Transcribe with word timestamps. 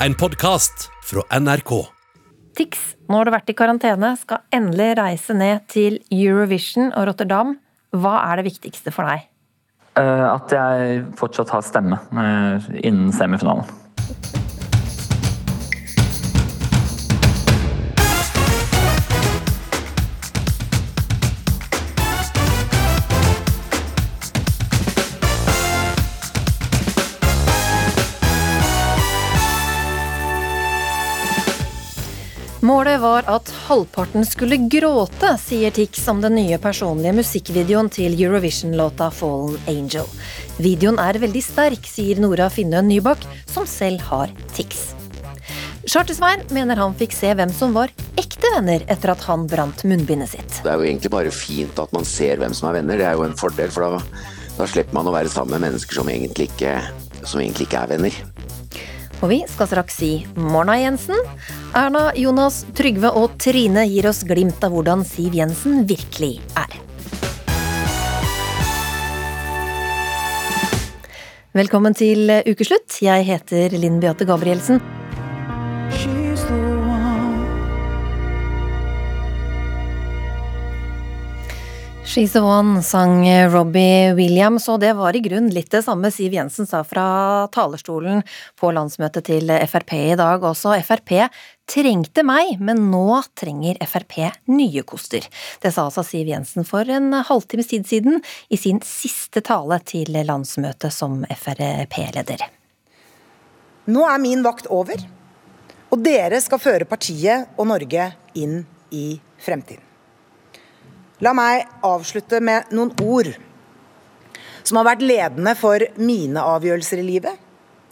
en 0.00 0.14
podkast 0.14 0.90
fra 1.04 1.22
NRK. 1.40 1.70
Tix, 2.56 2.80
nå 3.08 3.18
har 3.18 3.28
du 3.28 3.32
vært 3.32 3.52
i 3.52 3.56
karantene, 3.56 4.12
skal 4.20 4.44
endelig 4.54 4.90
reise 4.98 5.36
ned 5.36 5.64
til 5.72 5.98
Eurovision 6.12 6.90
og 6.92 7.08
Rotterdam. 7.10 7.56
Hva 7.96 8.18
er 8.28 8.40
det 8.40 8.50
viktigste 8.50 8.92
for 8.94 9.08
deg? 9.08 9.26
Uh, 9.96 10.34
at 10.34 10.52
jeg 10.52 11.02
fortsatt 11.16 11.52
har 11.54 11.64
stemme 11.64 12.00
uh, 12.12 12.68
innen 12.82 13.12
semifinalen. 13.16 13.64
Var 32.96 33.26
at 33.28 33.50
halvparten 33.66 34.24
skulle 34.24 34.56
gråte, 34.72 35.28
sier 35.42 35.72
Tix 35.74 36.00
om 36.08 36.22
den 36.24 36.32
nye 36.38 36.56
personlige 36.58 37.12
musikkvideoen 37.18 37.90
til 37.92 38.14
Eurovision-låta 38.16 39.10
Fallen 39.12 39.58
Angel. 39.68 40.08
Videoen 40.56 40.96
er 41.02 41.18
veldig 41.20 41.42
sterk, 41.44 41.84
sier 41.84 42.16
Nora 42.22 42.48
Finnøen 42.52 42.88
Nybakk, 42.88 43.26
som 43.52 43.68
selv 43.68 44.00
har 44.08 44.32
Tix. 44.56 44.94
Charter-Svein 45.84 46.46
mener 46.56 46.80
han 46.80 46.96
fikk 46.96 47.12
se 47.18 47.34
hvem 47.36 47.52
som 47.52 47.76
var 47.76 47.92
ekte 48.16 48.48
venner 48.56 48.86
etter 48.88 49.12
at 49.12 49.28
han 49.28 49.44
brant 49.50 49.84
munnbindet 49.84 50.32
sitt. 50.32 50.58
Det 50.64 50.72
er 50.72 50.80
jo 50.80 50.88
egentlig 50.88 51.12
bare 51.12 51.34
fint 51.34 51.76
at 51.82 51.92
man 51.92 52.08
ser 52.08 52.40
hvem 52.40 52.56
som 52.56 52.70
er 52.70 52.80
venner, 52.80 52.96
det 53.02 53.10
er 53.10 53.20
jo 53.20 53.28
en 53.28 53.36
fordel, 53.36 53.68
for 53.74 53.84
da, 53.84 54.24
da 54.56 54.72
slipper 54.72 54.96
man 54.96 55.12
å 55.12 55.14
være 55.14 55.30
sammen 55.36 55.58
med 55.58 55.68
mennesker 55.68 56.00
som 56.00 56.08
egentlig 56.10 56.48
ikke, 56.48 56.78
som 57.26 57.44
egentlig 57.44 57.68
ikke 57.68 57.84
er 57.84 57.92
venner. 57.92 58.18
Og 59.24 59.30
vi 59.32 59.38
skal 59.48 59.68
straks 59.70 59.96
si 60.02 60.10
morna, 60.36 60.76
Jensen. 60.80 61.16
Erna, 61.76 62.10
Jonas, 62.18 62.64
Trygve 62.76 63.12
og 63.16 63.38
Trine 63.40 63.86
gir 63.88 64.08
oss 64.10 64.20
glimt 64.28 64.64
av 64.66 64.76
hvordan 64.76 65.04
Siv 65.08 65.36
Jensen 65.36 65.86
virkelig 65.88 66.36
er. 66.58 66.76
Velkommen 71.56 71.96
til 71.96 72.28
ukeslutt. 72.44 72.98
Jeg 73.00 73.24
heter 73.24 73.72
Linn 73.80 74.02
Beate 74.02 74.28
Gabrielsen. 74.28 74.82
She's 82.06 82.32
the 82.32 82.40
One 82.40 82.82
sang 82.82 83.26
Robbie 83.50 84.12
Williams, 84.14 84.68
og 84.70 84.78
det 84.80 84.92
var 84.94 85.16
i 85.16 85.20
grunn 85.20 85.48
litt 85.50 85.72
det 85.74 85.80
samme 85.82 86.06
Siv 86.14 86.36
Jensen 86.36 86.68
sa 86.70 86.84
fra 86.86 87.06
talerstolen 87.52 88.20
på 88.54 88.70
landsmøtet 88.70 89.26
til 89.26 89.50
Frp 89.66 89.90
i 89.98 90.18
dag 90.18 90.44
også. 90.46 90.76
Frp 90.86 91.10
trengte 91.66 92.22
meg, 92.22 92.52
men 92.62 92.84
nå 92.92 93.18
trenger 93.34 93.80
Frp 93.90 94.20
nye 94.54 94.84
koster. 94.86 95.26
Det 95.60 95.72
sa 95.74 95.88
altså 95.88 96.04
Siv 96.06 96.30
Jensen 96.30 96.68
for 96.68 96.86
en 96.86 97.10
halvtimes 97.26 97.72
tid 97.72 97.90
siden 97.90 98.22
i 98.48 98.60
sin 98.60 98.78
siste 98.86 99.42
tale 99.42 99.80
til 99.82 100.14
landsmøtet 100.14 100.94
som 100.94 101.24
Frp-leder. 101.26 102.46
Nå 103.90 104.06
er 104.06 104.22
min 104.22 104.46
vakt 104.46 104.70
over, 104.70 105.02
og 105.90 106.06
dere 106.06 106.38
skal 106.44 106.62
føre 106.62 106.86
partiet 106.86 107.50
og 107.58 107.66
Norge 107.74 108.12
inn 108.38 108.62
i 108.94 109.08
fremtiden. 109.42 109.85
La 111.24 111.32
meg 111.32 111.64
avslutte 111.86 112.42
med 112.44 112.72
noen 112.76 112.90
ord 113.00 113.30
som 114.66 114.80
har 114.80 114.88
vært 114.90 115.04
ledende 115.06 115.54
for 115.56 115.80
mine 115.96 116.42
avgjørelser 116.42 117.00
i 117.00 117.06
livet, 117.06 117.38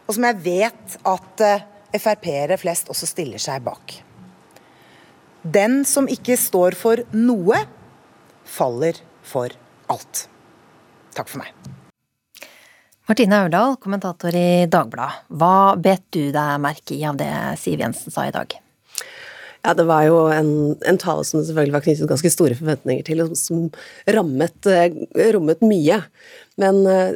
og 0.05 0.17
som 0.17 0.27
jeg 0.29 0.43
vet 0.45 0.97
at 1.09 1.45
eh, 1.47 1.63
Frp-ere 1.95 2.59
flest 2.59 2.91
også 2.91 3.07
stiller 3.07 3.41
seg 3.41 3.63
bak. 3.65 3.95
Den 5.45 5.85
som 5.89 6.09
ikke 6.11 6.37
står 6.41 6.75
for 6.77 7.05
noe, 7.15 7.61
faller 8.45 8.99
for 9.25 9.55
alt. 9.93 10.25
Takk 11.15 11.31
for 11.31 11.45
meg. 11.45 11.55
Martine 13.07 13.39
Aurdal, 13.45 13.79
kommentator 13.79 14.35
i 14.35 14.67
Dagbladet. 14.67 15.29
Hva 15.31 15.77
bet 15.79 16.09
du 16.17 16.33
deg 16.35 16.61
merke 16.65 16.97
i 16.97 17.05
av 17.07 17.21
det 17.21 17.31
Siv 17.61 17.85
Jensen 17.85 18.13
sa 18.13 18.27
i 18.27 18.35
dag? 18.35 18.64
Ja, 19.65 19.73
det 19.73 19.87
var 19.89 20.05
jo 20.05 20.17
en, 20.29 20.49
en 20.85 20.99
tale 21.01 21.25
som 21.25 21.41
det 21.41 21.49
selvfølgelig 21.49 21.73
var 21.73 21.85
knyttet 21.87 22.11
ganske 22.11 22.33
store 22.35 22.57
forventninger 22.59 23.07
til, 23.07 23.23
og 23.25 23.37
som 23.41 23.71
rammet, 24.13 24.69
eh, 24.69 24.93
rommet 25.33 25.65
mye. 25.65 26.03
Men 26.61 26.83
eh, 26.91 27.15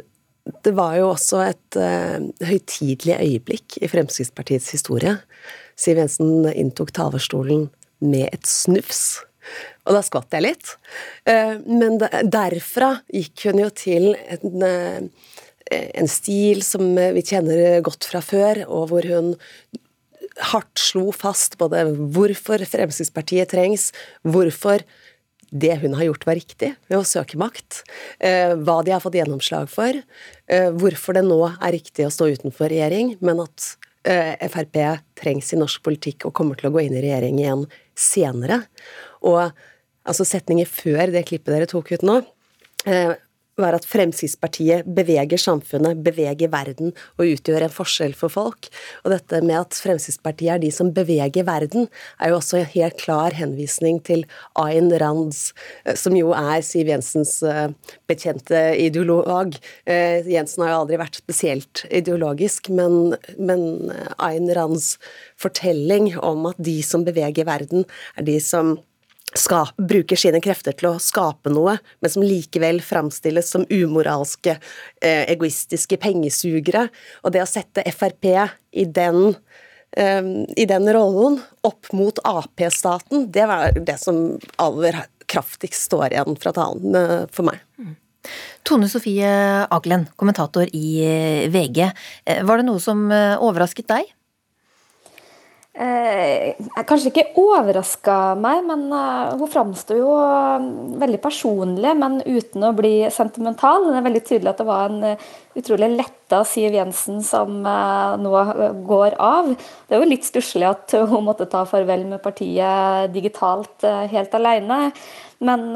det 0.65 0.73
var 0.73 0.95
jo 0.97 1.11
også 1.11 1.41
et 1.45 1.77
uh, 1.77 2.17
høytidelig 2.45 3.17
øyeblikk 3.19 3.77
i 3.83 3.89
Fremskrittspartiets 3.91 4.71
historie. 4.73 5.17
Siv 5.79 5.99
Jensen 6.01 6.47
inntok 6.49 6.93
talerstolen 6.95 7.67
med 8.01 8.29
et 8.31 8.47
snufs. 8.49 9.21
Og 9.85 9.95
da 9.95 10.01
skvatt 10.05 10.33
jeg 10.33 10.47
litt. 10.47 10.73
Uh, 11.29 11.59
men 11.69 11.99
derfra 12.01 12.95
gikk 13.13 13.45
hun 13.49 13.61
jo 13.61 13.69
til 13.77 14.09
en, 14.15 14.65
uh, 14.65 15.37
en 15.69 16.09
stil 16.09 16.63
som 16.65 16.95
vi 16.97 17.25
kjenner 17.25 17.83
godt 17.85 18.09
fra 18.09 18.23
før, 18.25 18.63
og 18.65 18.89
hvor 18.89 19.05
hun 19.05 19.35
hardt 20.51 20.79
slo 20.79 21.09
fast 21.15 21.57
både 21.59 21.85
hvorfor 22.13 22.63
Fremskrittspartiet 22.69 23.51
trengs, 23.53 23.89
hvorfor 24.23 24.83
det 25.49 25.79
hun 25.81 25.95
har 25.97 26.09
gjort 26.09 26.25
var 26.27 26.37
riktig 26.37 26.73
ved 26.89 26.99
å 26.99 27.07
søke 27.07 27.37
makt, 27.41 27.81
eh, 28.19 28.53
hva 28.53 28.79
de 28.85 28.93
har 28.93 29.01
fått 29.01 29.17
gjennomslag 29.17 29.69
for, 29.69 29.93
eh, 30.47 30.69
hvorfor 30.69 31.17
det 31.17 31.25
nå 31.25 31.39
er 31.49 31.71
riktig 31.73 32.05
å 32.05 32.13
stå 32.13 32.29
utenfor 32.37 32.69
regjering, 32.69 33.17
men 33.21 33.41
at 33.41 33.75
eh, 34.05 34.35
Frp 34.47 35.01
trengs 35.15 35.53
i 35.53 35.57
norsk 35.57 35.81
politikk 35.83 36.25
og 36.25 36.33
kommer 36.33 36.55
til 36.55 36.69
å 36.69 36.73
gå 36.73 36.85
inn 36.85 36.95
i 36.95 37.01
regjering 37.01 37.39
igjen 37.39 37.65
senere. 37.95 38.65
Og 39.21 39.51
altså 40.05 40.25
setninger 40.25 40.69
før 40.69 41.11
det 41.11 41.25
klippet 41.25 41.51
dere 41.51 41.67
tok 41.67 41.91
ut 41.91 42.05
nå, 42.07 42.21
var 43.61 43.77
at 43.77 43.87
Fremskrittspartiet 43.87 44.87
beveger 44.95 45.39
samfunnet, 45.41 46.01
beveger 46.05 46.51
verden 46.53 46.93
og 47.19 47.25
utgjør 47.27 47.65
en 47.67 47.73
forskjell 47.73 48.15
for 48.17 48.33
folk. 48.33 48.69
Og 49.03 49.13
dette 49.13 49.41
med 49.45 49.57
at 49.59 49.79
Fremskrittspartiet 49.79 50.55
er 50.55 50.63
de 50.63 50.71
som 50.73 50.91
beveger 50.95 51.45
verden, 51.47 51.89
er 52.19 52.33
jo 52.33 52.39
også 52.39 52.61
en 52.61 52.71
helt 52.73 52.97
klar 53.01 53.35
henvisning 53.37 54.01
til 54.07 54.25
Ayn 54.59 54.91
Rands, 55.01 55.53
eh, 55.85 55.97
som 55.99 56.17
jo 56.17 56.33
er 56.37 56.63
Siv 56.65 56.89
Jensens 56.91 57.39
eh, 57.43 57.67
bekjente 58.09 58.61
ideolog. 58.79 59.55
Eh, 59.85 60.25
Jensen 60.29 60.65
har 60.65 60.73
jo 60.73 60.81
aldri 60.83 60.99
vært 61.01 61.21
spesielt 61.21 61.85
ideologisk, 61.89 62.71
men, 62.73 63.15
men 63.37 63.93
Ayn 64.17 64.49
Rands 64.55 64.95
fortelling 65.39 66.13
om 66.17 66.47
at 66.49 66.59
de 66.59 66.79
som 66.85 67.05
beveger 67.07 67.47
verden, 67.49 67.85
er 68.17 68.27
de 68.27 68.39
som 68.43 68.77
skap, 69.37 69.77
bruker 69.77 70.17
sine 70.19 70.41
krefter 70.41 70.73
til 70.77 70.91
å 70.91 71.01
skape 71.01 71.51
noe, 71.53 71.77
men 72.01 72.11
som 72.11 72.25
likevel 72.25 72.81
framstilles 72.83 73.51
som 73.51 73.65
umoralske, 73.69 74.57
eh, 75.01 75.25
egoistiske 75.29 75.97
pengesugere. 75.97 76.89
Og 77.23 77.33
det 77.33 77.43
å 77.43 77.49
sette 77.49 77.83
Frp 77.93 78.49
i 78.73 78.85
den, 78.85 79.35
eh, 79.95 80.21
i 80.57 80.65
den 80.65 80.85
rollen 80.87 81.41
opp 81.63 81.91
mot 81.93 82.19
Ap-staten, 82.25 83.31
det 83.31 83.47
var 83.47 83.71
det 83.71 83.99
som 83.99 84.39
aller 84.57 85.05
kraftigst 85.27 85.89
står 85.89 86.11
igjen 86.11 86.39
fra 86.39 86.51
talen 86.51 86.95
eh, 86.95 87.25
for 87.31 87.43
meg. 87.43 87.59
Mm. 87.79 87.95
Tone 88.63 88.89
Sofie 88.89 89.67
Aglen, 89.71 90.07
kommentator 90.17 90.67
i 90.73 91.47
VG. 91.47 91.93
Var 92.43 92.57
det 92.57 92.65
noe 92.65 92.79
som 92.79 93.09
overrasket 93.09 93.87
deg? 93.87 94.05
Eh, 95.79 96.57
kanskje 96.83 97.07
ikke 97.07 97.39
overraska 97.39 98.15
meg, 98.35 98.65
men 98.67 98.81
uh, 98.91 99.31
hun 99.39 99.47
framsto 99.47 99.95
jo 99.95 100.09
uh, 100.11 100.59
veldig 100.99 101.21
personlig, 101.23 101.93
men 101.95 102.17
uten 102.25 102.65
å 102.67 102.73
bli 102.75 103.07
sentimental. 103.15 103.87
Det 103.87 104.01
er 104.01 104.07
veldig 104.09 104.23
tydelig 104.27 104.51
at 104.51 104.59
det 104.59 104.67
var 104.67 104.91
en 104.91 105.05
uh, 105.13 105.29
utrolig 105.59 105.91
letta 105.93 106.43
Siv 106.47 106.75
Jensen 106.77 107.23
som 107.25 107.61
nå 107.61 108.33
går 108.87 109.17
av. 109.19 109.53
Det 109.87 109.97
er 109.97 110.03
jo 110.03 110.11
litt 110.11 110.27
stusslig 110.27 110.67
at 110.69 110.93
hun 111.09 111.25
måtte 111.27 111.49
ta 111.49 111.65
farvel 111.69 112.05
med 112.09 112.23
partiet 112.23 113.13
digitalt 113.15 113.87
helt 114.11 114.37
alene. 114.37 114.91
Men, 115.39 115.71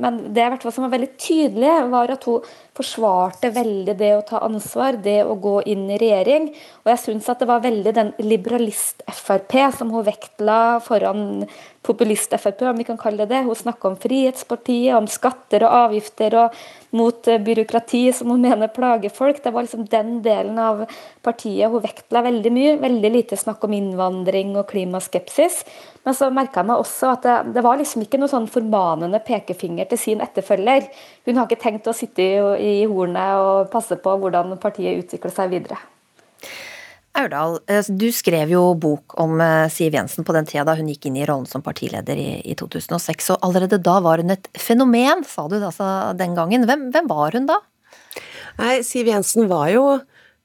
men 0.00 0.20
det 0.32 0.46
som 0.72 0.86
var 0.86 0.94
veldig 0.94 1.10
tydelig, 1.20 1.72
var 1.92 2.14
at 2.14 2.24
hun 2.24 2.46
forsvarte 2.72 3.50
veldig 3.52 3.94
det 4.00 4.12
å 4.16 4.22
ta 4.24 4.40
ansvar, 4.46 4.96
det 5.04 5.18
å 5.28 5.36
gå 5.36 5.58
inn 5.68 5.84
i 5.92 5.98
regjering. 6.00 6.48
Og 6.82 6.92
jeg 6.94 7.02
syns 7.02 7.28
at 7.28 7.42
det 7.42 7.50
var 7.50 7.60
veldig 7.64 7.92
den 7.92 8.14
liberalist-Frp 8.24 9.58
som 9.76 9.92
hun 9.92 10.06
vektla 10.08 10.80
foran 10.84 11.44
populist-Frp, 11.82 12.62
om 12.70 12.76
vi 12.78 12.84
kan 12.86 12.98
kalle 12.98 13.26
det 13.26 13.32
det. 13.32 13.42
Hun 13.42 13.54
snakker 13.54 13.88
om 13.88 13.96
Frihetspartiet, 13.96 14.94
om 14.96 15.08
skatter 15.10 15.64
og 15.66 15.74
avgifter 15.88 16.36
og 16.38 16.58
mot 16.94 17.28
eh, 17.28 17.40
byråkrati 17.42 18.02
som 18.14 18.30
hun 18.30 18.44
mener 18.48 18.70
plager 18.72 19.10
folk. 19.10 19.42
Det 19.42 19.52
var 19.52 19.66
liksom 19.66 19.86
den 19.90 20.20
delen 20.22 20.58
av 20.62 20.84
partiet 21.24 21.72
hun 21.72 21.82
vektla 21.82 22.22
veldig 22.28 22.52
mye. 22.54 22.76
Veldig 22.82 23.12
lite 23.16 23.38
snakk 23.40 23.64
om 23.66 23.74
innvandring 23.76 24.54
og 24.60 24.68
klimaskepsis. 24.70 25.62
Men 26.06 26.18
så 26.18 26.30
merka 26.34 26.62
jeg 26.62 26.70
meg 26.70 26.82
også 26.82 27.14
at 27.16 27.26
det, 27.26 27.38
det, 27.56 27.64
var 27.66 27.78
liksom 27.80 28.04
ikke 28.06 28.20
noe 28.22 28.30
sånn 28.30 28.50
formanende 28.50 29.22
pekefinger 29.26 29.90
til 29.90 30.02
sin 30.04 30.22
etterfølger. 30.24 30.90
Hun 31.26 31.38
har 31.38 31.48
ikke 31.48 31.62
tenkt 31.62 31.90
å 31.90 31.96
sitte 31.96 32.26
i, 32.26 32.36
i 32.82 32.84
hornet 32.90 33.42
og 33.42 33.72
passe 33.74 33.98
på 33.98 34.18
hvordan 34.22 34.54
partiet 34.62 35.02
utvikler 35.02 35.34
seg 35.34 35.54
videre. 35.54 35.80
Aurdal, 37.12 37.58
eh, 37.68 37.84
du 37.88 38.06
skrev 38.14 38.54
jo 38.54 38.62
bok 38.80 39.18
om 39.20 39.40
eh, 39.44 39.68
Siv 39.72 39.92
Jensen 39.94 40.24
på 40.24 40.32
den 40.32 40.46
tida 40.48 40.64
da 40.64 40.76
hun 40.78 40.88
gikk 40.88 41.10
inn 41.10 41.18
i 41.20 41.26
rollen 41.28 41.48
som 41.48 41.64
partileder 41.64 42.16
i, 42.16 42.40
i 42.48 42.56
2006, 42.56 43.34
og 43.34 43.44
allerede 43.44 43.80
da 43.84 43.98
var 44.04 44.22
hun 44.22 44.32
et 44.32 44.48
fenomen, 44.56 45.20
sa 45.28 45.44
du 45.50 45.58
altså 45.58 45.88
den 46.16 46.38
gangen. 46.38 46.64
Hvem, 46.68 46.88
hvem 46.94 47.10
var 47.10 47.36
hun 47.36 47.50
da? 47.50 47.58
Nei, 48.60 48.78
Siv 48.86 49.10
Jensen 49.12 49.48
var 49.50 49.68
jo 49.72 49.84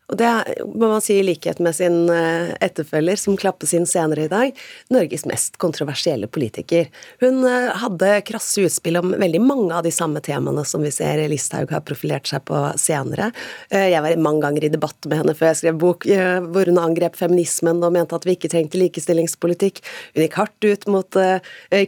og 0.08 0.16
det 0.18 0.28
må 0.64 0.88
man 0.88 1.02
si 1.04 1.18
i 1.20 1.24
likhet 1.26 1.60
med 1.60 1.76
sin 1.76 2.08
eh, 2.08 2.54
etterfølger, 2.64 3.20
som 3.20 3.36
klappes 3.40 3.74
inn 3.76 3.88
senere 3.90 4.24
i 4.24 4.32
dag, 4.32 4.62
Norges 4.94 5.26
mest 5.28 5.58
kontroversielle 5.60 6.30
politiker. 6.32 6.88
Hun 7.20 7.42
eh, 7.44 7.74
hadde 7.82 8.14
krasse 8.28 8.64
utspill 8.64 9.02
om 9.02 9.12
veldig 9.20 9.42
mange 9.44 9.76
av 9.76 9.84
de 9.84 9.92
samme 9.92 10.24
temaene 10.24 10.64
som 10.68 10.86
vi 10.86 10.94
ser 10.96 11.20
Listhaug 11.28 11.74
har 11.76 11.84
profilert 11.84 12.32
seg 12.32 12.46
på 12.48 12.62
senere. 12.80 13.34
Eh, 13.68 13.90
jeg 13.92 14.06
var 14.06 14.24
mange 14.24 14.46
ganger 14.48 14.70
i 14.70 14.72
debatt 14.78 15.10
med 15.12 15.24
henne 15.24 15.36
før 15.36 15.52
jeg 15.52 15.62
skrev 15.64 15.84
bok, 15.84 16.08
hvor 16.08 16.72
hun 16.72 16.80
angrep 16.80 17.20
feminismen 17.20 17.84
og 17.84 17.92
mente 17.98 18.16
at 18.16 18.24
vi 18.28 18.38
ikke 18.38 18.54
trengte 18.54 18.80
likestillingspolitikk. 18.80 19.84
Hun 20.16 20.24
gikk 20.24 20.40
hardt 20.40 20.68
ut 20.68 20.88
mot 20.92 21.20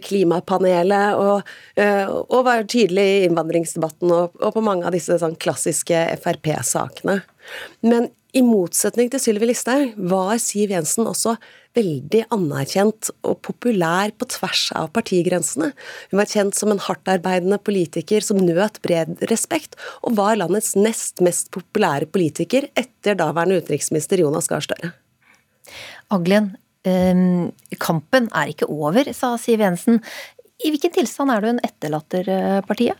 klimapanelet 0.03 1.19
og, 1.19 1.49
og 1.79 2.39
var 2.47 2.67
tydelig 2.67 3.05
i 3.13 3.25
innvandringsdebatten 3.29 4.11
og, 4.11 4.35
og 4.43 4.55
på 4.55 4.63
mange 4.65 4.87
av 4.87 4.95
disse 4.95 5.19
sånn 5.21 5.37
klassiske 5.39 6.03
Frp-sakene. 6.23 7.21
Men 7.85 8.09
i 8.37 8.43
motsetning 8.45 9.09
til 9.09 9.21
Sylvi 9.23 9.47
Listhaug 9.49 9.95
var 10.11 10.35
Siv 10.41 10.69
Jensen 10.69 11.07
også 11.09 11.33
veldig 11.77 12.27
anerkjent 12.33 13.09
og 13.25 13.39
populær 13.45 14.13
på 14.17 14.27
tvers 14.29 14.67
av 14.77 14.91
partigrensene. 14.93 15.71
Hun 16.11 16.21
var 16.21 16.29
kjent 16.29 16.57
som 16.57 16.69
en 16.73 16.81
hardtarbeidende 16.83 17.57
politiker 17.65 18.25
som 18.25 18.41
nøt 18.41 18.77
bred 18.85 19.23
respekt, 19.31 19.77
og 20.05 20.17
var 20.19 20.37
landets 20.37 20.75
nest 20.77 21.23
mest 21.25 21.49
populære 21.55 22.09
politiker 22.13 22.69
etter 22.77 23.17
daværende 23.17 23.63
utenriksminister 23.63 24.21
Jonas 24.21 24.49
Gahr 24.51 24.65
Støre. 24.65 24.93
Aglen, 26.13 26.53
ehm, 26.85 27.49
kampen 27.81 28.29
er 28.29 28.53
ikke 28.53 28.69
over, 28.69 29.09
sa 29.13 29.35
Siv 29.41 29.65
Jensen. 29.65 30.03
I 30.61 30.69
hvilken 30.69 30.93
tilstand 30.93 31.31
er 31.31 31.41
du 31.41 31.53
en 31.53 31.65
etterlater 31.65 32.29
eh? 32.29 32.97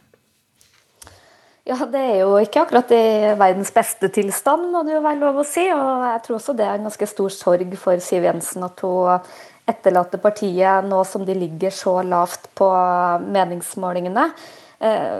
Ja, 1.70 1.76
det 1.86 2.00
er 2.02 2.16
jo 2.24 2.32
ikke 2.42 2.64
akkurat 2.64 2.90
i 2.96 3.04
verdens 3.38 3.70
beste 3.76 4.08
tilstand, 4.10 4.72
må 4.74 4.82
det 4.88 4.96
jo 4.96 5.04
være 5.04 5.22
lov 5.22 5.44
å 5.44 5.46
si. 5.46 5.68
Og 5.70 6.06
jeg 6.08 6.22
tror 6.26 6.38
også 6.40 6.56
det 6.58 6.66
er 6.66 6.80
en 6.80 6.88
ganske 6.88 7.08
stor 7.12 7.34
sorg 7.36 7.76
for 7.78 8.02
Siv 8.02 8.26
Jensen 8.26 8.66
at 8.66 8.82
hun 8.82 9.28
etterlater 9.70 10.18
partiet 10.24 10.88
nå 10.90 11.04
som 11.06 11.28
de 11.28 11.36
ligger 11.38 11.76
så 11.76 12.00
lavt 12.02 12.48
på 12.58 12.70
meningsmålingene. 13.36 14.24
Eh, 14.80 15.20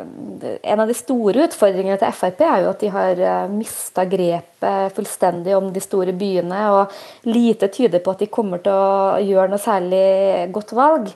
en 0.72 0.82
av 0.82 0.90
de 0.90 0.96
store 0.96 1.44
utfordringene 1.50 2.00
til 2.00 2.18
Frp 2.18 2.42
er 2.48 2.64
jo 2.64 2.72
at 2.72 2.82
de 2.82 2.90
har 2.96 3.22
eh, 3.28 3.52
mista 3.52 4.08
grepet 4.10 4.96
fullstendig 4.98 5.54
om 5.58 5.70
de 5.76 5.84
store 5.84 6.18
byene, 6.18 6.64
og 6.74 7.30
lite 7.30 7.70
tyder 7.76 8.02
på 8.02 8.16
at 8.16 8.26
de 8.26 8.32
kommer 8.32 8.64
til 8.66 8.74
å 8.74 9.22
gjøre 9.22 9.52
noe 9.54 9.62
særlig 9.62 10.50
godt 10.56 10.74
valg. 10.80 11.14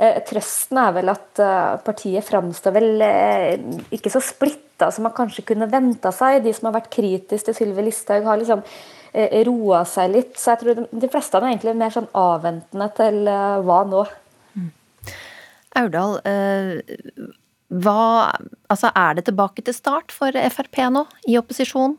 Eh, 0.00 0.22
trøsten 0.24 0.80
er 0.86 0.96
vel 1.02 1.12
at 1.12 1.44
partiet 1.84 2.24
framstår 2.24 2.78
vel 2.80 3.06
ikke 3.92 4.16
så 4.16 4.24
splitta 4.80 4.90
som 4.92 5.04
man 5.04 5.12
kanskje 5.12 5.44
kunne 5.44 5.68
venta 5.70 6.12
seg. 6.12 6.44
De 6.44 6.52
som 6.52 6.68
har 6.68 6.80
vært 6.80 6.92
kritiske 6.92 7.52
til 7.52 7.54
Sylvi 7.54 7.84
Listhaug, 7.84 8.24
har 8.24 8.38
liksom 8.38 8.62
roa 9.46 9.84
seg 9.84 10.12
litt. 10.14 10.38
Så 10.38 10.54
jeg 10.54 10.60
tror 10.60 10.86
de 10.90 11.10
fleste 11.10 11.36
er 11.36 11.48
egentlig 11.50 11.76
mer 11.76 11.90
sånn 11.90 12.08
avventende 12.14 12.88
til 12.96 13.24
hva 13.66 13.80
nå. 13.84 14.04
Mm. 14.54 14.70
Aurdal, 15.80 16.20
hva, 17.70 18.36
altså 18.68 18.90
er 18.94 19.14
det 19.18 19.26
tilbake 19.26 19.62
til 19.62 19.74
start 19.74 20.12
for 20.12 20.32
Frp 20.32 20.86
nå, 20.90 21.06
i 21.28 21.36
opposisjon? 21.38 21.98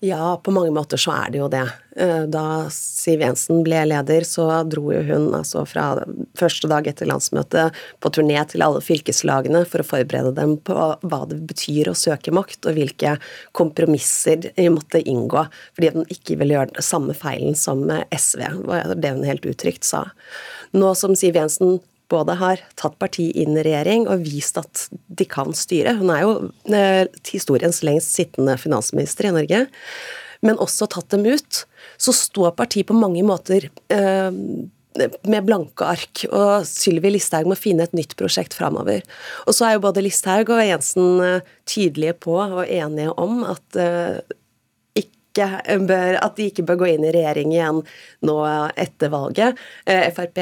Ja, 0.00 0.40
på 0.44 0.50
mange 0.50 0.72
måter 0.72 0.96
så 0.96 1.12
er 1.12 1.32
det 1.32 1.40
jo 1.42 1.48
det. 1.52 1.66
Eh, 2.00 2.22
da 2.32 2.70
Siv 2.72 3.20
Jensen 3.20 3.60
ble 3.66 3.82
leder, 3.90 4.24
så 4.24 4.46
dro 4.64 4.86
jo 4.94 5.02
hun 5.04 5.26
altså 5.36 5.66
fra 5.68 5.90
første 6.40 6.70
dag 6.70 6.88
etter 6.88 7.10
landsmøtet 7.10 7.76
på 8.00 8.12
turné 8.16 8.40
til 8.48 8.64
alle 8.64 8.80
fylkeslagene 8.84 9.66
for 9.68 9.82
å 9.82 9.88
forberede 9.90 10.32
dem 10.38 10.54
på 10.64 10.76
hva 10.76 11.20
det 11.28 11.42
betyr 11.50 11.92
å 11.92 11.98
søke 11.98 12.32
makt, 12.32 12.64
og 12.64 12.78
hvilke 12.78 13.18
kompromisser 13.56 14.48
de 14.48 14.70
måtte 14.72 15.02
inngå, 15.04 15.44
fordi 15.76 15.92
hun 15.98 16.08
ikke 16.08 16.38
ville 16.40 16.56
gjøre 16.56 16.78
den 16.78 16.88
samme 16.88 17.16
feilen 17.16 17.58
som 17.58 17.84
SV, 18.08 18.46
var 18.70 18.96
det 18.96 19.12
hun 19.12 19.28
helt 19.28 19.44
uttrykt 19.52 19.84
sa. 19.84 20.06
Nå 20.72 20.94
som 20.96 21.12
Siv 21.18 21.36
Jensen 21.36 21.80
både 22.10 22.36
har 22.40 22.62
tatt 22.78 22.98
parti 23.00 23.28
inn 23.38 23.56
i 23.58 23.64
regjering 23.64 24.08
og 24.10 24.24
vist 24.26 24.58
at 24.60 24.88
de 24.90 25.26
kan 25.28 25.54
styre. 25.56 25.96
Hun 26.00 26.10
er 26.14 26.24
jo 26.24 26.34
eh, 26.74 27.04
historiens 27.30 27.82
lengst 27.86 28.16
sittende 28.16 28.56
finansminister 28.60 29.30
i 29.30 29.34
Norge, 29.36 29.64
men 30.46 30.60
også 30.60 30.88
tatt 30.90 31.10
dem 31.14 31.28
ut. 31.28 31.64
Så 32.00 32.14
står 32.16 32.56
partiet 32.58 32.88
på 32.90 32.98
mange 32.98 33.22
måter 33.26 33.68
eh, 33.92 34.30
med 35.30 35.46
blanke 35.46 35.86
ark, 35.86 36.24
og 36.34 36.66
Sylvi 36.66 37.12
Listhaug 37.14 37.46
må 37.50 37.58
finne 37.58 37.86
et 37.86 37.94
nytt 37.96 38.16
prosjekt 38.18 38.56
framover. 38.58 39.04
Og 39.46 39.54
så 39.54 39.68
er 39.68 39.76
jo 39.76 39.84
både 39.86 40.02
Listhaug 40.02 40.50
og 40.50 40.64
Jensen 40.66 41.22
eh, 41.24 41.56
tydelige 41.70 42.18
på 42.26 42.36
og 42.42 42.64
enige 42.66 43.14
om 43.20 43.42
at 43.46 43.80
bør, 45.30 46.16
at 46.18 46.36
de 46.36 46.48
ikke 46.50 46.64
bør 46.66 46.80
gå 46.80 46.88
inn 46.90 47.04
i 47.06 47.12
regjering 47.14 47.52
igjen 47.54 47.76
nå 48.26 48.36
etter 48.74 49.12
valget. 49.12 49.60
Frp 49.86 50.40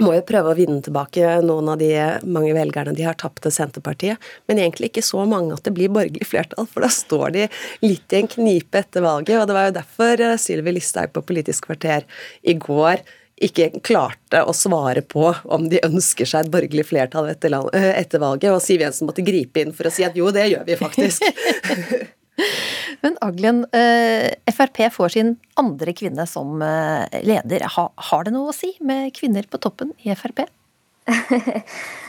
må 0.00 0.14
jo 0.16 0.24
prøve 0.24 0.52
å 0.52 0.56
vinne 0.56 0.80
tilbake 0.84 1.34
noen 1.44 1.72
av 1.74 1.80
de 1.80 1.90
mange 2.24 2.54
velgerne 2.56 2.94
de 2.96 3.04
har 3.04 3.16
tapt 3.20 3.42
til 3.44 3.52
Senterpartiet, 3.52 4.20
men 4.48 4.60
egentlig 4.62 4.92
ikke 4.92 5.04
så 5.04 5.24
mange 5.28 5.52
at 5.56 5.66
det 5.66 5.74
blir 5.76 5.92
borgerlig 5.92 6.28
flertall, 6.28 6.68
for 6.70 6.84
da 6.84 6.92
står 6.92 7.34
de 7.34 7.48
litt 7.84 8.14
i 8.14 8.22
en 8.22 8.30
knipe 8.30 8.80
etter 8.80 9.04
valget. 9.04 9.40
og 9.40 9.50
Det 9.50 9.58
var 9.58 9.68
jo 9.68 9.74
derfor 9.80 10.24
eh, 10.28 10.38
Sylvi 10.40 10.76
Listhaug 10.78 11.12
på 11.12 11.24
Politisk 11.32 11.68
kvarter 11.68 12.06
i 12.42 12.56
går 12.56 13.04
ikke 13.42 13.68
klarte 13.82 14.42
å 14.46 14.54
svare 14.54 15.02
på 15.02 15.26
om 15.50 15.68
de 15.70 15.80
ønsker 15.82 16.28
seg 16.28 16.46
et 16.46 16.52
borgerlig 16.52 16.86
flertall 16.88 17.32
eh, 17.32 17.92
etter 17.98 18.22
valget, 18.22 18.52
og 18.52 18.62
Siv 18.64 18.84
Jensen 18.84 19.10
måtte 19.10 19.26
gripe 19.26 19.64
inn 19.64 19.76
for 19.76 19.88
å 19.88 19.94
si 19.94 20.06
at 20.06 20.16
jo, 20.16 20.30
det 20.34 20.48
gjør 20.52 20.66
vi 20.68 20.80
faktisk. 20.80 21.26
Men 23.02 23.18
Aglen, 23.24 23.64
eh, 23.74 24.30
Frp 24.52 24.84
får 24.94 25.14
sin 25.16 25.36
andre 25.58 25.94
kvinne 25.96 26.26
som 26.30 26.62
eh, 26.62 27.20
leder. 27.26 27.66
Har 27.68 28.24
det 28.26 28.34
noe 28.34 28.52
å 28.52 28.56
si 28.56 28.74
med 28.80 29.12
kvinner 29.16 29.48
på 29.50 29.60
toppen 29.62 29.92
i 30.02 30.14
Frp? 30.18 30.44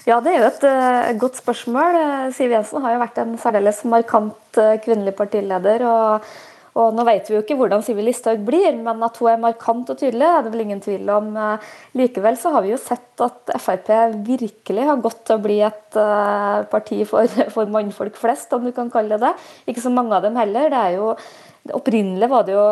ja, 0.09 0.19
det 0.21 0.31
er 0.31 0.37
jo 0.37 0.47
et 0.51 0.65
uh, 0.69 1.11
godt 1.17 1.39
spørsmål. 1.41 1.97
Siv 2.37 2.53
Jensen 2.53 2.83
har 2.85 2.93
jo 2.93 3.01
vært 3.01 3.21
en 3.23 3.37
særdeles 3.41 3.79
markant 3.89 4.59
kvinnelig 4.85 5.15
partileder. 5.17 5.85
og 5.89 6.27
og 6.79 6.95
Nå 6.97 7.05
vet 7.05 7.27
vi 7.29 7.35
jo 7.35 7.43
ikke 7.43 7.57
hvordan 7.59 7.83
Sylvi 7.85 8.07
Listhaug 8.07 8.41
blir, 8.47 8.73
men 8.81 9.05
at 9.05 9.17
hun 9.21 9.29
er 9.29 9.41
markant 9.41 9.91
og 9.93 9.99
tydelig, 9.99 10.25
er 10.25 10.41
det 10.41 10.53
vel 10.55 10.63
ingen 10.65 10.81
tvil 10.81 11.11
om. 11.13 11.29
Eh, 11.37 11.67
likevel 11.99 12.37
så 12.39 12.53
har 12.55 12.65
vi 12.65 12.73
jo 12.73 12.81
sett 12.81 13.21
at 13.21 13.53
Frp 13.61 13.91
virkelig 14.25 14.87
har 14.89 15.01
gått 15.03 15.21
til 15.27 15.37
å 15.37 15.43
bli 15.43 15.59
et 15.65 15.99
eh, 16.01 16.65
parti 16.73 17.03
for, 17.09 17.29
for 17.55 17.69
mannfolk 17.69 18.17
flest, 18.17 18.53
om 18.57 18.65
du 18.65 18.73
kan 18.73 18.89
kalle 18.93 19.17
det 19.17 19.27
det. 19.27 19.33
Ikke 19.69 19.85
så 19.85 19.93
mange 19.93 20.17
av 20.17 20.25
dem 20.25 20.39
heller. 20.39 20.71
det 20.73 20.83
er 20.83 20.99
jo 20.99 21.15
Opprinnelig 21.71 22.27
var 22.27 22.41
det 22.43 22.57
jo 22.57 22.63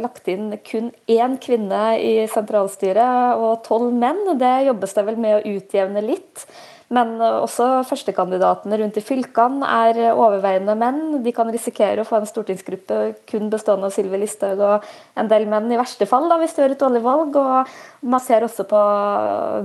lagt 0.00 0.26
inn 0.26 0.48
kun 0.66 0.88
én 1.06 1.36
kvinne 1.38 1.82
i 2.02 2.24
sentralstyret 2.26 3.38
og 3.38 3.60
tolv 3.62 3.92
menn. 3.94 4.24
Det 4.40 4.64
jobbes 4.66 4.96
det 4.96 5.04
vel 5.06 5.20
med 5.22 5.36
å 5.36 5.52
utjevne 5.52 6.02
litt. 6.02 6.42
Men 6.90 7.20
også 7.22 7.84
førstekandidatene 7.86 8.80
rundt 8.80 8.96
i 8.98 9.02
fylkene 9.04 9.66
er 9.86 9.98
overveiende 10.10 10.74
menn. 10.74 11.20
De 11.22 11.30
kan 11.34 11.46
risikere 11.54 12.02
å 12.02 12.06
få 12.08 12.18
en 12.18 12.26
stortingsgruppe 12.26 12.96
kun 13.30 13.46
bestående 13.52 13.86
av 13.86 13.94
Sylvi 13.94 14.18
Listhaug 14.18 14.58
og 14.66 14.88
en 15.14 15.30
del 15.30 15.46
menn, 15.50 15.70
i 15.70 15.78
verste 15.78 16.08
fall, 16.10 16.26
da, 16.26 16.40
hvis 16.40 16.56
de 16.56 16.64
gjør 16.64 16.74
et 16.74 16.82
dårlig 16.82 17.02
valg. 17.04 17.38
Og 17.38 18.08
man 18.10 18.24
ser 18.24 18.42
også 18.42 18.66
på 18.70 18.80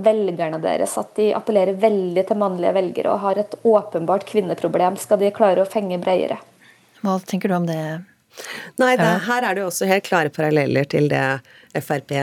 velgerne 0.06 0.60
deres 0.62 0.94
at 1.02 1.16
de 1.18 1.32
appellerer 1.34 1.80
veldig 1.82 2.28
til 2.30 2.40
mannlige 2.44 2.76
velgere 2.78 3.16
og 3.16 3.24
har 3.26 3.42
et 3.42 3.58
åpenbart 3.66 4.28
kvinneproblem. 4.30 5.00
Skal 5.02 5.24
de 5.24 5.34
klare 5.34 5.66
å 5.66 5.70
fenge 5.70 5.98
bredere? 6.04 6.38
Hva 7.02 7.18
tenker 7.26 7.50
du 7.50 7.58
om 7.58 7.66
det? 7.66 7.80
Nei, 8.78 8.94
det, 9.00 9.10
her 9.26 9.48
er 9.48 9.56
det 9.56 9.66
jo 9.66 9.72
også 9.72 9.90
helt 9.90 10.06
klare 10.06 10.30
paralleller 10.34 10.86
til 10.94 11.10
det 11.10 11.26
Frp 11.74 12.14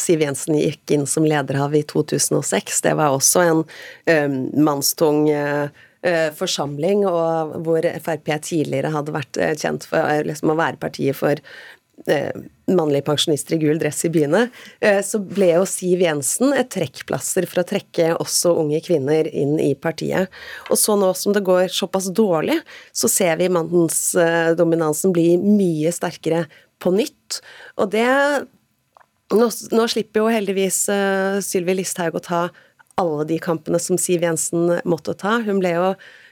Siv 0.00 0.24
Jensen 0.24 0.58
gikk 0.58 0.94
inn 0.94 1.06
som 1.08 1.26
leder 1.26 1.58
av 1.64 1.74
i 1.76 1.82
2006. 1.86 2.82
Det 2.84 2.94
var 2.98 3.14
også 3.14 3.44
en 3.44 3.62
um, 3.64 4.36
mannstung 4.64 5.26
uh, 5.30 5.68
forsamling, 6.38 7.06
og 7.08 7.56
hvor 7.66 7.86
Frp 8.04 8.30
tidligere 8.44 8.92
hadde 8.94 9.14
vært 9.16 9.40
kjent 9.58 9.88
for 9.90 10.22
liksom, 10.28 10.52
å 10.52 10.58
være 10.60 10.78
partiet 10.78 11.18
for 11.18 11.40
uh, 11.40 12.44
mannlige 12.70 13.06
pensjonister 13.06 13.56
i 13.56 13.60
gul 13.62 13.80
dress 13.80 14.04
i 14.06 14.10
byene, 14.14 14.46
uh, 14.84 15.00
så 15.02 15.20
ble 15.22 15.52
jo 15.54 15.66
Siv 15.68 16.04
Jensen 16.04 16.54
et 16.56 16.70
trekkplaster 16.74 17.48
for 17.50 17.62
å 17.62 17.68
trekke 17.68 18.12
også 18.16 18.54
unge 18.60 18.82
kvinner 18.86 19.28
inn 19.30 19.56
i 19.62 19.72
partiet. 19.74 20.32
Og 20.70 20.78
så 20.80 20.98
nå 20.98 21.12
som 21.18 21.34
det 21.36 21.44
går 21.46 21.72
såpass 21.74 22.10
dårlig, 22.14 22.60
så 22.94 23.10
ser 23.10 23.40
vi 23.40 23.50
mannsdominansen 23.52 25.14
bli 25.16 25.32
mye 25.42 25.94
sterkere 25.94 26.46
på 26.82 26.92
nytt. 26.92 27.40
Og 27.80 27.90
det 27.94 28.06
nå, 29.34 29.50
nå 29.72 29.88
slipper 29.90 30.22
jo 30.22 30.30
heldigvis 30.30 30.84
uh, 30.92 31.42
Sylvi 31.44 31.78
Listhaug 31.80 32.18
å 32.18 32.24
ta 32.24 32.42
alle 32.96 33.26
de 33.28 33.36
kampene 33.42 33.78
som 33.82 33.98
Siv 34.00 34.24
Jensen 34.24 34.78
måtte 34.88 35.12
ta. 35.20 35.36
Hun 35.44 35.58
ble 35.60 35.74
jo 35.74 35.88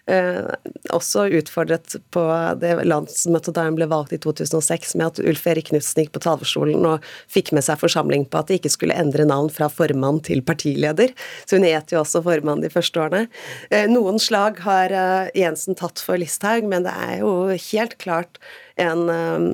eh, 0.08 0.46
også 0.94 1.26
utfordret 1.38 1.96
på 2.14 2.22
det 2.60 2.72
landsmøtet 2.88 3.56
da 3.56 3.66
hun 3.66 3.76
ble 3.76 3.88
valgt 3.90 4.14
i 4.16 4.20
2006, 4.22 4.94
med 4.96 5.06
at 5.10 5.20
Ulf 5.20 5.44
Erik 5.50 5.68
Knutsen 5.68 6.04
gikk 6.04 6.14
på 6.16 6.22
talerstolen 6.24 6.86
og 6.88 7.04
fikk 7.32 7.52
med 7.56 7.66
seg 7.66 7.80
forsamling 7.82 8.24
på 8.30 8.40
at 8.40 8.48
de 8.48 8.56
ikke 8.56 8.72
skulle 8.72 8.96
endre 8.96 9.28
navn 9.28 9.52
fra 9.52 9.68
formann 9.72 10.22
til 10.24 10.40
partileder. 10.46 11.12
Så 11.44 11.60
hun 11.60 11.68
het 11.68 11.92
jo 11.92 12.00
også 12.00 12.24
formann 12.24 12.64
de 12.64 12.72
første 12.72 13.04
årene. 13.04 13.28
Eh, 13.68 13.84
noen 13.92 14.16
slag 14.22 14.64
har 14.64 14.94
eh, 14.94 15.34
Jensen 15.36 15.76
tatt 15.76 16.00
for 16.00 16.20
Listhaug, 16.20 16.64
men 16.70 16.88
det 16.88 16.96
er 16.96 17.20
jo 17.20 17.36
helt 17.52 17.98
klart 18.00 18.40
en 18.80 19.08
eh, 19.12 19.52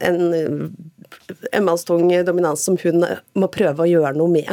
en 0.00 0.72
emmanstung 1.56 2.08
dominans 2.26 2.64
som 2.64 2.76
hun 2.82 3.04
må 3.38 3.48
prøve 3.52 3.84
å 3.84 3.88
gjøre 3.90 4.16
noe 4.18 4.32
med. 4.32 4.50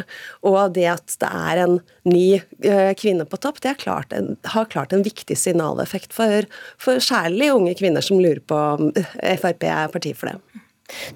Og 0.48 0.60
det 0.76 0.88
at 0.92 1.18
det 1.22 1.32
er 1.32 1.64
en 1.66 1.80
ny 2.08 2.28
eh, 2.38 2.94
kvinne 3.00 3.28
på 3.30 3.40
topp, 3.42 3.62
det 3.64 3.78
klart 3.84 4.14
en, 4.16 4.36
har 4.54 4.70
klart 4.72 4.96
en 4.96 5.06
viktig 5.06 5.38
signaleffekt 5.38 6.16
for, 6.16 6.48
for 6.82 7.04
særlig 7.04 7.52
unge 7.56 7.76
kvinner 7.80 8.06
som 8.06 8.22
lurer 8.22 8.44
på 8.44 8.64
om 8.78 8.90
Frp 8.96 9.68
er 9.68 9.94
parti 9.94 10.14
for 10.18 10.32
det. 10.32 10.64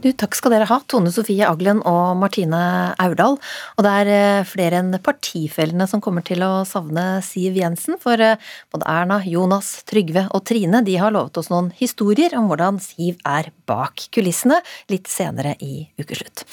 Du, 0.04 0.10
takk 0.12 0.36
skal 0.36 0.56
dere 0.56 0.68
ha, 0.70 0.80
Tone 0.90 1.12
Sofie 1.14 1.48
Aglen 1.48 1.82
og 1.88 2.18
Martine 2.20 2.62
Aurdal. 3.02 3.38
Og 3.78 3.86
det 3.86 3.94
er 4.02 4.12
eh, 4.16 4.48
flere 4.48 4.82
enn 4.82 4.92
partifellene 5.04 5.88
som 5.90 6.04
kommer 6.04 6.26
til 6.28 6.44
å 6.46 6.52
savne 6.68 7.22
Siv 7.26 7.58
Jensen, 7.60 8.00
for 8.02 8.20
eh, 8.20 8.40
både 8.74 8.88
Erna, 8.92 9.22
Jonas, 9.28 9.74
Trygve 9.90 10.28
og 10.32 10.46
Trine 10.50 10.84
de 10.86 10.98
har 11.00 11.16
lovet 11.16 11.40
oss 11.40 11.52
noen 11.54 11.72
historier 11.80 12.36
om 12.40 12.52
hvordan 12.52 12.82
Siv 12.84 13.22
er 13.28 13.52
bak 13.70 14.08
kulissene 14.14 14.60
litt 14.92 15.12
senere 15.12 15.56
i 15.64 15.86
ukeslutt. 16.02 16.46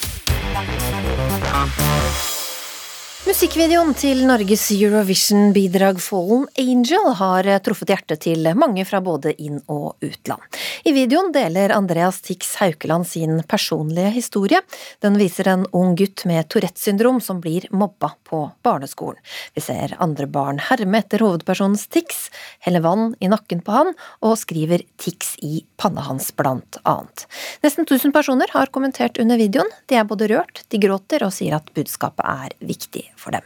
Musikkvideoen 3.28 3.90
til 3.92 4.22
Norges 4.24 4.62
Eurovision-bidrag 4.72 5.98
Fallen 6.00 6.46
Angel 6.56 7.10
har 7.18 7.44
truffet 7.60 7.90
hjertet 7.92 8.22
til 8.24 8.46
mange 8.56 8.86
fra 8.88 9.02
både 9.04 9.34
inn- 9.36 9.60
og 9.68 10.00
utland. 10.00 10.40
I 10.88 10.94
videoen 10.96 11.28
deler 11.34 11.74
Andreas 11.76 12.22
Tix 12.24 12.54
Haukeland 12.56 13.04
sin 13.10 13.42
personlige 13.44 14.14
historie. 14.14 14.62
Den 15.04 15.18
viser 15.20 15.50
en 15.52 15.66
ung 15.76 15.92
gutt 15.98 16.24
med 16.30 16.48
Tourettes 16.48 16.86
syndrom 16.88 17.18
som 17.20 17.42
blir 17.44 17.66
mobba 17.68 18.14
på 18.24 18.46
barneskolen. 18.64 19.20
Vi 19.52 19.60
ser 19.66 19.92
andre 20.00 20.24
barn 20.24 20.62
herme 20.70 21.02
etter 21.02 21.20
hovedpersonens 21.20 21.84
Tix, 21.92 22.30
heller 22.64 22.86
vann 22.86 23.12
i 23.20 23.28
nakken 23.28 23.60
på 23.60 23.76
han 23.76 23.92
og 24.24 24.38
skriver 24.40 24.86
Tix 24.96 25.34
i 25.44 25.66
panna 25.76 26.06
hans, 26.08 26.30
blant 26.32 26.80
annet. 26.88 27.28
Nesten 27.60 27.84
1000 27.84 28.16
personer 28.16 28.56
har 28.56 28.72
kommentert 28.72 29.20
under 29.20 29.36
videoen. 29.36 29.68
De 29.84 30.00
er 30.00 30.08
både 30.08 30.32
rørt, 30.32 30.64
de 30.72 30.80
gråter 30.80 31.28
og 31.28 31.36
sier 31.36 31.60
at 31.60 31.68
budskapet 31.76 32.24
er 32.24 32.56
viktig 32.64 33.04
for 33.20 33.36
dem. 33.36 33.44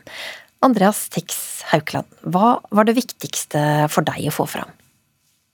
Andreas 0.62 1.08
Tix 1.10 1.62
Haukeland, 1.72 2.06
hva 2.22 2.60
var 2.70 2.86
det 2.86 2.94
viktigste 3.00 3.88
for 3.90 4.06
deg 4.06 4.28
å 4.30 4.34
få 4.34 4.46
fram? 4.50 4.70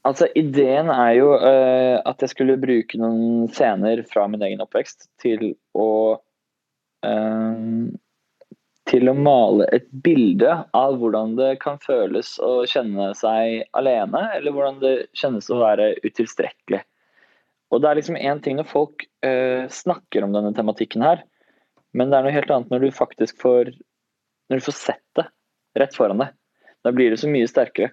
Altså, 0.08 0.28
Ideen 0.38 0.90
er 0.92 1.14
jo 1.18 1.32
uh, 1.37 1.98
at 2.06 2.22
jeg 2.22 2.32
skulle 2.32 2.58
bruke 2.60 3.00
noen 3.00 3.48
scener 3.52 4.04
fra 4.08 4.26
min 4.30 4.44
egen 4.44 4.62
oppvekst 4.64 5.08
til 5.20 5.52
å 5.76 5.88
uh, 7.04 7.88
til 8.88 9.10
å 9.10 9.16
male 9.16 9.66
et 9.76 9.88
bilde 10.04 10.54
av 10.76 10.94
hvordan 11.00 11.34
det 11.37 11.58
kan 11.60 11.76
føles 11.82 12.37
å 12.40 12.62
kjenne 12.68 13.10
seg 13.18 13.66
alene, 13.76 14.22
eller 14.38 14.54
hvordan 14.54 14.78
det 14.80 14.94
kjennes 15.18 15.50
å 15.52 15.58
være 15.60 15.90
utilstrekkelig. 16.06 16.80
Og 17.68 17.82
det 17.84 17.90
er 17.90 17.98
liksom 17.98 18.16
én 18.16 18.40
ting 18.40 18.56
når 18.56 18.70
folk 18.70 19.04
uh, 19.26 19.68
snakker 19.68 20.25
om 20.25 20.32
denne 20.32 20.54
tematikken 20.56 21.04
her, 21.04 21.20
men 21.92 22.08
det 22.08 22.16
er 22.16 22.25
noe 22.25 22.37
helt 22.37 22.52
annet 22.54 22.72
når 22.72 22.87
du 22.87 22.96
faktisk 22.96 23.37
får 23.42 23.75
når 24.49 24.61
du 24.61 24.67
får 24.69 24.76
sett 24.76 25.05
det 25.19 25.28
rett 25.78 25.97
foran 25.97 26.23
deg. 26.23 26.35
Da 26.87 26.93
blir 26.95 27.12
det 27.12 27.21
så 27.21 27.31
mye 27.31 27.49
sterkere. 27.50 27.93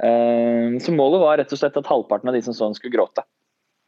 Eh, 0.00 0.78
så 0.80 0.94
målet 0.96 1.22
var 1.22 1.38
rett 1.40 1.52
og 1.52 1.60
slett 1.60 1.76
at 1.76 1.90
halvparten 1.90 2.30
av 2.30 2.36
de 2.36 2.42
som 2.46 2.56
så 2.56 2.68
den, 2.68 2.78
skulle 2.78 2.96
gråte. 2.96 3.26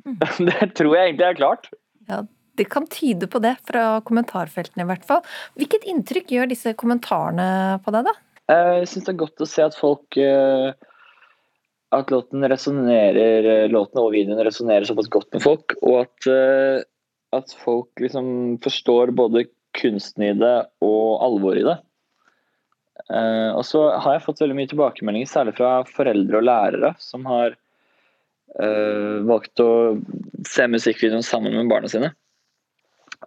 Mm. 0.07 0.19
Det 0.51 0.73
tror 0.79 0.97
jeg 0.97 1.11
egentlig 1.11 1.29
er 1.29 1.41
klart. 1.41 1.69
Ja, 2.11 2.23
det 2.59 2.67
kan 2.69 2.89
tyde 2.91 3.29
på 3.31 3.41
det, 3.41 3.55
fra 3.65 4.03
kommentarfeltene 4.05 4.85
i 4.85 4.89
hvert 4.91 5.07
fall. 5.09 5.23
Hvilket 5.57 5.87
inntrykk 5.89 6.35
gjør 6.35 6.51
disse 6.51 6.75
kommentarene 6.79 7.79
på 7.85 7.95
deg, 7.95 8.11
da? 8.11 8.17
Eh, 8.53 8.73
jeg 8.83 8.91
syns 8.93 9.07
det 9.07 9.15
er 9.15 9.23
godt 9.23 9.45
å 9.45 9.49
se 9.49 9.65
at 9.65 9.79
folk 9.79 10.19
eh, 10.19 10.73
At 11.95 12.11
låten 12.11 12.43
resonnerer 12.51 13.69
Låten 13.71 14.01
og 14.03 14.11
videoen 14.15 14.43
resonnerer 14.43 14.89
såpass 14.89 15.11
godt 15.13 15.29
med 15.37 15.45
folk, 15.45 15.77
og 15.85 16.01
at, 16.03 16.29
at 17.39 17.53
folk 17.63 18.03
liksom 18.03 18.27
forstår 18.65 19.13
både 19.17 19.45
kunsten 19.79 20.27
i 20.27 20.35
det 20.37 20.55
og 20.85 21.23
alvoret 21.25 21.63
i 21.63 21.67
det. 21.67 21.79
Uh, 23.09 23.51
og 23.57 23.65
så 23.67 23.83
har 24.01 24.17
jeg 24.17 24.25
fått 24.27 24.43
veldig 24.45 24.57
mye 24.57 24.71
tilbakemeldinger, 24.71 25.29
særlig 25.31 25.57
fra 25.59 25.73
foreldre 25.89 26.39
og 26.39 26.47
lærere, 26.47 26.93
som 27.03 27.25
har 27.29 27.57
uh, 28.61 29.17
valgt 29.29 29.63
å 29.65 29.71
se 30.49 30.69
musikkvideoen 30.71 31.25
sammen 31.27 31.57
med 31.57 31.71
barna 31.73 31.91
sine. 31.91 32.13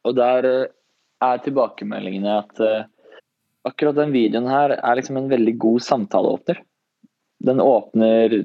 Og 0.03 0.15
der 0.17 0.47
uh, 0.47 0.67
er 1.25 1.41
tilbakemeldingene 1.43 2.39
at 2.43 2.59
akkurat 3.65 3.95
den 3.97 4.11
videoen 4.13 4.49
her 4.51 4.75
er 4.75 4.97
liksom 4.99 5.17
en 5.17 5.29
veldig 5.31 5.53
god 5.63 5.81
samtaleåpner. 5.81 6.59
Den 7.47 7.61
åpner 7.63 8.35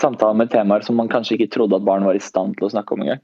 samtaler 0.00 0.38
med 0.40 0.50
temaer 0.50 0.80
som 0.86 0.96
man 0.98 1.10
kanskje 1.12 1.36
ikke 1.36 1.52
trodde 1.54 1.78
at 1.78 1.86
barn 1.86 2.06
var 2.08 2.18
i 2.18 2.24
stand 2.24 2.56
til 2.56 2.66
å 2.66 2.72
snakke 2.72 2.96
om 2.96 3.04
engang. 3.04 3.22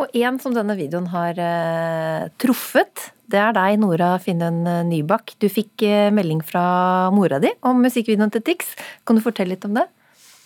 Og 0.00 0.12
en 0.16 0.38
som 0.40 0.54
denne 0.56 0.76
videoen 0.78 1.08
har 1.12 1.38
eh, 1.40 2.28
truffet, 2.40 3.10
det 3.30 3.38
er 3.38 3.54
deg, 3.54 3.78
Nora 3.82 4.14
Finnen 4.22 4.64
Nybakk. 4.88 5.36
Du 5.38 5.46
fikk 5.52 5.84
eh, 5.86 6.10
melding 6.14 6.40
fra 6.46 6.64
mora 7.14 7.38
di 7.42 7.52
om 7.66 7.82
musikkvideoen 7.84 8.32
til 8.34 8.44
Tix. 8.46 8.74
Kan 9.06 9.18
du 9.18 9.24
fortelle 9.24 9.54
litt 9.54 9.66
om 9.68 9.76
det? 9.78 9.86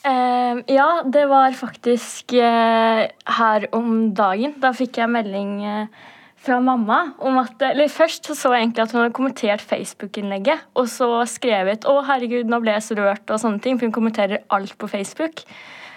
Uh, 0.04 0.61
ja, 0.69 1.00
det 1.09 1.23
var 1.31 1.54
faktisk 1.57 2.35
uh, 2.37 3.07
her 3.38 3.69
om 3.73 4.11
dagen. 4.16 4.52
Da 4.61 4.75
fikk 4.76 4.99
jeg 5.00 5.09
melding 5.09 5.54
uh, 5.64 6.11
fra 6.45 6.59
mamma 6.61 6.99
om 7.25 7.38
at 7.40 7.62
Eller 7.71 7.88
først 7.88 8.28
så, 8.28 8.37
så 8.37 8.52
jeg 8.52 8.66
egentlig 8.66 8.85
at 8.85 8.93
hun 8.93 9.00
hadde 9.00 9.16
kommentert 9.16 9.64
Facebook-innlegget, 9.64 10.66
og 10.76 10.90
så 10.93 11.09
skrevet 11.31 11.88
'Å, 11.88 12.02
herregud, 12.04 12.50
nå 12.52 12.61
ble 12.61 12.76
jeg 12.76 12.85
så 12.85 12.99
rørt', 13.00 13.33
og 13.33 13.40
sånne 13.40 13.64
ting, 13.64 13.81
for 13.81 13.88
hun 13.88 13.97
kommenterer 13.97 14.45
alt 14.52 14.76
på 14.76 14.90
Facebook. 14.93 15.47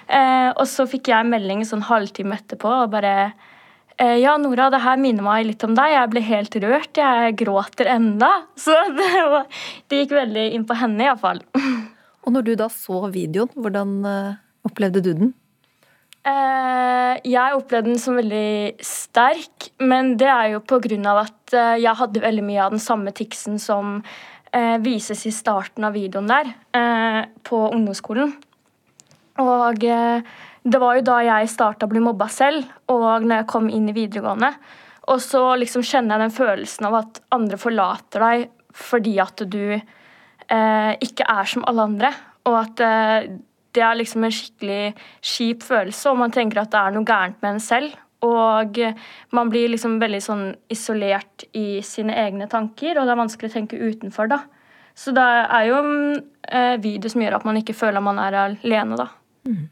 Eh, 0.08 0.50
og 0.56 0.64
så 0.72 0.86
fikk 0.88 1.10
jeg 1.12 1.28
melding 1.28 1.66
sånn 1.68 1.84
halvtime 1.84 2.38
etterpå 2.38 2.70
og 2.86 2.94
bare 2.94 3.14
eh, 4.00 4.16
Ja, 4.22 4.38
Nora, 4.40 4.70
det 4.72 4.80
her 4.86 5.00
minner 5.02 5.26
meg 5.26 5.50
litt 5.50 5.66
om 5.68 5.76
deg. 5.76 5.96
Jeg 5.96 6.12
ble 6.14 6.24
helt 6.30 6.60
rørt. 6.64 7.02
Jeg 7.02 7.36
gråter 7.42 7.92
enda. 7.98 8.32
Så 8.66 8.76
det, 8.96 9.10
var, 9.34 9.50
det 9.88 10.04
gikk 10.04 10.16
veldig 10.22 10.48
inn 10.56 10.68
på 10.68 10.78
henne, 10.80 11.10
iallfall. 11.10 11.44
Og 12.28 12.34
når 12.36 12.44
du 12.44 12.56
da 12.60 12.66
så 12.68 13.06
videoen, 13.08 13.54
hvordan 13.56 13.92
uh, 14.04 14.40
opplevde 14.68 15.00
du 15.00 15.14
den? 15.16 15.30
Eh, 16.28 17.14
jeg 17.24 17.56
opplevde 17.56 17.94
den 17.94 18.02
som 18.04 18.18
veldig 18.20 18.84
sterk, 18.84 19.70
men 19.80 20.18
det 20.20 20.28
er 20.28 20.50
jo 20.58 20.60
på 20.60 20.82
grunn 20.84 21.08
av 21.08 21.22
at 21.22 21.56
jeg 21.80 21.96
hadde 22.02 22.26
veldig 22.26 22.44
mye 22.44 22.66
av 22.66 22.76
den 22.76 22.84
samme 22.84 23.14
tiksen 23.16 23.56
som 23.64 24.02
vises 24.84 25.22
i 25.30 25.32
starten 25.32 25.88
av 25.88 25.96
videoen 25.96 26.28
der, 26.28 26.52
på 27.48 27.62
ungdomsskolen. 27.70 28.34
Og 29.44 29.84
eh, 29.86 30.22
det 30.68 30.82
var 30.82 30.98
jo 30.98 31.06
da 31.08 31.18
jeg 31.26 31.52
starta 31.52 31.88
å 31.88 31.92
bli 31.92 32.02
mobba 32.04 32.28
selv, 32.32 32.66
og 32.92 33.26
når 33.26 33.42
jeg 33.42 33.50
kom 33.52 33.70
inn 33.72 33.90
i 33.92 33.96
videregående. 33.96 34.52
Og 35.08 35.22
så 35.24 35.42
liksom 35.60 35.86
kjenner 35.88 36.18
jeg 36.18 36.26
den 36.26 36.38
følelsen 36.38 36.88
av 36.90 36.98
at 37.04 37.22
andre 37.36 37.60
forlater 37.62 38.24
deg 38.26 38.48
fordi 38.78 39.16
at 39.24 39.42
du 39.50 39.62
eh, 39.74 40.92
ikke 41.02 41.26
er 41.26 41.48
som 41.50 41.64
alle 41.70 41.86
andre. 41.90 42.12
Og 42.50 42.58
at 42.60 42.84
eh, 42.84 43.30
det 43.74 43.86
er 43.86 43.98
liksom 43.98 44.26
en 44.26 44.34
skikkelig 44.34 44.82
kjip 45.26 45.64
følelse, 45.66 46.12
og 46.12 46.20
man 46.22 46.34
tenker 46.34 46.62
at 46.62 46.74
det 46.74 46.82
er 46.82 46.94
noe 46.94 47.08
gærent 47.08 47.40
med 47.42 47.56
en 47.56 47.64
selv. 47.64 47.96
Og 48.26 48.80
man 49.38 49.50
blir 49.54 49.70
liksom 49.70 50.00
veldig 50.02 50.20
sånn 50.26 50.46
isolert 50.74 51.46
i 51.58 51.84
sine 51.86 52.16
egne 52.18 52.48
tanker, 52.50 52.98
og 52.98 53.06
det 53.06 53.14
er 53.14 53.20
vanskelig 53.20 53.52
å 53.52 53.56
tenke 53.60 53.78
utenfor, 53.78 54.32
da. 54.32 54.40
Så 54.98 55.14
det 55.14 55.22
er 55.24 55.68
jo 55.70 55.78
en 55.78 55.94
eh, 56.50 56.76
video 56.82 57.12
som 57.14 57.22
gjør 57.22 57.38
at 57.38 57.46
man 57.46 57.60
ikke 57.60 57.78
føler 57.78 58.02
at 58.02 58.08
man 58.08 58.22
er 58.22 58.40
alene, 58.48 58.98
da. 58.98 59.12
Mm. 59.48 59.66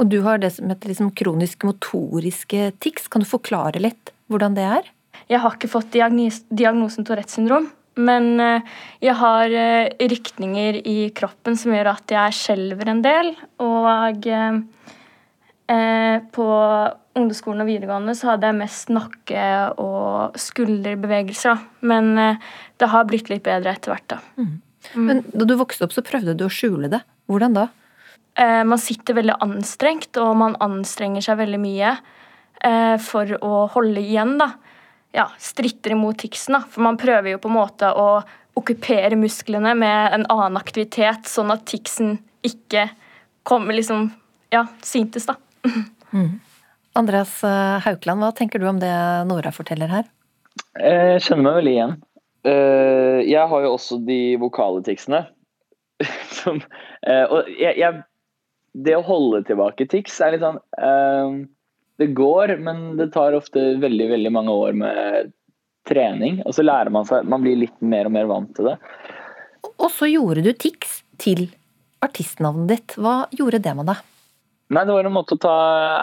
Og 0.00 0.08
du 0.10 0.18
har 0.26 0.40
det 0.42 0.50
som 0.56 0.70
heter 0.72 0.90
liksom 0.90 1.12
kronisk 1.14 1.62
motoriske 1.68 2.72
tics. 2.82 3.06
Kan 3.12 3.22
du 3.22 3.28
forklare 3.30 3.82
litt 3.82 4.10
hvordan 4.32 4.56
det 4.58 4.66
er? 4.80 4.90
Jeg 5.30 5.42
har 5.44 5.54
ikke 5.54 5.70
fått 5.70 5.94
diagnosen 5.94 7.06
Tourettes 7.06 7.38
syndrom. 7.38 7.70
Men 8.00 8.40
eh, 8.40 8.62
jeg 9.04 9.16
har 9.20 9.52
eh, 9.52 9.92
rykninger 10.00 10.80
i 10.88 11.10
kroppen 11.16 11.58
som 11.60 11.74
gjør 11.74 11.92
at 11.92 12.14
jeg 12.14 12.38
skjelver 12.38 12.88
en 12.88 13.02
del. 13.04 13.34
Og 13.60 14.28
eh, 14.32 14.56
på 16.32 16.46
ungdomsskolen 17.12 17.64
og 17.64 17.68
videregående 17.68 18.14
så 18.16 18.32
hadde 18.32 18.48
jeg 18.48 18.60
mest 18.62 18.92
nakke- 18.92 19.72
og 19.80 20.38
skulderbevegelser. 20.40 21.60
Men 21.88 22.14
det 22.16 22.88
har 22.92 23.08
blitt 23.08 23.28
litt 23.32 23.44
bedre 23.44 23.72
etter 23.76 23.92
hvert, 23.92 24.08
da. 24.14 24.18
Mm. 24.40 24.54
Mm. 24.96 25.06
Men 25.06 25.22
da 25.30 25.46
du 25.46 25.54
vokste 25.60 25.86
opp, 25.86 25.94
så 25.94 26.04
prøvde 26.04 26.34
du 26.36 26.44
å 26.48 26.52
skjule 26.52 26.90
det. 26.92 27.00
Hvordan 27.30 27.56
da? 27.56 27.68
Eh, 28.38 28.64
man 28.64 28.80
sitter 28.80 29.18
veldig 29.18 29.38
anstrengt, 29.44 30.16
og 30.20 30.36
man 30.40 30.56
anstrenger 30.64 31.24
seg 31.24 31.40
veldig 31.42 31.60
mye 31.60 31.94
eh, 32.64 32.96
for 33.02 33.34
å 33.44 33.64
holde 33.74 34.00
igjen, 34.00 34.38
da. 34.40 34.52
ja, 35.12 35.26
stritter 35.40 35.96
imot 35.96 36.22
tiksen. 36.24 36.56
da, 36.56 36.62
For 36.68 36.84
man 36.86 37.00
prøver 37.00 37.34
jo 37.34 37.42
på 37.42 37.52
en 37.52 37.58
måte 37.58 37.92
å 37.92 38.22
okkupere 38.58 39.16
musklene 39.16 39.74
med 39.78 40.16
en 40.16 40.26
annen 40.32 40.58
aktivitet, 40.60 41.28
sånn 41.28 41.52
at 41.52 41.64
tiksen 41.68 42.18
ikke 42.44 42.88
kommer 43.48 43.76
liksom 43.76 44.10
ja, 44.52 44.66
syntes, 44.84 45.28
da. 45.30 45.38
Mm. 46.12 46.42
Andreas 46.92 47.38
eh, 47.40 47.78
Haukeland, 47.80 48.20
hva 48.20 48.34
tenker 48.36 48.60
du 48.60 48.66
om 48.68 48.76
det 48.76 48.92
Nora 49.24 49.48
forteller 49.48 49.88
her? 49.88 50.10
Jeg 50.76 51.22
kjenner 51.24 51.46
meg 51.46 51.54
veldig 51.56 51.72
igjen. 51.72 51.94
Eh, 52.44 53.20
jeg 53.30 53.46
har 53.48 53.64
jo 53.64 53.70
også 53.72 53.96
de 54.04 54.18
vokale 54.42 54.82
ticsene. 54.84 55.22
Som, 56.42 56.60
eh, 57.06 57.24
og 57.24 57.48
jeg, 57.48 57.78
jeg, 57.80 58.02
det 58.72 58.96
å 58.96 59.04
holde 59.04 59.42
tilbake 59.48 59.86
tics 59.90 60.14
er 60.24 60.34
litt 60.34 60.44
sånn 60.44 60.58
Det 62.00 62.06
går, 62.16 62.54
men 62.64 62.96
det 62.96 63.10
tar 63.12 63.36
ofte 63.36 63.74
veldig, 63.82 64.06
veldig 64.14 64.32
mange 64.32 64.54
år 64.56 64.76
med 64.80 65.32
trening. 65.88 66.40
Og 66.46 66.54
så 66.56 66.64
lærer 66.64 66.92
man 66.94 67.04
seg 67.08 67.28
Man 67.28 67.44
blir 67.44 67.58
litt 67.60 67.76
mer 67.84 68.08
og 68.08 68.14
mer 68.16 68.30
vant 68.30 68.54
til 68.56 68.70
det. 68.70 68.78
Og 69.76 69.90
så 69.92 70.08
gjorde 70.08 70.44
du 70.46 70.52
tics 70.56 71.02
til 71.22 71.50
artistnavnet 72.02 72.70
ditt. 72.72 72.96
Hva 72.98 73.26
gjorde 73.36 73.62
det 73.62 73.76
med 73.78 73.90
deg? 73.92 74.02
Nei, 74.72 74.84
det 74.88 74.94
var 74.96 75.06
en 75.06 75.14
måte 75.14 75.36
å 75.36 75.42
ta 75.42 75.56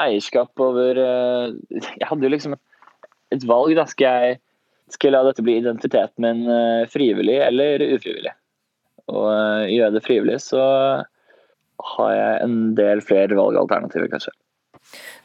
eierskap 0.06 0.62
over 0.62 1.00
Jeg 1.00 2.06
hadde 2.06 2.28
jo 2.28 2.34
liksom 2.36 2.56
et 3.34 3.46
valg. 3.50 3.76
da, 3.78 3.86
Skal 3.90 4.24
jeg, 4.24 4.40
skal 4.94 5.10
jeg 5.10 5.16
la 5.16 5.24
dette 5.28 5.46
bli 5.46 5.58
identiteten 5.62 6.26
min 6.26 6.44
uh, 6.50 6.90
frivillig 6.92 7.40
eller 7.46 7.84
ufrivillig? 7.96 8.36
Og 9.10 9.26
uh, 9.26 9.66
gjør 9.66 9.88
jeg 9.88 9.96
det 9.96 10.06
frivillig, 10.06 10.38
så 10.44 10.64
har 11.80 12.14
jeg 12.14 12.44
en 12.46 12.60
del 12.78 13.02
flere 13.06 13.38
valgalternativer, 13.40 14.10
kanskje. 14.12 14.34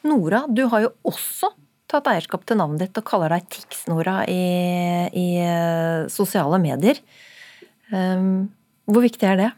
Nora, 0.07 0.45
du 0.49 0.65
har 0.71 0.85
jo 0.85 0.93
også 1.09 1.51
tatt 1.91 2.09
eierskap 2.11 2.45
til 2.49 2.59
navnet 2.59 2.87
ditt 2.87 3.01
og 3.01 3.07
kaller 3.09 3.35
deg 3.35 3.47
Tix-Nora 3.53 4.23
i, 4.31 4.45
i, 5.13 5.27
eh, 5.41 6.07
sosiale 6.13 6.59
medier. 6.63 7.01
Um, 7.93 8.49
hvor 8.89 9.05
viktig 9.05 9.29
er 9.29 9.41
det? 9.41 9.51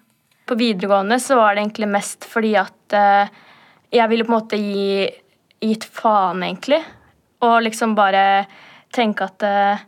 På 0.47 0.57
videregående 0.59 1.19
så 1.23 1.39
var 1.39 1.55
det 1.55 1.65
egentlig 1.65 1.89
mest 1.91 2.27
fordi 2.29 2.53
at 2.59 2.97
uh, 2.97 3.31
jeg 3.95 4.11
ville 4.11 4.27
på 4.27 4.33
en 4.33 4.37
måte 4.37 4.59
gi 4.61 5.07
gitt 5.63 5.87
faen, 5.89 6.43
egentlig. 6.45 6.83
Og 7.47 7.61
liksom 7.65 7.95
bare 7.99 8.47
tenke 8.95 9.29
at 9.29 9.47
uh, 9.47 9.85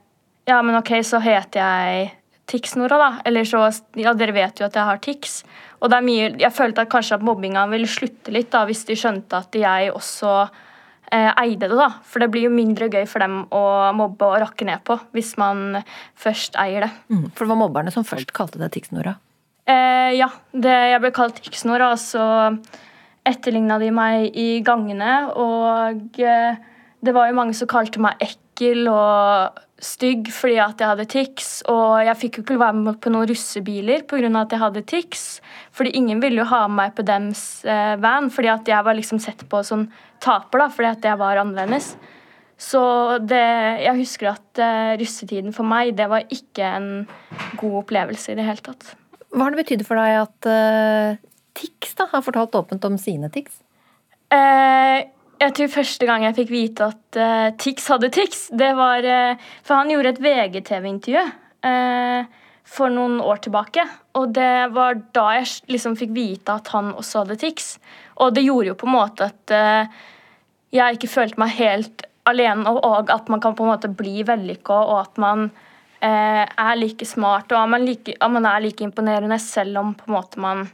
Ja, 0.48 0.62
men 0.64 0.78
OK, 0.78 0.94
så 1.04 1.20
heter 1.20 1.60
jeg 1.60 2.12
Tix-Nora, 2.48 2.98
da. 2.98 3.10
Eller 3.28 3.44
så 3.44 3.66
Ja, 3.98 4.14
dere 4.16 4.32
vet 4.36 4.60
jo 4.60 4.68
at 4.68 4.78
jeg 4.78 4.88
har 4.88 5.02
tics. 5.04 5.42
Og 5.78 5.90
det 5.90 5.98
er 5.98 6.06
mye 6.06 6.30
Jeg 6.40 6.54
følte 6.54 6.84
at 6.84 6.90
kanskje 6.92 7.18
at 7.18 7.26
mobbinga 7.26 7.66
ville 7.70 7.90
slutte 7.90 8.34
litt 8.34 8.50
da, 8.54 8.64
hvis 8.68 8.84
de 8.88 8.96
skjønte 8.98 9.42
at 9.44 9.54
jeg 9.58 9.92
også 9.94 10.32
eh, 11.12 11.30
eide 11.44 11.68
det, 11.68 11.76
da. 11.78 11.90
For 12.06 12.22
det 12.22 12.30
blir 12.34 12.48
jo 12.48 12.54
mindre 12.54 12.90
gøy 12.92 13.06
for 13.10 13.24
dem 13.24 13.40
å 13.54 13.62
mobbe 13.96 14.28
og 14.28 14.42
rakke 14.44 14.66
ned 14.68 14.84
på 14.86 14.98
hvis 15.16 15.36
man 15.40 15.80
først 16.18 16.58
eier 16.60 16.88
det. 16.88 16.92
Mm, 17.12 17.28
for 17.30 17.44
det 17.44 17.52
var 17.52 17.62
mobberne 17.62 17.94
som 17.94 18.06
først 18.06 18.34
kalte 18.36 18.60
deg 18.60 18.74
Tix-Nora? 18.74 19.16
Eh, 19.68 20.12
ja. 20.18 20.30
Det, 20.52 20.74
jeg 20.94 21.02
ble 21.04 21.14
kalt 21.14 21.40
Tix-Nora, 21.44 21.92
og 21.94 22.02
så 22.02 22.26
etterligna 23.28 23.78
de 23.82 23.92
meg 23.94 24.36
i 24.38 24.50
gangene. 24.64 25.14
Og 25.36 26.20
eh, 26.22 26.58
det 27.04 27.14
var 27.14 27.30
jo 27.30 27.38
mange 27.38 27.56
som 27.56 27.70
kalte 27.70 28.02
meg 28.02 28.20
ekkel 28.24 28.88
og 28.90 29.64
stygg 29.82 30.28
fordi 30.34 30.58
at 30.62 30.80
jeg 30.80 30.90
hadde 30.90 31.06
tics. 31.10 31.48
Og 31.70 32.02
jeg 32.06 32.18
fikk 32.22 32.38
jo 32.38 32.44
ikke 32.44 32.60
være 32.60 32.76
med 32.80 33.00
på 33.02 33.12
noen 33.14 33.28
russebiler 33.30 34.04
pga. 34.08 34.28
at 34.40 34.54
jeg 34.54 34.62
hadde 34.62 34.84
tics. 34.88 35.24
Fordi 35.72 35.94
ingen 35.96 36.20
ville 36.22 36.42
jo 36.42 36.50
ha 36.50 36.66
meg 36.68 36.94
på 36.96 37.06
dems 37.06 37.64
eh, 37.64 37.96
van 38.02 38.30
fordi 38.30 38.52
at 38.52 38.68
jeg 38.68 38.84
var 38.84 38.98
liksom 38.98 39.22
sett 39.22 39.46
på 39.48 39.62
som 39.62 39.88
taper 40.20 40.64
da, 40.64 40.68
fordi 40.68 40.88
at 40.90 41.04
jeg 41.04 41.18
var 41.18 41.42
annerledes. 41.42 41.96
Så 42.58 42.82
det, 43.22 43.44
jeg 43.84 44.00
husker 44.00 44.32
at 44.32 44.58
eh, 44.58 44.96
russetiden 44.98 45.54
for 45.54 45.68
meg, 45.68 45.94
det 45.96 46.08
var 46.10 46.26
ikke 46.26 46.72
en 46.78 46.88
god 47.60 47.84
opplevelse 47.84 48.32
i 48.32 48.38
det 48.38 48.48
hele 48.48 48.64
tatt. 48.66 48.96
Hva 49.30 49.44
har 49.44 49.54
det 49.54 49.62
betydd 49.62 49.84
for 49.86 50.00
deg 50.00 50.24
at 50.24 50.48
eh, 50.50 51.24
Tix 51.58 51.94
da, 51.98 52.06
har 52.12 52.22
fortalt 52.22 52.54
åpent 52.54 52.84
om 52.86 52.98
sine 53.00 53.30
tics? 53.34 53.62
Uh, 54.30 55.00
jeg 55.38 55.54
tror 55.54 55.70
første 55.70 56.08
gang 56.08 56.24
jeg 56.26 56.36
fikk 56.40 56.50
vite 56.50 56.88
at 56.90 57.18
uh, 57.18 57.48
Tix 57.60 57.86
hadde 57.92 58.10
Tix, 58.14 58.48
det 58.54 58.72
var 58.78 59.06
uh, 59.06 59.48
For 59.66 59.78
han 59.78 59.92
gjorde 59.92 60.16
et 60.16 60.20
VGTV-intervju 60.24 61.22
uh, 61.68 62.44
for 62.68 62.92
noen 62.92 63.16
år 63.24 63.40
tilbake. 63.46 63.84
Og 64.18 64.34
det 64.36 64.68
var 64.74 64.98
da 65.16 65.28
jeg 65.38 65.70
liksom 65.72 65.96
fikk 65.96 66.12
vite 66.16 66.58
at 66.58 66.68
han 66.74 66.92
også 66.98 67.22
hadde 67.22 67.38
Tix. 67.40 67.76
Og 68.20 68.34
det 68.36 68.44
gjorde 68.44 68.72
jo 68.72 68.78
på 68.80 68.88
en 68.88 68.96
måte 68.96 69.30
at 69.30 69.54
jeg 70.74 70.98
ikke 70.98 71.08
følte 71.08 71.40
meg 71.40 71.54
helt 71.56 72.04
alene, 72.28 72.68
og 72.68 73.08
at 73.08 73.30
man 73.32 73.40
kan 73.40 73.54
på 73.56 73.64
en 73.64 73.70
måte 73.70 73.88
bli 73.88 74.20
vellykka, 74.26 74.82
og 74.84 74.98
at 75.00 75.20
man 75.22 75.46
er 76.04 76.76
like 76.76 77.08
smart, 77.08 77.48
og 77.54 77.62
at 77.62 77.72
man, 77.72 77.86
like, 77.88 78.18
at 78.20 78.34
man, 78.34 78.44
er 78.44 78.66
like 78.66 78.84
imponerende 78.84 79.38
selv 79.40 79.80
om 79.80 79.94
på 79.96 80.10
en 80.10 80.18
måte 80.18 80.42
man 80.44 80.66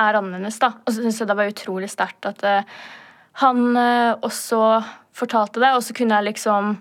er 0.00 0.16
annerledes. 0.22 0.56
da. 0.62 0.72
Og 0.86 0.94
så 0.94 1.04
syns 1.04 1.20
jeg 1.20 1.28
det 1.28 1.36
var 1.36 1.52
utrolig 1.52 1.92
sterkt 1.92 2.30
at 2.32 2.46
han 3.40 3.76
eh, 3.76 4.12
også 4.24 4.60
fortalte 5.16 5.60
det, 5.60 5.72
og 5.76 5.82
så 5.84 5.96
kunne 5.96 6.16
jeg 6.18 6.30
liksom 6.30 6.76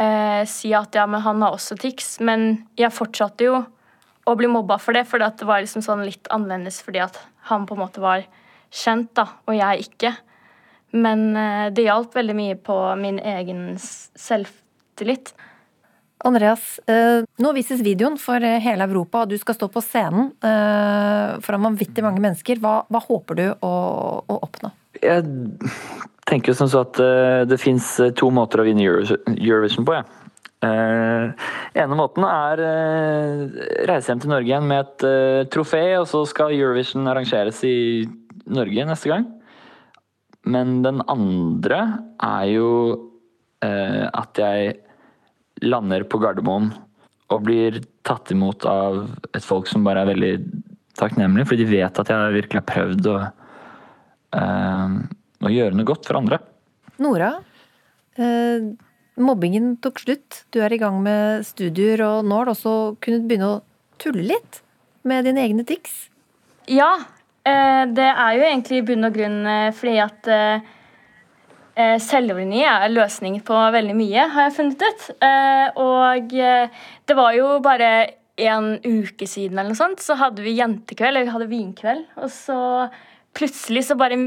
eh, 0.00 0.42
si 0.48 0.72
at 0.76 0.96
ja, 0.96 1.06
men 1.08 1.22
han 1.24 1.44
har 1.44 1.56
også 1.56 1.78
tics. 1.80 2.18
Men 2.24 2.66
jeg 2.80 2.92
fortsatte 2.92 3.48
jo 3.48 3.62
å 4.22 4.34
bli 4.38 4.50
mobba 4.52 4.78
for 4.80 4.96
det, 4.96 5.06
for 5.08 5.22
det 5.22 5.48
var 5.48 5.64
liksom 5.64 5.84
sånn 5.84 6.04
litt 6.06 6.28
annerledes 6.34 6.82
fordi 6.84 7.00
at 7.02 7.16
han 7.48 7.64
på 7.66 7.74
en 7.74 7.82
måte 7.82 8.02
var 8.04 8.26
kjent, 8.72 9.10
da, 9.18 9.26
og 9.48 9.56
jeg 9.56 9.88
ikke. 9.88 10.12
Men 10.92 11.32
eh, 11.40 11.70
det 11.72 11.88
hjalp 11.88 12.20
veldig 12.20 12.36
mye 12.36 12.58
på 12.60 12.76
min 13.00 13.22
egen 13.32 13.64
selvtillit. 13.80 15.32
Andreas, 16.22 16.76
eh, 16.86 17.24
nå 17.42 17.54
vises 17.56 17.80
videoen 17.82 18.20
for 18.20 18.44
hele 18.44 18.86
Europa, 18.86 19.24
og 19.24 19.32
du 19.32 19.40
skal 19.40 19.56
stå 19.56 19.72
på 19.72 19.82
scenen 19.82 20.30
eh, 20.44 21.40
foran 21.42 21.64
vanvittig 21.70 22.04
mange 22.04 22.22
mennesker. 22.22 22.60
Hva, 22.62 22.82
hva 22.92 23.02
håper 23.08 23.40
du 23.40 23.46
å, 23.56 23.72
å 24.20 24.38
oppnå? 24.44 24.70
Jeg 25.02 25.26
tenker 26.28 26.52
jo 26.52 26.56
som 26.56 26.70
så 26.70 26.84
at 26.86 26.98
uh, 27.02 27.42
det 27.48 27.60
fins 27.60 27.94
eh, 28.00 28.12
to 28.16 28.30
måter 28.34 28.62
å 28.62 28.66
vinne 28.66 28.84
Eurovision 28.86 29.86
på. 29.88 29.98
Ja. 29.98 30.04
Uh, 30.62 31.32
ene 31.74 31.98
måten 31.98 32.22
er 32.22 32.60
reise 33.88 34.12
hjem 34.12 34.20
til 34.22 34.30
Norge 34.30 34.46
igjen 34.46 34.68
med 34.70 34.84
et 34.84 35.48
trofé, 35.50 35.82
og 35.98 36.06
så 36.10 36.22
skal 36.30 36.54
Eurovision 36.54 37.08
arrangeres 37.10 37.64
i 37.66 37.76
Norge 38.46 38.86
neste 38.86 39.10
gang. 39.10 39.26
Men 40.46 40.80
den 40.86 41.02
andre 41.10 41.82
er 42.22 42.46
jo 42.52 42.70
at 43.62 44.38
jeg 44.42 44.72
lander 45.62 46.02
på 46.10 46.18
Gardermoen 46.18 46.72
og 47.30 47.44
blir 47.46 47.78
tatt 48.06 48.32
imot 48.34 48.66
av 48.66 49.04
et 49.30 49.44
folk 49.46 49.70
som 49.70 49.86
bare 49.86 50.02
er 50.02 50.10
veldig 50.10 50.32
takknemlig, 50.98 51.46
fordi 51.46 51.62
de 51.62 51.76
vet 51.78 52.00
at 52.02 52.10
jeg 52.10 52.34
virkelig 52.34 52.58
har 52.58 52.68
prøvd 52.72 53.08
å 53.12 53.16
eh, 54.36 54.96
å 55.42 55.52
gjøre 55.52 55.76
noe 55.76 55.88
godt 55.88 56.08
for 56.08 56.20
andre. 56.20 56.38
Nora, 57.02 57.32
eh, 58.16 58.68
mobbingen 59.16 59.76
tok 59.82 60.02
slutt. 60.04 60.44
Du 60.52 60.60
er 60.62 60.72
i 60.72 60.80
gang 60.80 61.00
med 61.02 61.46
studier, 61.46 62.02
og 62.06 62.28
nå 62.28 62.38
har 62.38 62.48
du 62.48 62.54
også 62.54 62.76
kunnet 63.02 63.26
begynne 63.28 63.50
å 63.56 63.62
tulle 64.02 64.24
litt 64.34 64.62
med 65.08 65.26
dine 65.26 65.42
egne 65.42 65.66
tics. 65.66 66.08
Ja, 66.70 66.94
eh, 67.44 67.84
det 67.90 68.08
er 68.12 68.38
jo 68.38 68.46
egentlig 68.46 68.82
i 68.82 68.86
bunn 68.86 69.08
og 69.08 69.18
grunn 69.18 69.42
eh, 69.46 69.72
fordi 69.74 69.98
at 70.04 70.32
selvironi 71.72 72.66
er 72.68 72.90
løsning 72.92 73.38
på 73.48 73.56
veldig 73.72 73.94
mye, 73.96 74.26
har 74.28 74.44
jeg 74.44 74.52
funnet 74.58 74.82
ut. 74.84 75.04
Og 75.80 76.34
det 77.08 77.14
var 77.16 77.32
jo 77.32 77.46
bare 77.64 77.88
en 78.36 78.74
uke 78.84 79.24
siden 79.24 79.56
eller 79.56 79.72
noe 79.72 79.78
sånt, 79.78 80.02
så 80.04 80.18
hadde 80.20 80.44
vi 80.44 80.52
jentekveld, 80.58 81.16
eller 81.16 81.24
vi 81.24 81.32
hadde 81.32 81.48
vinkveld. 81.48 82.04
Og 82.20 82.28
så 82.28 82.58
plutselig 83.36 83.86
så 83.88 83.96
bare 83.98 84.18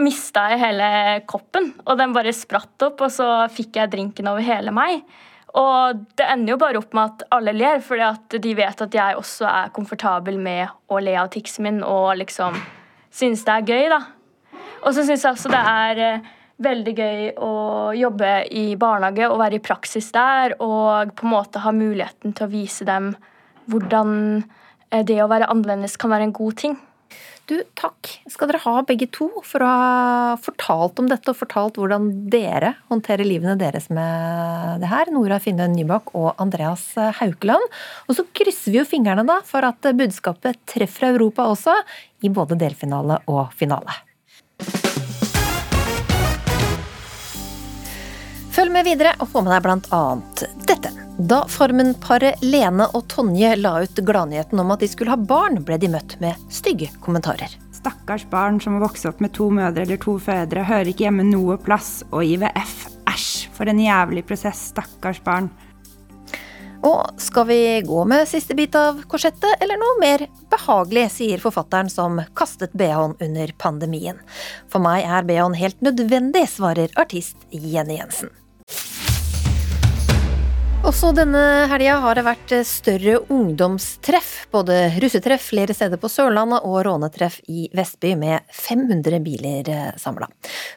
mista 0.00 0.48
jeg 0.50 0.62
hele 0.62 0.88
koppen, 1.30 1.70
og 1.84 1.98
den 2.00 2.14
bare 2.14 2.34
spratt 2.34 2.82
opp, 2.86 3.04
og 3.06 3.12
så 3.14 3.28
fikk 3.52 3.78
jeg 3.78 3.92
drinken 3.92 4.28
over 4.30 4.44
hele 4.44 4.74
meg. 4.74 5.04
Og 5.54 6.00
det 6.18 6.26
ender 6.26 6.56
jo 6.56 6.58
bare 6.58 6.80
opp 6.80 6.94
med 6.96 7.12
at 7.12 7.28
alle 7.36 7.54
ler, 7.54 7.82
fordi 7.84 8.02
at 8.08 8.38
de 8.42 8.54
vet 8.58 8.80
at 8.86 8.96
jeg 8.98 9.18
også 9.18 9.46
er 9.46 9.74
komfortabel 9.74 10.40
med 10.42 10.66
å 10.90 10.98
le 10.98 11.14
av 11.20 11.30
tiksen 11.30 11.66
min 11.66 11.82
og 11.86 12.16
liksom 12.18 12.58
synes 13.14 13.44
det 13.46 13.54
er 13.54 13.68
gøy, 13.68 13.92
da. 13.92 14.00
Og 14.82 14.96
så 14.96 15.04
syns 15.06 15.22
jeg 15.22 15.36
også 15.36 15.52
det 15.52 15.60
er 15.60 16.00
eh, 16.02 16.32
veldig 16.64 16.94
gøy 16.98 17.20
å 17.42 17.52
jobbe 17.94 18.32
i 18.50 18.64
barnehage 18.80 19.28
og 19.30 19.38
være 19.40 19.60
i 19.60 19.62
praksis 19.62 20.10
der, 20.14 20.56
og 20.58 21.14
på 21.14 21.28
en 21.28 21.34
måte 21.36 21.62
ha 21.62 21.72
muligheten 21.74 22.34
til 22.34 22.48
å 22.48 22.52
vise 22.52 22.86
dem 22.88 23.12
hvordan 23.70 24.10
eh, 24.90 25.06
det 25.06 25.20
å 25.22 25.30
være 25.30 25.52
annerledes 25.54 25.94
kan 26.00 26.12
være 26.12 26.28
en 26.28 26.34
god 26.34 26.58
ting. 26.64 26.76
Du, 27.44 27.58
takk 27.76 28.08
skal 28.32 28.48
dere 28.48 28.62
ha 28.62 28.78
begge 28.88 29.04
to 29.12 29.26
for 29.44 29.60
å 29.60 29.68
ha 29.68 30.36
fortalt 30.40 31.00
om 31.02 31.10
dette 31.10 31.28
og 31.28 31.36
fortalt 31.36 31.76
hvordan 31.76 32.06
dere 32.32 32.70
håndterer 32.88 33.28
livene 33.28 33.58
deres 33.60 33.90
med 33.92 34.80
det 34.80 34.88
her. 34.88 35.12
Nora 35.12 35.36
Finne 35.44 35.68
Nybakk 35.68 36.14
og 36.16 36.40
Andreas 36.40 36.86
Haukeland. 37.20 37.68
Og 38.08 38.16
så 38.16 38.24
krysser 38.32 38.72
vi 38.72 38.80
jo 38.80 38.88
fingrene 38.88 39.26
da 39.28 39.42
for 39.44 39.68
at 39.68 39.92
budskapet 39.92 40.62
treffer 40.72 41.10
Europa 41.12 41.44
også, 41.52 41.76
i 42.24 42.32
både 42.32 42.56
delfinale 42.56 43.20
og 43.28 43.52
finale. 43.52 43.92
Følg 48.54 48.72
med 48.72 48.88
videre 48.88 49.18
og 49.20 49.28
få 49.28 49.44
med 49.44 49.52
deg 49.52 49.66
blant 49.66 49.92
annet 49.92 50.46
dette. 50.64 51.03
Da 51.14 51.44
Farmen-paret 51.46 52.40
Lene 52.42 52.88
og 52.90 53.04
Tonje 53.06 53.52
la 53.54 53.76
ut 53.84 54.00
gladnyheten 54.02 54.58
om 54.58 54.72
at 54.74 54.80
de 54.82 54.88
skulle 54.90 55.14
ha 55.14 55.20
barn, 55.20 55.60
ble 55.62 55.76
de 55.78 55.86
møtt 55.92 56.16
med 56.18 56.40
stygge 56.50 56.88
kommentarer. 57.04 57.52
Stakkars 57.76 58.24
barn 58.32 58.58
som 58.58 58.74
må 58.74 58.82
vokse 58.82 59.06
opp 59.12 59.22
med 59.22 59.30
to 59.36 59.46
mødre 59.54 59.84
eller 59.86 60.00
to 60.02 60.16
fødre, 60.18 60.66
hører 60.66 60.90
ikke 60.90 61.06
hjemme 61.06 61.28
noe 61.28 61.54
plass. 61.62 62.02
Og 62.10 62.26
IVF, 62.26 62.74
æsj, 63.06 63.46
for 63.54 63.70
en 63.70 63.84
jævlig 63.84 64.26
prosess, 64.26 64.72
stakkars 64.74 65.22
barn. 65.22 65.52
Og 66.82 67.14
skal 67.22 67.46
vi 67.46 67.62
gå 67.86 68.02
med 68.10 68.26
siste 68.28 68.58
bit 68.58 68.74
av 68.74 69.04
korsettet, 69.06 69.54
eller 69.62 69.78
noe 69.78 69.96
mer 70.02 70.26
behagelig, 70.50 71.12
sier 71.14 71.40
forfatteren 71.40 71.94
som 71.94 72.24
kastet 72.34 72.74
bh-en 72.74 73.14
under 73.22 73.54
pandemien. 73.62 74.18
For 74.66 74.82
meg 74.82 75.06
er 75.06 75.30
bh-en 75.30 75.54
helt 75.62 75.78
nødvendig, 75.78 76.48
svarer 76.58 76.90
artist 76.98 77.38
Jenny 77.54 78.02
Jensen. 78.02 78.34
Også 80.84 81.14
denne 81.16 81.40
helga 81.70 81.94
har 82.04 82.18
det 82.18 82.26
vært 82.26 82.50
større 82.68 83.14
ungdomstreff. 83.32 84.42
Både 84.52 84.90
russetreff 85.00 85.46
flere 85.48 85.72
steder 85.72 85.96
på 86.00 86.10
Sørlandet 86.12 86.66
og 86.68 86.82
rånetreff 86.84 87.38
i 87.48 87.70
Vestby 87.72 88.10
med 88.20 88.44
500 88.52 89.22
biler 89.24 89.70
samla. 89.96 90.28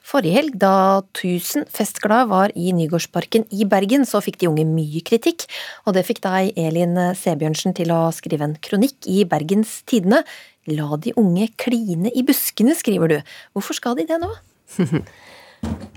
Forrige 0.07 0.37
helg, 0.37 0.55
da 0.63 1.03
1000 1.11 1.67
festglade 1.75 2.31
var 2.31 2.55
i 2.55 2.71
Nygårdsparken 2.77 3.49
i 3.51 3.67
Bergen, 3.67 4.07
så 4.07 4.23
fikk 4.23 4.39
de 4.39 4.47
unge 4.53 4.63
mye 4.71 5.03
kritikk. 5.03 5.43
Og 5.83 5.99
det 5.99 6.07
fikk 6.07 6.23
deg, 6.23 6.55
Elin 6.55 6.95
Sebjørnsen, 7.11 7.75
til 7.75 7.91
å 7.91 8.05
skrive 8.15 8.47
en 8.47 8.55
kronikk 8.63 9.11
i 9.11 9.25
Bergens 9.27 9.81
Tidende. 9.91 10.23
La 10.71 10.87
de 11.03 11.17
unge 11.19 11.51
kline 11.59 12.15
i 12.15 12.23
buskene, 12.23 12.79
skriver 12.79 13.11
du. 13.11 13.19
Hvorfor 13.51 13.75
skal 13.75 13.99
de 13.99 14.07
det 14.07 14.23
nå? 14.23 14.31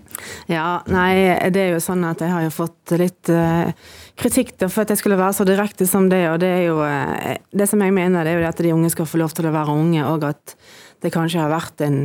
Ja, 0.50 0.80
nei, 0.90 1.14
det 1.52 1.62
er 1.62 1.74
jo 1.74 1.82
sånn 1.82 2.04
at 2.08 2.22
jeg 2.22 2.32
har 2.32 2.44
jo 2.44 2.52
fått 2.52 2.94
litt 3.00 3.30
uh, 3.32 3.70
kritikk 4.18 4.56
for 4.66 4.82
at 4.82 4.92
jeg 4.92 5.00
skulle 5.00 5.18
være 5.20 5.36
så 5.38 5.46
direkte 5.48 5.86
som 5.88 6.08
det, 6.10 6.22
og 6.32 6.40
det 6.42 6.50
er 6.58 6.62
jo 6.66 6.78
uh, 6.82 7.36
Det 7.52 7.68
som 7.70 7.82
jeg 7.82 7.94
mener, 7.96 8.24
det 8.26 8.34
er 8.34 8.42
jo 8.42 8.50
at 8.50 8.62
de 8.64 8.74
unge 8.74 8.92
skal 8.92 9.08
få 9.08 9.20
lov 9.22 9.34
til 9.36 9.48
å 9.48 9.54
være 9.54 9.76
unge, 9.76 10.04
og 10.06 10.26
at 10.28 10.56
det 11.00 11.12
kanskje 11.14 11.40
har 11.40 11.52
vært 11.52 11.80
en 11.86 12.00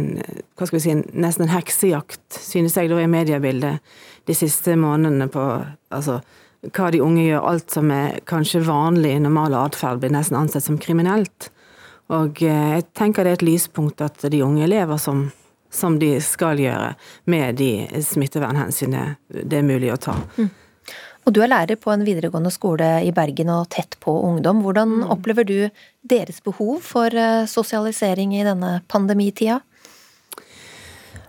hva 0.55 0.67
skal 0.67 0.77
vi 0.77 0.83
si, 0.85 0.95
nesten 1.19 1.47
en 1.47 1.55
heksejakt, 1.55 2.39
synes 2.39 2.77
jeg, 2.77 2.91
da 2.91 3.01
i 3.01 3.11
mediebildet 3.11 3.83
de 4.25 4.35
siste 4.37 4.77
månedene 4.79 5.27
på 5.31 5.43
altså, 5.93 6.21
hva 6.71 6.91
de 6.93 7.01
unge 7.03 7.25
gjør. 7.25 7.43
Alt 7.51 7.75
som 7.75 7.91
er 7.93 8.21
kanskje 8.29 8.63
vanlig, 8.65 9.17
normal 9.21 9.57
atferd, 9.65 9.99
blir 10.01 10.15
nesten 10.15 10.39
ansett 10.39 10.65
som 10.65 10.79
kriminelt. 10.81 11.51
Og 12.13 12.39
uh, 12.45 12.69
jeg 12.77 12.87
tenker 12.97 13.25
det 13.25 13.35
er 13.35 13.41
et 13.41 13.49
lyspunkt 13.49 14.03
at 14.05 14.23
de 14.31 14.43
unge 14.45 14.69
lever 14.69 15.01
som 15.01 15.27
som 15.71 15.99
de 15.99 16.15
skal 16.23 16.61
gjøre 16.61 16.93
med 17.31 17.57
de 17.59 17.87
smittevernhensynene 18.03 19.15
det 19.43 19.59
er 19.59 19.67
mulig 19.67 19.91
å 19.93 19.99
ta. 20.01 20.15
Mm. 20.37 20.51
Og 21.25 21.33
du 21.33 21.41
er 21.41 21.49
lærer 21.49 21.79
på 21.81 21.89
en 21.89 22.05
videregående 22.05 22.51
skole 22.53 22.87
i 23.01 23.11
Bergen 23.15 23.49
og 23.49 23.69
tett 23.73 23.97
på 24.03 24.13
ungdom. 24.27 24.61
Hvordan 24.61 24.99
mm. 25.01 25.05
opplever 25.15 25.47
du 25.47 25.57
deres 26.05 26.37
behov 26.45 26.83
for 26.85 27.09
eh, 27.09 27.47
sosialisering 27.49 28.35
i 28.37 28.45
denne 28.45 28.77
pandemitida? 28.91 29.59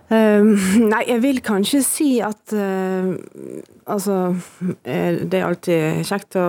Uh, 0.07 0.55
nei, 0.93 1.01
jeg 1.09 1.19
vil 1.19 1.41
kanskje 1.43 1.81
si 1.83 2.09
at 2.23 2.53
uh, 2.55 3.09
altså 3.91 4.37
eh, 4.87 5.17
Det 5.27 5.35
er 5.35 5.43
alltid 5.43 6.07
kjekt 6.07 6.37
å, 6.39 6.45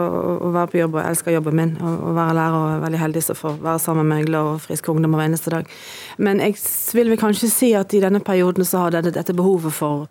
å, 0.46 0.52
være 0.54 0.70
på 0.70 0.78
jobb, 0.78 0.94
og 0.94 1.02
jeg 1.02 1.14
elsker 1.16 1.34
jobben 1.34 1.58
min. 1.58 1.74
Og, 1.82 2.12
være 2.14 2.36
lærer 2.38 2.58
og 2.58 2.70
er 2.76 2.84
veldig 2.86 3.02
heldig 3.02 3.24
som 3.26 3.38
får 3.38 3.60
være 3.66 3.82
sammen 3.82 4.10
med 4.10 4.30
glad 4.30 4.54
og 4.54 4.62
frisk 4.62 4.90
ungdom 4.92 5.18
hver 5.18 5.26
eneste 5.26 5.54
dag. 5.54 5.70
Men 6.22 6.42
jeg 6.44 6.58
vil 6.94 7.10
vel 7.10 7.20
kanskje 7.20 7.50
si 7.50 7.74
at 7.78 7.94
i 7.94 8.02
denne 8.04 8.22
perioden 8.22 8.66
så 8.66 8.86
har 8.86 8.94
dette, 8.94 9.14
dette 9.18 9.36
behovet 9.36 9.74
for 9.74 10.06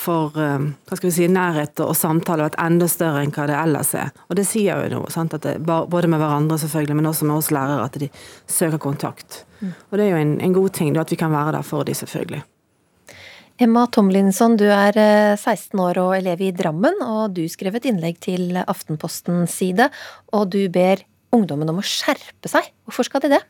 for 0.00 0.36
uh, 0.38 0.62
hva 0.86 0.96
skal 0.96 1.08
vi 1.08 1.12
si, 1.12 1.26
nærhet 1.30 1.80
og 1.82 1.96
samtale 1.98 2.44
vært 2.46 2.60
enda 2.62 2.86
større 2.88 3.24
enn 3.24 3.32
hva 3.34 3.48
det 3.50 3.56
ellers 3.58 3.90
er. 3.98 4.12
Og 4.30 4.38
det 4.38 4.46
sier 4.48 4.86
jo 4.86 5.00
noe, 5.00 5.10
sant? 5.12 5.34
Det, 5.42 5.56
både 5.66 6.10
med 6.10 6.22
hverandre 6.22 6.60
selvfølgelig, 6.62 6.96
men 6.96 7.10
også 7.10 7.26
med 7.26 7.36
oss 7.36 7.50
lærere, 7.54 7.88
at 7.90 7.98
de 8.00 8.08
søker 8.46 8.78
kontakt. 8.82 9.42
Mm. 9.58 9.74
Og 9.90 9.98
det 9.98 10.06
er 10.06 10.14
jo 10.14 10.22
en, 10.22 10.38
en 10.46 10.56
god 10.56 10.72
ting 10.78 10.94
da, 10.94 11.02
at 11.02 11.12
vi 11.12 11.18
kan 11.20 11.34
være 11.34 11.58
der 11.58 11.66
for 11.66 11.86
de 11.86 11.98
selvfølgelig. 11.98 12.44
Emma 13.60 13.82
Tomlinson, 13.92 14.54
du 14.56 14.64
er 14.72 14.96
16 14.96 15.74
eh, 15.76 15.80
år 15.84 15.98
og 16.00 16.14
elev 16.16 16.40
i 16.40 16.52
Drammen, 16.56 17.02
og 17.04 17.34
du 17.36 17.42
skrev 17.52 17.74
et 17.76 17.90
innlegg 17.90 18.16
til 18.24 18.56
Aftenpostens 18.56 19.52
side, 19.60 19.90
og 20.32 20.46
du 20.54 20.62
ber 20.72 21.02
ungdommen 21.36 21.68
om 21.68 21.82
å 21.82 21.84
skjerpe 21.84 22.48
seg. 22.48 22.70
Hvorfor 22.88 23.04
skal 23.10 23.26
de 23.26 23.34
det? 23.34 23.42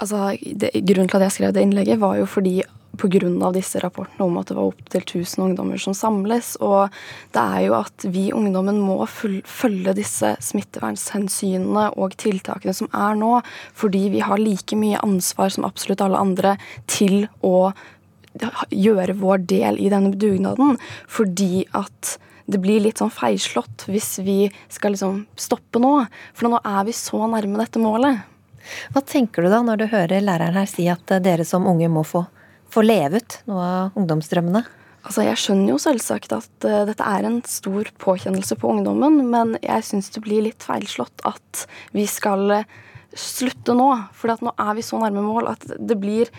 Altså, 0.00 0.32
det, 0.40 0.72
Grunnen 0.88 1.12
til 1.12 1.20
at 1.20 1.26
jeg 1.26 1.36
skrev 1.36 1.52
det 1.52 1.66
innlegget, 1.66 2.00
var 2.00 2.16
jo 2.22 2.24
fordi 2.24 2.62
pga. 2.96 3.52
disse 3.52 3.84
rapportene 3.84 4.24
om 4.24 4.40
at 4.40 4.48
det 4.48 4.56
var 4.56 4.72
opptil 4.72 5.04
1000 5.04 5.44
ungdommer 5.44 5.76
som 5.76 5.92
samles. 5.92 6.56
Og 6.64 6.88
det 7.36 7.44
er 7.44 7.68
jo 7.68 7.76
at 7.84 8.08
vi 8.08 8.32
ungdommen 8.32 8.80
må 8.80 9.04
følge 9.06 9.92
disse 9.92 10.38
smittevernhensynene 10.40 11.90
og 12.00 12.16
tiltakene 12.16 12.72
som 12.72 12.88
er 12.88 13.20
nå, 13.20 13.42
fordi 13.76 14.08
vi 14.16 14.24
har 14.24 14.40
like 14.40 14.76
mye 14.76 15.04
ansvar 15.04 15.52
som 15.52 15.68
absolutt 15.68 16.00
alle 16.00 16.16
andre 16.16 16.56
til 16.88 17.26
å 17.44 17.74
gjøre 18.72 19.16
vår 19.20 19.46
del 19.50 19.80
i 19.80 19.90
denne 19.92 20.14
dugnaden. 20.16 20.78
Fordi 21.10 21.66
at 21.76 22.16
det 22.50 22.60
blir 22.62 22.82
litt 22.82 23.00
sånn 23.00 23.12
feilslått 23.12 23.86
hvis 23.88 24.16
vi 24.24 24.36
skal 24.72 24.94
liksom 24.94 25.24
stoppe 25.38 25.80
nå. 25.82 25.94
For 26.34 26.50
nå 26.50 26.60
er 26.60 26.84
vi 26.88 26.96
så 26.96 27.22
nærme 27.30 27.60
dette 27.60 27.82
målet. 27.82 28.28
Hva 28.94 29.02
tenker 29.06 29.42
du 29.42 29.50
da 29.50 29.62
når 29.64 29.82
du 29.82 29.88
hører 29.90 30.22
læreren 30.22 30.58
her 30.58 30.68
si 30.70 30.86
at 30.90 31.10
dere 31.24 31.46
som 31.46 31.66
unge 31.70 31.88
må 31.90 32.04
få, 32.06 32.24
få 32.70 32.84
leve 32.84 33.22
ut 33.22 33.40
noe 33.50 33.66
av 33.66 33.98
ungdomsdrømmene? 33.98 34.62
Altså, 35.02 35.24
Jeg 35.26 35.40
skjønner 35.42 35.72
jo 35.72 35.80
selvsagt 35.82 36.34
at 36.36 36.66
uh, 36.68 36.84
dette 36.86 37.02
er 37.02 37.26
en 37.26 37.40
stor 37.48 37.90
påkjennelse 38.02 38.54
på 38.60 38.70
ungdommen, 38.70 39.18
men 39.32 39.56
jeg 39.58 39.86
syns 39.88 40.12
det 40.14 40.22
blir 40.22 40.44
litt 40.46 40.62
feilslått 40.62 41.24
at 41.26 41.64
vi 41.96 42.06
skal 42.06 42.62
uh, 42.62 42.68
slutte 43.10 43.74
nå. 43.74 43.88
For 44.14 44.30
nå 44.46 44.54
er 44.54 44.76
vi 44.78 44.86
så 44.86 45.00
nærme 45.02 45.24
mål 45.26 45.50
at 45.56 45.66
det 45.74 45.98
blir 46.00 46.30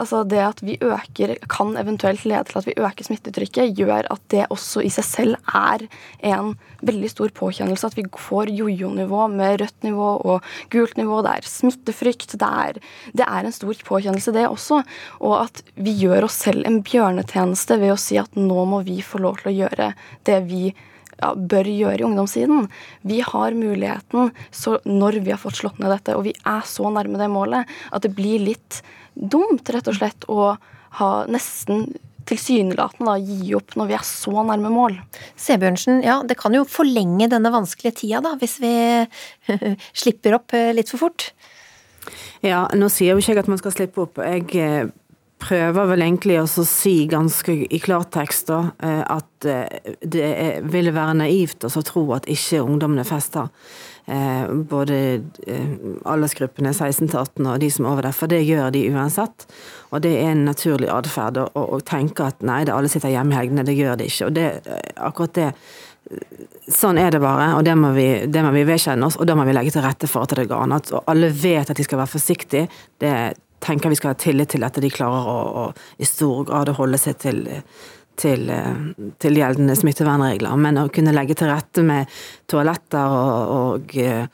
altså 0.00 0.22
det 0.28 0.40
at 0.44 0.62
vi 0.64 0.78
øker, 0.80 1.34
kan 1.50 1.76
eventuelt 1.80 2.24
lede 2.28 2.46
til 2.48 2.58
at 2.60 2.68
vi 2.68 2.76
øker 2.76 3.06
smittetrykket, 3.06 3.76
gjør 3.78 4.08
at 4.12 4.22
det 4.32 4.46
også 4.54 4.82
i 4.86 4.90
seg 4.92 5.06
selv 5.06 5.54
er 5.54 5.84
en 6.26 6.54
veldig 6.86 7.10
stor 7.12 7.32
påkjennelse. 7.34 7.90
At 7.90 7.98
vi 7.98 8.06
får 8.28 8.52
jojo-nivå 8.54 9.28
med 9.34 9.60
rødt 9.62 9.86
nivå 9.86 10.10
og 10.32 10.50
gult 10.72 10.98
nivå. 11.00 11.22
Det 11.26 11.34
er 11.36 11.48
smittefrykt. 11.50 12.36
Det 12.40 12.50
er, 12.64 12.82
det 13.12 13.26
er, 13.26 13.44
en 13.44 13.54
stor 13.54 13.84
påkjennelse, 13.88 14.34
det 14.36 14.48
også. 14.48 14.82
Og 15.22 15.38
at 15.42 15.62
vi 15.76 15.94
gjør 16.04 16.28
oss 16.28 16.40
selv 16.46 16.66
en 16.68 16.82
bjørnetjeneste 16.86 17.80
ved 17.82 17.94
å 17.94 18.00
si 18.00 18.20
at 18.20 18.38
nå 18.38 18.68
må 18.68 18.82
vi 18.86 19.00
få 19.04 19.22
lov 19.22 19.42
til 19.42 19.52
å 19.52 19.58
gjøre 19.62 19.92
det 20.28 20.42
vi 20.48 20.68
ja, 21.18 21.32
bør 21.34 21.68
gjøre 21.70 22.02
i 22.02 22.06
ungdomssiden. 22.06 22.68
Vi 23.08 23.20
har 23.26 23.56
muligheten 23.58 24.32
når 24.84 25.20
vi 25.24 25.34
har 25.34 25.42
fått 25.42 25.60
slått 25.62 25.80
ned 25.82 25.92
dette, 25.92 26.16
og 26.16 26.26
vi 26.28 26.34
er 26.46 26.64
så 26.68 26.90
nærme 26.94 27.20
det 27.20 27.30
målet, 27.32 27.68
at 27.90 28.06
det 28.06 28.14
blir 28.16 28.44
litt 28.50 28.82
dumt, 29.18 29.68
rett 29.74 29.90
og 29.90 29.98
slett, 29.98 30.28
å 30.30 30.54
ha 30.98 31.10
nesten 31.28 31.88
tilsynelatende 32.28 33.16
gi 33.24 33.54
opp 33.56 33.74
når 33.78 33.90
vi 33.90 33.96
er 33.96 34.06
så 34.06 34.44
nærme 34.44 34.70
mål. 34.72 34.98
Sebjørnsen, 35.40 36.02
ja, 36.04 36.20
det 36.26 36.38
kan 36.40 36.54
jo 36.56 36.66
forlenge 36.68 37.30
denne 37.32 37.52
vanskelige 37.54 38.02
tida, 38.02 38.22
da, 38.24 38.34
hvis 38.40 38.58
vi 38.62 38.72
slipper 40.02 40.38
opp 40.38 40.56
eh, 40.56 40.72
litt 40.76 40.92
for 40.92 41.06
fort? 41.06 41.30
Ja, 42.44 42.66
nå 42.76 42.90
sier 42.92 43.14
jo 43.14 43.22
ikke 43.22 43.34
jeg 43.34 43.42
at 43.42 43.50
man 43.50 43.60
skal 43.60 43.74
slippe 43.74 44.04
opp. 44.04 44.20
Jeg 44.22 44.48
eh, 44.60 44.90
prøver 45.42 45.92
vel 45.92 46.04
egentlig 46.04 46.38
å 46.42 46.48
si 46.48 46.96
ganske 47.10 47.54
i 47.64 47.80
klartekst 47.82 48.50
da, 48.50 48.62
eh, 48.84 49.02
at 49.04 49.48
det 50.02 50.30
ville 50.66 50.94
være 50.94 51.20
naivt 51.20 51.66
å 51.68 51.84
tro 51.86 52.02
at 52.16 52.28
ikke 52.30 52.64
ungdommene 52.64 53.06
fester. 53.08 53.48
Eh, 54.08 54.52
både 54.54 54.94
eh, 55.46 55.72
aldersgruppene 56.08 56.70
16 56.72 57.10
til 57.10 57.18
18 57.18 57.44
og 57.44 57.58
de 57.60 57.68
som 57.68 57.84
er 57.84 57.90
over 57.90 58.06
der, 58.06 58.14
for 58.16 58.30
det 58.32 58.38
gjør 58.46 58.70
de 58.72 58.86
uansett. 58.88 59.44
Og 59.92 60.00
det 60.04 60.14
er 60.16 60.30
en 60.32 60.46
naturlig 60.48 60.88
atferd 60.92 61.42
å, 61.44 61.80
tenke 61.84 62.30
at 62.30 62.40
nei, 62.40 62.62
det 62.64 62.72
alle 62.72 62.88
sitter 62.88 63.12
hjemme 63.12 63.36
i 63.36 63.38
helgene, 63.38 63.66
det 63.68 63.76
gjør 63.76 64.00
de 64.00 64.06
ikke. 64.08 64.30
Og 64.30 64.38
det, 64.38 64.48
eh, 64.64 64.88
akkurat 65.10 65.36
det 65.36 65.52
Sånn 66.72 66.96
er 66.96 67.10
det 67.12 67.18
bare, 67.20 67.50
og 67.58 67.66
det 67.66 67.74
må, 67.76 67.90
vi, 67.92 68.06
det 68.32 68.40
må 68.40 68.48
vi 68.54 68.62
vedkjenne 68.64 69.04
oss, 69.04 69.18
og 69.20 69.26
da 69.28 69.34
må 69.36 69.44
vi 69.44 69.52
legge 69.52 69.74
til 69.74 69.82
rette 69.84 70.08
for 70.08 70.24
at 70.24 70.32
det 70.38 70.46
går 70.48 70.62
an. 70.64 70.72
At 70.78 70.88
alle 71.04 71.28
vet 71.28 71.68
at 71.68 71.76
de 71.76 71.84
skal 71.84 72.00
være 72.00 72.14
forsiktige. 72.14 72.70
Det 72.96 73.12
tenker 73.60 73.92
vi 73.92 73.98
skal 73.98 74.14
ha 74.14 74.16
tillit 74.16 74.54
til 74.54 74.64
at 74.64 74.80
de 74.80 74.88
klarer 74.88 75.28
å, 75.28 75.36
å 75.66 76.00
i 76.00 76.08
stor 76.08 76.46
grad 76.48 76.72
å 76.72 76.78
holde 76.78 76.96
seg 77.02 77.20
til 77.20 77.42
til, 78.18 78.48
eh, 78.50 78.78
til 79.22 79.38
gjeldende 79.38 79.76
smittevernregler. 79.78 80.56
Men 80.60 80.80
å 80.82 80.88
kunne 80.92 81.14
legge 81.14 81.36
til 81.38 81.50
rette 81.50 81.84
med 81.86 82.08
toaletter 82.50 83.14
og, 83.18 83.52
og 83.58 83.96
eh, 84.02 84.26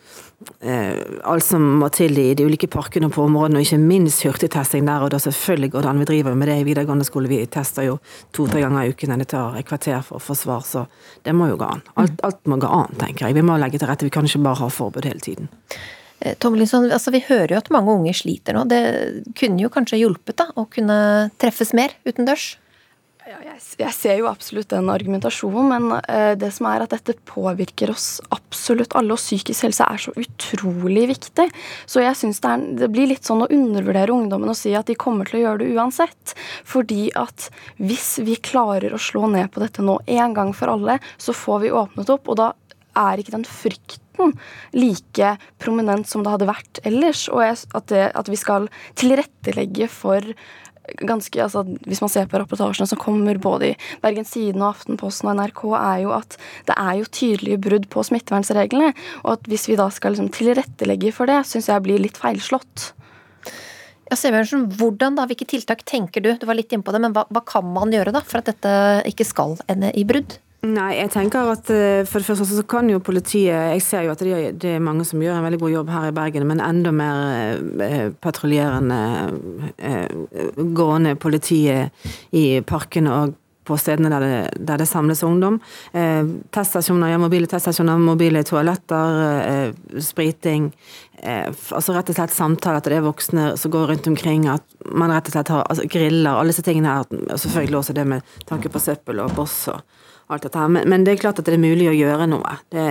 eh, 0.61 1.01
alt 1.25 1.45
som 1.45 1.65
må 1.81 1.91
til 1.95 2.17
i 2.21 2.27
de 2.37 2.47
ulike 2.47 2.69
parkene 2.73 3.09
og 3.09 3.17
på 3.17 3.25
områdene, 3.27 3.61
og 3.61 3.67
ikke 3.67 3.81
minst 3.83 4.25
hurtigtesting 4.27 4.87
der. 4.89 5.05
Og 5.05 5.13
da 5.15 5.21
selvfølgelig 5.23 5.73
går 5.75 5.85
det 5.85 5.91
an. 5.93 6.05
Vi 6.05 6.11
driver 6.13 6.39
med 6.39 6.51
det 6.51 6.61
i 6.61 6.69
videregående 6.69 7.09
skole. 7.09 7.31
Vi 7.31 7.43
tester 7.47 7.89
jo 7.89 7.99
to-tre 8.35 8.65
ganger 8.65 8.85
i 8.85 8.95
uken. 8.95 9.19
Det 9.23 9.31
tar 9.35 9.59
et 9.59 9.69
kvarter 9.69 10.01
for 10.07 10.21
å 10.21 10.25
få 10.25 10.39
svar, 10.39 10.65
så 10.69 10.87
det 11.25 11.37
må 11.37 11.51
jo 11.53 11.61
gå 11.61 11.69
an. 11.77 11.85
Alt, 12.01 12.17
alt, 12.27 12.41
må 12.51 12.61
gå 12.63 12.71
an, 12.71 12.97
tenker 13.01 13.29
jeg. 13.29 13.39
Vi 13.39 13.47
må 13.47 13.59
legge 13.61 13.81
til 13.81 13.91
rette. 13.91 14.09
Vi 14.09 14.15
kan 14.15 14.29
ikke 14.29 14.45
bare 14.47 14.65
ha 14.65 14.73
forbud 14.73 15.07
hele 15.09 15.23
tiden. 15.25 15.53
Eh, 16.25 16.37
Tomlinson, 16.41 16.91
altså 16.95 17.13
vi 17.15 17.25
hører 17.29 17.57
jo 17.57 17.63
at 17.63 17.73
mange 17.75 17.95
unge 17.95 18.15
sliter 18.17 18.57
nå. 18.57 18.67
Det 18.71 18.83
kunne 19.39 19.65
jo 19.65 19.73
kanskje 19.73 20.01
hjulpet 20.03 20.39
da, 20.41 20.51
å 20.57 20.67
kunne 20.71 20.99
treffes 21.43 21.75
mer 21.77 21.97
utendørs? 22.09 22.55
Ja, 23.25 23.39
jeg, 23.41 23.57
jeg, 23.81 23.93
ser 23.97 24.19
jo 24.19 24.27
absolutt 24.29 24.69
den 24.69 24.91
argumentasjonen, 24.93 25.71
men 25.71 25.95
uh, 25.97 26.35
det 26.37 26.51
som 26.53 26.67
er 26.69 26.83
at 26.85 26.93
dette 26.93 27.15
påvirker 27.25 27.89
oss 27.95 28.19
absolutt 28.35 28.93
alle, 28.99 29.17
og 29.17 29.23
psykisk 29.23 29.65
helse 29.65 29.87
er 29.87 30.03
så 30.03 30.13
utrolig 30.21 31.07
viktig. 31.09 31.47
Så 31.89 32.03
jeg 32.05 32.19
syns 32.21 32.43
det, 32.45 32.53
det, 32.83 32.91
blir 32.93 33.09
litt 33.09 33.25
sånn 33.25 33.47
å 33.47 33.49
undervurdere 33.49 34.13
ungdommen 34.13 34.53
og 34.53 34.59
si 34.61 34.75
at 34.77 34.93
de 34.93 34.99
kommer 35.01 35.31
til 35.31 35.41
å 35.41 35.43
gjøre 35.47 35.63
det 35.63 35.71
uansett. 35.73 36.35
Fordi 36.69 37.07
at 37.17 37.49
hvis 37.81 38.19
vi 38.29 38.37
klarer 38.45 38.93
å 38.93 39.01
slå 39.01 39.31
ned 39.33 39.49
på 39.55 39.65
dette 39.65 39.85
nå 39.85 40.03
en 40.05 40.37
gang 40.37 40.53
for 40.53 40.75
alle, 40.75 40.99
så 41.17 41.33
får 41.33 41.65
vi 41.65 41.73
åpnet 41.81 42.13
opp, 42.13 42.29
og 42.29 42.43
da 42.43 42.53
er 42.95 43.23
ikke 43.23 43.39
den 43.39 43.49
frykten 43.49 44.35
like 44.77 45.31
prominent 45.59 46.07
som 46.07 46.23
det 46.23 46.35
hadde 46.35 46.51
vært 46.53 46.83
ellers. 46.87 47.25
Og 47.33 47.41
at, 47.41 47.89
det, 47.89 48.05
at 48.13 48.29
vi 48.31 48.39
skal 48.39 48.69
tilrettelegge 49.01 49.89
for 49.91 50.35
ganske, 51.01 51.41
altså 51.43 51.65
Hvis 51.87 52.03
man 52.05 52.13
ser 52.13 52.27
på 52.31 52.39
rapportasjene 52.41 52.89
som 52.89 53.01
kommer 53.01 53.39
både 53.41 53.73
i 53.73 53.77
Bergens 54.03 54.35
Tidende 54.35 54.67
og 54.67 54.75
Aftenposten 54.75 55.31
og 55.31 55.39
NRK, 55.39 55.63
er 55.79 56.03
jo 56.05 56.13
at 56.17 56.37
det 56.69 56.77
er 56.77 56.99
jo 57.01 57.11
tydelige 57.21 57.63
brudd 57.67 57.89
på 57.93 58.05
smittevernreglene. 58.07 58.93
Og 59.25 59.31
at 59.39 59.49
hvis 59.51 59.69
vi 59.71 59.79
da 59.81 59.89
skal 59.95 60.15
liksom 60.15 60.33
tilrettelegge 60.35 61.15
for 61.17 61.31
det, 61.31 61.43
syns 61.49 61.71
jeg 61.73 61.85
blir 61.85 62.03
litt 62.03 62.21
feilslått. 62.21 62.93
Ja, 64.11 64.19
Severnsen, 64.21 64.67
hvordan 64.77 65.17
da, 65.17 65.25
Hvilke 65.29 65.49
tiltak 65.49 65.85
tenker 65.89 66.21
du? 66.21 66.35
Du 66.37 66.45
var 66.47 66.59
litt 66.59 66.73
inne 66.75 66.85
på 66.85 66.93
det, 66.93 67.01
men 67.03 67.15
hva, 67.17 67.25
hva 67.33 67.41
kan 67.49 67.65
man 67.65 67.93
gjøre 67.95 68.13
da 68.15 68.21
for 68.25 68.43
at 68.43 68.51
dette 68.53 68.75
ikke 69.09 69.27
skal 69.27 69.57
ende 69.71 69.93
i 69.97 70.05
brudd? 70.09 70.37
Nei, 70.65 70.95
jeg 70.97 71.11
tenker 71.13 71.51
at 71.53 71.69
eh, 71.73 72.07
for 72.09 72.23
det 72.23 72.29
første 72.31 72.47
så 72.49 72.65
kan 72.69 72.89
jo 72.89 73.03
politiet 73.05 73.75
Jeg 73.75 73.85
ser 73.85 74.07
jo 74.07 74.15
at 74.15 74.23
det 74.25 74.71
er 74.77 74.83
mange 74.83 75.05
som 75.05 75.21
gjør 75.21 75.37
en 75.37 75.45
veldig 75.45 75.61
god 75.61 75.73
jobb 75.75 75.93
her 75.93 76.09
i 76.09 76.15
Bergen, 76.17 76.47
men 76.49 76.63
enda 76.65 76.93
mer 76.95 77.61
eh, 77.85 78.09
patruljerende 78.25 79.01
eh, 79.77 80.09
gående 80.57 81.17
politiet 81.21 82.07
i 82.33 82.47
parkene 82.65 83.13
og 83.13 83.41
på 83.65 83.79
stedene 83.81 84.11
der 84.13 84.21
det, 84.21 84.65
der 84.69 84.81
det 84.83 84.85
samles 84.85 85.23
ungdom. 85.25 85.55
Teststasjoner, 86.53 87.15
ja, 87.15 87.21
mobile 87.23 87.49
teststasjoner, 87.49 87.97
mobile 87.97 88.43
toaletter, 88.45 89.73
spriting. 90.05 90.67
Altså 91.25 91.95
rett 91.97 92.13
og 92.13 92.19
slett 92.19 92.37
samtaler 92.37 92.85
til 92.85 92.93
det 92.93 92.99
er 92.99 93.07
voksne 93.07 93.47
som 93.57 93.73
går 93.73 93.95
rundt 93.95 94.11
omkring. 94.13 94.45
At 94.53 94.69
man 94.93 95.15
rett 95.17 95.33
og 95.33 95.39
slett 95.39 95.55
har 95.55 95.65
altså, 95.65 95.89
griller. 95.89 96.37
Alle 96.37 96.53
disse 96.53 96.67
tingene 96.67 96.93
her. 96.93 97.09
Og 97.09 97.41
Selvfølgelig 97.41 97.81
også 97.81 97.97
det 97.97 98.05
med 98.13 98.37
tanke 98.45 98.69
på 98.69 98.85
søppel 98.85 99.25
og 99.25 99.33
boss 99.41 99.63
og 99.73 99.81
alt 100.33 100.47
dette 100.47 100.61
her. 100.61 100.71
Men, 100.73 100.89
men, 100.91 101.05
det 101.07 101.15
er 101.15 101.23
klart 101.25 101.41
at 101.41 101.49
det 101.49 101.57
er 101.57 101.63
mulig 101.63 101.89
å 101.91 101.97
gjøre 101.97 102.29
noe. 102.31 102.59
Det, 102.73 102.87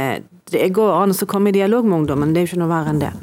det 0.53 0.69
går 0.75 0.93
an 0.97 1.15
å 1.15 1.29
komme 1.29 1.51
i 1.51 1.55
dialog 1.55 1.87
med 1.87 2.03
ungdommen, 2.03 2.33
det 2.33 2.43
er 2.43 2.47
jo 2.47 2.53
ikke 2.53 2.63
noe 2.63 2.73
verre 2.73 2.93
enn 2.93 3.01
det. 3.03 3.13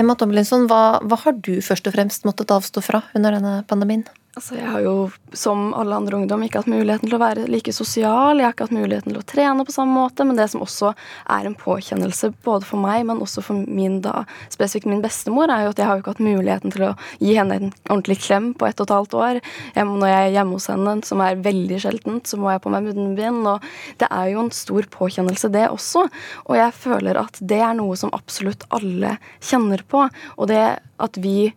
Emma 0.00 0.16
Tomlinson, 0.16 0.64
hva, 0.70 1.00
hva 1.04 1.18
har 1.26 1.36
du 1.44 1.58
først 1.64 1.90
og 1.90 1.96
fremst 1.96 2.24
måttet 2.24 2.52
avstå 2.54 2.82
fra 2.84 3.02
under 3.16 3.36
denne 3.36 3.60
pandemien? 3.68 4.06
Altså, 4.38 4.54
jeg 4.54 4.68
har 4.70 4.84
jo, 4.84 4.92
som 5.34 5.72
alle 5.74 5.96
andre 5.98 6.14
ungdom, 6.20 6.44
ikke 6.46 6.60
hatt 6.60 6.68
muligheten 6.70 7.08
til 7.08 7.16
å 7.16 7.18
være 7.18 7.48
like 7.50 7.72
sosial. 7.74 8.38
Jeg 8.38 8.46
har 8.46 8.52
ikke 8.54 8.68
hatt 8.68 8.76
muligheten 8.76 9.10
til 9.10 9.18
å 9.18 9.26
trene 9.26 9.64
på 9.66 9.74
samme 9.74 9.96
måte. 9.96 10.22
Men 10.22 10.38
det 10.38 10.46
som 10.52 10.62
også 10.62 10.92
er 11.34 11.48
en 11.48 11.56
påkjennelse 11.58 12.30
både 12.46 12.68
for 12.68 12.78
meg, 12.78 13.02
men 13.08 13.18
også 13.24 13.42
for 13.42 13.58
min 13.66 13.98
da, 14.04 14.22
spesifikt 14.54 14.86
min 14.86 15.02
bestemor, 15.02 15.50
er 15.50 15.64
jo 15.66 15.72
at 15.74 15.82
jeg 15.82 15.88
har 15.88 15.98
jo 15.98 16.04
ikke 16.04 16.14
hatt 16.14 16.22
muligheten 16.22 16.76
til 16.76 16.86
å 16.86 16.92
gi 17.18 17.34
henne 17.40 17.58
en 17.58 17.74
ordentlig 17.88 18.20
klem 18.22 18.52
på 18.54 18.70
ett 18.70 18.78
og 18.78 18.86
et 18.86 18.94
halvt 18.94 19.18
år. 19.18 19.40
Jeg, 19.74 19.88
når 19.90 20.12
jeg 20.12 20.28
er 20.28 20.34
hjemme 20.38 20.60
hos 20.60 20.70
henne, 20.70 20.96
som 21.10 21.26
er 21.26 21.44
veldig 21.50 21.82
sjeldent, 21.82 22.30
så 22.30 22.38
må 22.38 22.54
jeg 22.54 22.62
på 22.62 22.74
meg 22.76 22.86
munnbind. 22.86 23.42
Og 23.50 23.66
det 23.98 24.12
er 24.14 24.30
jo 24.30 24.44
en 24.44 24.54
stor 24.54 24.90
påkjennelse, 24.94 25.50
det 25.50 25.66
også. 25.72 26.06
Og 26.46 26.60
jeg 26.60 26.78
føler 26.78 27.18
at 27.26 27.42
det 27.42 27.64
er 27.66 27.74
noe 27.82 27.98
som 27.98 28.14
absolutt 28.14 28.62
alle 28.78 29.16
kjenner 29.42 29.82
på. 29.90 30.06
Og 30.38 30.52
det 30.54 30.68
at 31.02 31.18
vi 31.18 31.50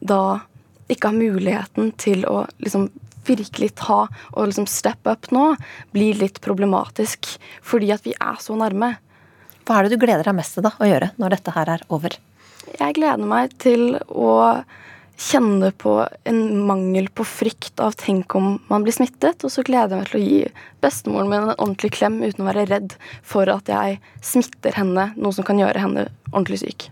da 0.00 0.40
ikke 0.90 1.10
har 1.10 1.16
muligheten 1.16 1.94
til 2.00 2.26
å 2.28 2.44
liksom 2.62 2.88
virkelig 3.28 3.74
ta 3.78 4.02
og 4.08 4.48
liksom 4.48 4.66
step 4.70 5.06
up 5.10 5.30
nå, 5.34 5.54
blir 5.94 6.18
litt 6.18 6.40
problematisk. 6.44 7.28
Fordi 7.62 7.92
at 7.94 8.06
vi 8.06 8.16
er 8.16 8.40
så 8.42 8.56
nærme. 8.58 8.94
Hva 9.68 9.78
er 9.78 9.86
det 9.86 9.96
du 9.96 10.02
gleder 10.02 10.26
deg 10.26 10.36
mest 10.38 10.56
til 10.56 10.66
da, 10.66 10.74
å 10.80 10.88
gjøre 10.88 11.12
når 11.20 11.36
dette 11.36 11.54
her 11.54 11.74
er 11.76 11.84
over? 11.92 12.16
Jeg 12.70 12.96
gleder 12.96 13.26
meg 13.28 13.54
til 13.62 13.98
å 14.08 14.30
kjenne 15.20 15.68
på 15.76 15.98
en 16.28 16.40
mangel 16.64 17.10
på 17.12 17.26
frykt 17.28 17.80
av 17.84 17.92
tenk 18.00 18.34
om 18.38 18.54
man 18.70 18.86
blir 18.86 18.96
smittet. 18.96 19.44
Og 19.44 19.52
så 19.52 19.64
gleder 19.66 19.94
jeg 19.94 20.00
meg 20.00 20.12
til 20.12 20.20
å 20.20 20.24
gi 20.24 20.40
bestemoren 20.84 21.28
min 21.30 21.42
en 21.42 21.56
ordentlig 21.58 21.92
klem 21.98 22.22
uten 22.24 22.44
å 22.44 22.48
være 22.48 22.68
redd 22.70 22.96
for 23.20 23.50
at 23.52 23.68
jeg 23.68 24.00
smitter 24.24 24.80
henne, 24.80 25.10
noe 25.20 25.36
som 25.36 25.46
kan 25.46 25.60
gjøre 25.60 25.84
henne 25.84 26.08
ordentlig 26.32 26.62
syk. 26.64 26.88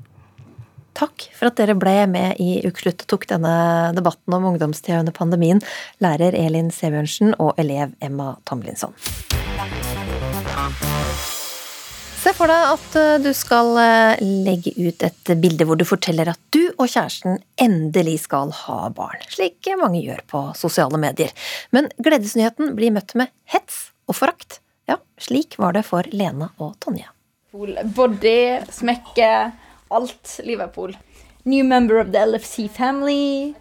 Takk 0.96 1.28
for 1.36 1.50
at 1.50 1.58
dere 1.60 1.76
ble 1.78 1.94
med 2.10 2.40
i 2.42 2.58
Ukeslutt 2.66 3.04
og 3.04 3.10
tok 3.12 3.28
denne 3.30 3.54
debatten 3.96 4.34
om 4.34 4.48
ungdomstida 4.52 5.02
under 5.02 5.14
pandemien, 5.14 5.60
lærer 6.02 6.36
Elin 6.38 6.72
Sebjørnsen 6.74 7.36
og 7.38 7.58
elev 7.60 7.94
Emma 8.04 8.34
Tomlinson. 8.48 8.96
Se 12.18 12.32
for 12.34 12.50
deg 12.50 12.70
at 12.74 12.96
eh, 12.98 13.20
du 13.22 13.28
skal 13.36 13.76
eh, 13.78 14.22
legge 14.44 14.72
ut 14.74 15.04
et 15.06 15.30
bilde 15.38 15.64
hvor 15.68 15.78
du 15.78 15.84
forteller 15.86 16.32
at 16.32 16.40
du 16.52 16.64
og 16.74 16.88
kjæresten 16.90 17.38
endelig 17.62 18.16
skal 18.24 18.50
ha 18.64 18.88
barn, 18.94 19.22
slik 19.30 19.70
mange 19.78 20.02
gjør 20.02 20.24
på 20.26 20.40
sosiale 20.58 20.98
medier. 21.00 21.30
Men 21.70 21.86
gledesnyheten 22.02 22.74
blir 22.76 22.92
møtt 22.96 23.14
med 23.18 23.30
hets 23.54 23.92
og 24.10 24.18
forakt. 24.18 24.58
Ja, 24.90 24.98
slik 25.22 25.56
var 25.62 25.78
det 25.78 25.84
for 25.86 26.08
Lena 26.10 26.50
og 26.58 26.74
Tonje. 26.82 27.06
Body, 27.94 28.66
smekke 28.74 29.30
alt 29.94 30.40
Liverpool. 30.44 30.96
New 31.44 31.64
member 31.64 32.00
of 32.00 32.12
the 32.12 32.26
LFC 32.26 32.68
family. 32.68 33.54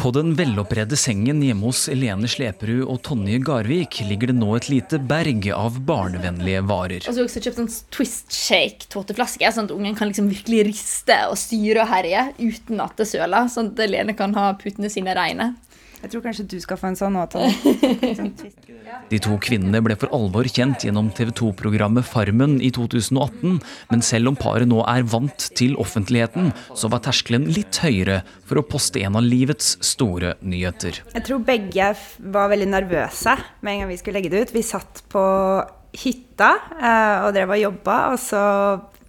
På 0.00 0.08
den 0.10 0.30
veloppredde 0.32 0.96
sengen 0.96 1.42
hjemme 1.44 1.68
hos 1.68 1.82
Elene 1.92 2.28
Sleperud 2.30 2.86
og 2.88 3.02
Tonje 3.04 3.36
Garvik 3.44 3.98
ligger 4.08 4.30
det 4.30 4.36
nå 4.38 4.54
et 4.56 4.70
lite 4.72 4.96
berg 5.10 5.50
av 5.52 5.76
barnevennlige 5.84 6.62
varer. 6.64 7.04
Og 7.04 7.12
så 7.12 7.20
har 7.20 7.28
også 7.28 7.42
kjøpt 7.44 7.58
sånn 7.60 7.68
Twist 7.92 8.32
Shake 8.32 8.88
tåteflaske, 8.94 9.50
sånn 9.52 9.68
at 9.68 9.74
ungen 9.74 9.98
kan 9.98 10.08
liksom 10.08 10.30
virkelig 10.32 10.62
riste 10.70 11.18
og 11.28 11.36
styre 11.40 11.84
og 11.84 11.92
herje 11.92 12.24
uten 12.40 12.80
at 12.80 12.96
det 12.96 13.10
søler. 13.12 13.50
Sånn 13.52 13.74
at 13.74 13.84
Elene 13.84 14.16
kan 14.16 14.32
ha 14.38 14.54
putene 14.62 14.88
sine 14.92 15.12
reine. 15.18 15.50
Jeg 16.00 16.14
tror 16.14 16.22
kanskje 16.24 16.46
du 16.48 16.56
skal 16.62 16.78
få 16.80 16.88
en 16.90 16.96
sånn 16.96 17.16
nå, 17.16 17.26
De 19.10 19.18
to 19.22 19.36
kvinnene 19.42 19.82
ble 19.84 19.96
for 20.00 20.12
alvor 20.16 20.48
kjent 20.48 20.86
gjennom 20.86 21.10
TV 21.14 21.32
2-programmet 21.36 22.06
Farmen 22.08 22.56
i 22.64 22.70
2018, 22.74 23.58
men 23.90 24.04
selv 24.04 24.32
om 24.32 24.38
paret 24.38 24.68
nå 24.70 24.80
er 24.88 25.04
vant 25.12 25.48
til 25.58 25.76
offentligheten, 25.82 26.50
så 26.78 26.88
var 26.92 27.02
terskelen 27.04 27.44
litt 27.52 27.82
høyere 27.84 28.22
for 28.48 28.60
å 28.60 28.64
poste 28.66 29.02
en 29.04 29.18
av 29.20 29.26
livets 29.26 29.74
store 29.84 30.36
nyheter. 30.40 31.02
Jeg 31.12 31.26
tror 31.26 31.44
begge 31.44 31.90
var 32.32 32.48
veldig 32.54 32.70
nervøse 32.72 33.36
med 33.60 33.74
en 33.74 33.84
gang 33.84 33.92
vi 33.92 34.00
skulle 34.00 34.20
legge 34.20 34.32
det 34.32 34.46
ut. 34.46 34.54
Vi 34.56 34.64
satt 34.66 35.04
på 35.12 35.26
hytta 36.00 36.50
eh, 36.78 37.26
og 37.26 37.34
drev 37.36 37.54
og 37.56 37.62
jobba, 37.66 38.00
og 38.14 38.18
så 38.22 38.42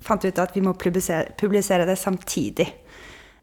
fant 0.04 0.26
vi 0.26 0.34
ut 0.34 0.44
at 0.44 0.54
vi 0.58 0.66
må 0.66 0.76
publisere, 0.76 1.32
publisere 1.40 1.88
det 1.88 1.98
samtidig. 2.02 2.68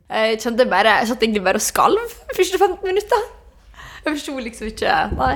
Jeg 0.08 0.38
kjente 0.40 0.64
bare, 0.68 1.00
jeg 1.02 1.10
satt 1.10 1.24
egentlig 1.24 1.44
bare 1.44 1.60
og 1.60 1.64
skalv 1.64 2.00
de 2.30 2.36
første 2.36 2.60
15 2.60 2.80
minutter. 2.86 3.26
Jeg 4.04 4.14
forsto 4.14 4.36
liksom 4.42 4.70
ikke 4.70 4.94
Nei. 5.18 5.34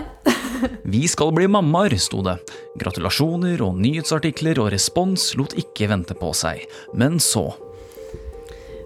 Vi 0.95 1.03
skal 1.11 1.33
bli 1.35 1.49
mammaer, 1.51 1.97
sto 2.01 2.23
det. 2.25 2.39
Gratulasjoner 2.79 3.61
og 3.65 3.77
nyhetsartikler 3.83 4.61
og 4.63 4.73
respons 4.75 5.33
lot 5.39 5.57
ikke 5.59 5.91
vente 5.91 6.17
på 6.19 6.33
seg. 6.37 6.65
Men 6.95 7.19
så 7.23 7.51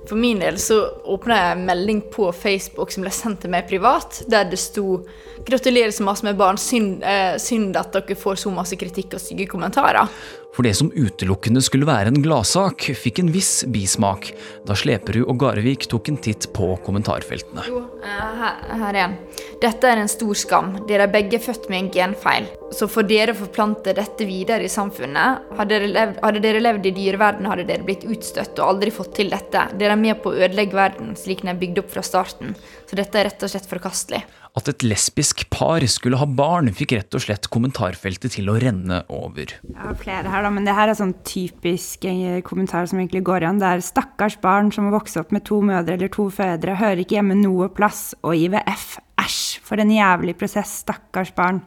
For 0.07 0.15
min 0.15 0.39
del 0.39 0.59
så 0.62 0.79
åpna 1.11 1.37
jeg 1.41 1.55
en 1.57 1.65
melding 1.67 2.01
på 2.15 2.29
Facebook 2.31 2.93
som 2.95 3.03
ble 3.03 3.11
sendt 3.11 3.41
til 3.43 3.51
meg 3.51 3.67
privat, 3.67 4.23
der 4.31 4.47
det 4.47 4.61
sto 4.62 5.03
'Gratulerer 5.47 5.91
så 5.91 6.03
masse 6.07 6.25
med 6.25 6.39
barn. 6.39 6.57
Synd, 6.57 7.03
eh, 7.03 7.37
synd 7.39 7.77
at 7.77 7.93
dere 7.93 8.15
får 8.15 8.39
så 8.39 8.51
masse 8.51 8.77
kritikk 8.79 9.15
og 9.15 9.21
stygge 9.21 9.47
kommentarer'. 9.51 10.09
For 10.57 10.64
det 10.64 10.73
som 10.79 10.88
utelukkende 10.88 11.61
skulle 11.61 11.85
være 11.85 12.09
en 12.09 12.23
gladsak, 12.25 12.87
fikk 12.97 13.21
en 13.21 13.29
viss 13.35 13.61
bismak 13.69 14.31
da 14.64 14.73
Sleperud 14.79 15.29
og 15.29 15.37
Garvik 15.42 15.85
tok 15.92 16.09
en 16.09 16.16
titt 16.25 16.49
på 16.57 16.71
kommentarfeltene. 16.87 17.66
Eh, 17.66 18.23
her, 18.40 18.62
her 18.81 18.99
er 19.03 19.19
Dette 19.61 19.90
er 19.90 20.01
en 20.01 20.09
stor 20.09 20.33
skam. 20.37 20.73
Dere 20.88 21.05
er 21.05 21.12
begge 21.12 21.40
født 21.45 21.69
med 21.69 21.83
en 21.83 21.90
genfeil. 21.92 22.49
Så 22.73 22.88
for 22.88 23.05
dere 23.09 23.35
å 23.35 23.38
forplante 23.38 23.92
dette 23.97 24.25
videre 24.29 24.64
i 24.64 24.73
samfunnet, 24.73 25.45
hadde 25.59 25.77
dere, 25.77 25.92
levd, 25.92 26.19
hadde 26.25 26.42
dere 26.45 26.64
levd 26.64 26.88
i 26.88 26.95
dyreverdenen, 27.03 27.51
hadde 27.53 27.69
dere 27.69 27.85
blitt 27.85 28.09
utstøtt 28.09 28.57
og 28.57 28.73
aldri 28.73 28.92
fått 28.97 29.12
til 29.21 29.33
dette. 29.33 29.69
Dere 29.77 29.97
er 29.97 30.01
med 30.01 30.23
på 30.25 30.33
å 30.33 30.40
ødelegge 30.40 30.77
verden 30.77 31.12
slik 31.21 31.45
den 31.45 31.53
er 31.53 31.61
bygd 31.61 31.85
opp 31.85 31.92
fra 31.92 32.05
starten. 32.05 32.57
Så 32.88 32.97
dette 32.97 33.21
er 33.21 33.29
rett 33.29 33.45
og 33.45 33.53
slett 33.53 33.69
forkastelig. 33.69 34.25
At 34.57 34.71
et 34.73 34.85
lesbisk 34.87 35.42
par 35.53 35.85
skulle 35.92 36.16
ha 36.16 36.27
barn, 36.27 36.71
fikk 36.73 36.95
rett 36.97 37.16
og 37.16 37.23
slett 37.27 37.49
kommentarfeltet 37.53 38.33
til 38.38 38.49
å 38.49 38.57
renne 38.62 39.03
over. 39.12 39.53
Jeg 39.61 39.77
har 39.77 39.99
flere 40.01 40.33
her, 40.33 40.47
da, 40.47 40.53
men 40.55 40.64
det 40.64 40.77
her 40.79 40.88
er 40.88 40.97
sånn 40.97 41.12
typisk 41.29 42.07
eh, 42.09 42.40
kommentar 42.47 42.88
som 42.88 43.03
egentlig 43.03 43.27
går 43.29 43.45
igjen. 43.45 43.61
Det 43.61 43.69
er 43.69 43.85
'stakkars 43.85 44.38
barn 44.40 44.73
som 44.73 44.88
må 44.88 44.95
vokse 44.97 45.21
opp 45.21 45.35
med 45.37 45.45
to 45.45 45.61
mødre 45.61 45.99
eller 45.99 46.09
to 46.09 46.31
fødre, 46.33 46.79
'hører 46.81 47.05
ikke 47.05 47.21
hjemme 47.21 47.37
noe 47.37 47.69
plass', 47.69 48.14
og 48.25 48.33
IVF, 48.33 48.97
æsj, 49.21 49.61
for 49.61 49.77
en 49.77 49.92
jævlig 49.92 50.38
prosess, 50.40 50.81
stakkars 50.87 51.35
barn. 51.37 51.61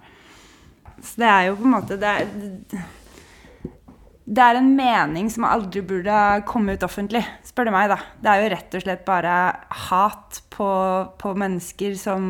Så 0.99 1.21
det 1.21 1.29
er 1.29 1.43
jo 1.47 1.59
på 1.61 1.69
en 1.69 1.75
måte 1.77 1.99
det 1.99 2.09
er, 2.09 2.25
det 4.29 4.43
er 4.45 4.59
en 4.59 4.67
mening 4.77 5.29
som 5.33 5.45
aldri 5.47 5.81
burde 5.85 6.15
komme 6.45 6.75
ut 6.77 6.83
offentlig, 6.85 7.23
spør 7.47 7.69
du 7.69 7.71
meg, 7.73 7.87
da. 7.89 7.97
Det 8.21 8.29
er 8.29 8.43
jo 8.43 8.51
rett 8.53 8.75
og 8.77 8.83
slett 8.83 9.01
bare 9.07 9.37
hat 9.87 10.41
på, 10.53 10.67
på, 11.17 11.31
mennesker 11.39 11.95
som 11.97 12.27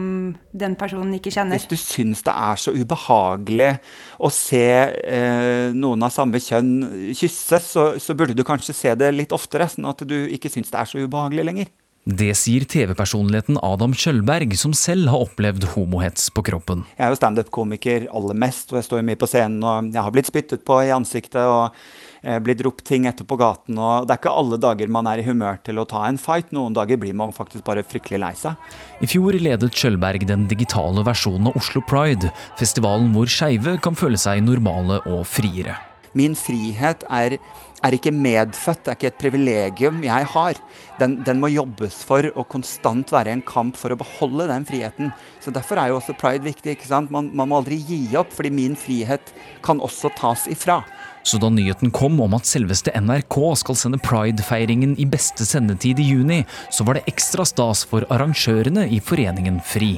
den 0.55 0.77
personen 0.79 1.17
ikke 1.17 1.33
kjenner. 1.35 1.59
Hvis 1.59 1.67
du 1.67 1.75
syns 1.75 2.23
det 2.23 2.31
er 2.31 2.61
så 2.61 2.71
ubehagelig 2.71 3.73
å 4.15 4.31
se 4.31 4.63
eh, 4.87 5.75
noen 5.75 6.07
av 6.07 6.15
samme 6.15 6.39
kjønn 6.43 6.71
kysse, 7.11 7.59
så, 7.67 7.89
så, 7.99 8.15
burde 8.15 8.37
du 8.37 8.45
kanskje 8.47 8.77
se 8.77 8.95
det 8.95 9.11
litt 9.17 9.35
oftere, 9.35 9.67
sånn 9.67 9.91
at 9.91 10.07
du 10.07 10.15
ikke 10.31 10.51
syns 10.53 10.71
det 10.71 10.79
er 10.79 10.91
så 10.93 11.03
ubehagelig 11.03 11.49
lenger. 11.51 11.73
Det 12.09 12.31
sier 12.33 12.65
TV-personligheten 12.65 13.59
Adam 13.61 13.93
Kjølberg, 13.93 14.55
som 14.57 14.73
selv 14.73 15.11
har 15.13 15.27
opplevd 15.27 15.67
homohets 15.75 16.31
på 16.33 16.41
kroppen. 16.47 16.83
Jeg 16.97 17.05
er 17.05 17.13
jo 17.13 17.19
standup-komiker 17.19 18.09
aller 18.09 18.37
mest, 18.45 18.71
og 18.73 18.79
jeg 18.79 18.89
står 18.89 19.05
mye 19.05 19.19
på 19.19 19.29
scenen, 19.29 19.61
og 19.61 19.91
jeg 19.93 20.01
har 20.01 20.15
blitt 20.15 20.31
spyttet 20.31 20.65
på 20.65 20.81
i 20.87 20.93
ansiktet. 20.95 21.43
og 21.45 21.75
Eh, 22.21 22.39
blitt 22.43 22.59
ropt 22.65 22.83
ting 22.83 23.07
etter 23.07 23.23
på 23.23 23.37
gaten. 23.39 23.77
og 23.79 24.07
Det 24.07 24.13
er 24.13 24.19
ikke 24.19 24.35
alle 24.41 24.59
dager 24.59 24.91
man 24.91 25.07
er 25.07 25.21
i 25.21 25.23
humør 25.23 25.59
til 25.63 25.79
å 25.79 25.87
ta 25.87 26.03
en 26.07 26.19
fight. 26.19 26.51
Noen 26.51 26.75
dager 26.75 26.99
blir 26.99 27.15
man 27.15 27.31
faktisk 27.31 27.63
bare 27.63 27.83
fryktelig 27.83 28.19
lei 28.19 28.33
seg. 28.35 28.55
I 28.99 29.07
fjor 29.07 29.37
ledet 29.39 29.71
Kjølberg 29.71 30.27
den 30.27 30.47
digitale 30.47 31.05
versjonen 31.07 31.47
av 31.47 31.55
Oslo 31.59 31.81
Pride, 31.87 32.33
festivalen 32.59 33.13
hvor 33.15 33.31
skeive 33.31 33.77
kan 33.79 33.95
føle 33.95 34.19
seg 34.19 34.43
normale 34.43 34.99
og 35.07 35.23
friere. 35.27 35.77
Min 36.17 36.35
frihet 36.35 37.05
er, 37.07 37.37
er, 37.83 37.95
ikke 37.95 38.13
medfødt, 38.15 38.87
er 38.87 38.97
ikke 38.97 39.09
et 39.11 39.19
privilegium 39.21 40.01
jeg 40.05 40.27
har. 40.33 40.59
Den, 40.99 41.19
den, 41.25 41.39
må 41.41 41.51
jobbes 41.53 42.01
for 42.07 42.27
og 42.33 42.47
konstant 42.51 43.13
være 43.13 43.33
en 43.33 43.43
kamp 43.45 43.77
for 43.79 43.93
å 43.93 43.99
beholde 43.99 44.49
den 44.51 44.67
friheten. 44.67 45.13
Så 45.43 45.53
Derfor 45.55 45.79
er 45.79 45.91
jo 45.91 45.99
også 45.99 46.17
pride 46.19 46.45
viktig. 46.45 46.75
ikke 46.75 46.89
sant? 46.89 47.11
Man, 47.11 47.31
man 47.33 47.51
må 47.51 47.59
aldri 47.61 47.79
gi 47.79 48.01
opp, 48.19 48.33
fordi 48.35 48.51
min 48.53 48.75
frihet 48.79 49.33
kan 49.65 49.81
også 49.83 50.11
tas 50.17 50.47
ifra. 50.51 50.81
Så 51.23 51.37
da 51.37 51.49
nyheten 51.51 51.91
kom 51.91 52.19
om 52.23 52.35
at 52.37 52.47
selveste 52.47 52.93
NRK 52.95 53.37
skal 53.61 53.77
sende 53.77 53.99
Pride-feiringen 54.03 54.95
i 54.99 55.07
beste 55.09 55.45
sendetid 55.45 55.99
i 55.99 56.07
juni, 56.13 56.43
så 56.71 56.87
var 56.87 56.97
det 56.97 57.07
ekstra 57.11 57.45
stas 57.47 57.83
for 57.89 58.07
arrangørene 58.09 58.87
i 58.89 59.01
foreningen 59.03 59.59
FRI. 59.65 59.97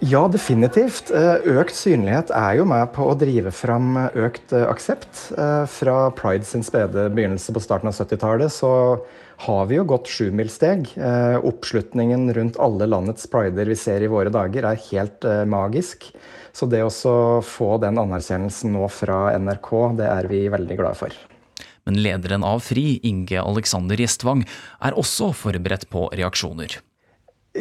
Ja, 0.00 0.24
definitivt. 0.32 1.10
Eh, 1.12 1.44
økt 1.60 1.76
synlighet 1.76 2.30
er 2.34 2.56
jo 2.60 2.66
med 2.68 2.88
på 2.96 3.10
å 3.10 3.16
drive 3.18 3.52
fram 3.54 3.96
økt 4.08 4.54
eh, 4.56 4.64
aksept. 4.68 5.28
Eh, 5.36 5.64
fra 5.68 5.96
Pride 6.16 6.48
sin 6.48 6.64
spede 6.64 7.08
begynnelse 7.12 7.52
på 7.52 7.62
starten 7.64 7.90
av 7.90 7.96
70-tallet 7.96 8.52
så 8.52 8.70
har 9.44 9.68
vi 9.68 9.76
jo 9.76 9.84
gått 9.84 10.08
sjumilssteg. 10.08 10.94
Oppslutningen 11.44 12.30
rundt 12.32 12.56
alle 12.56 12.86
landets 12.88 13.28
prider 13.28 13.68
vi 13.68 13.76
ser 13.76 14.00
i 14.00 14.08
våre 14.08 14.32
dager, 14.32 14.64
er 14.64 14.80
helt 14.86 15.26
magisk. 15.44 16.06
Så 16.56 16.64
det 16.72 16.80
å 16.80 16.88
få 17.44 17.68
den 17.82 18.00
anerkjennelsen 18.00 18.72
nå 18.72 18.88
fra 18.88 19.34
NRK, 19.36 19.70
det 20.00 20.08
er 20.08 20.30
vi 20.32 20.40
veldig 20.48 20.80
glade 20.80 20.96
for. 21.02 21.20
Men 21.84 22.00
lederen 22.00 22.48
av 22.48 22.64
FRI, 22.64 22.96
Inge 23.04 23.44
Alexander 23.44 24.00
Gjestvang, 24.00 24.46
er 24.80 24.96
også 24.96 25.34
forberedt 25.36 25.90
på 25.92 26.08
reaksjoner. 26.16 26.80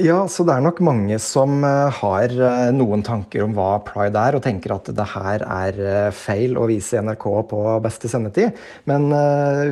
Ja, 0.01 0.25
så 0.27 0.43
det 0.43 0.55
er 0.55 0.63
nok 0.65 0.79
mange 0.83 1.15
som 1.23 1.61
eh, 1.63 1.97
har 1.99 2.31
eh, 2.33 2.71
noen 2.75 3.03
tanker 3.05 3.45
om 3.45 3.53
hva 3.55 3.77
pride 3.85 4.19
er, 4.19 4.35
og 4.35 4.43
tenker 4.43 4.73
at 4.75 4.89
det 4.91 5.05
her 5.13 5.43
er 5.45 5.77
eh, 5.79 6.07
feil 6.15 6.57
å 6.59 6.65
vise 6.67 6.99
NRK 6.99 7.25
på 7.51 7.59
beste 7.83 8.09
sendetid. 8.11 8.57
Men 8.89 9.07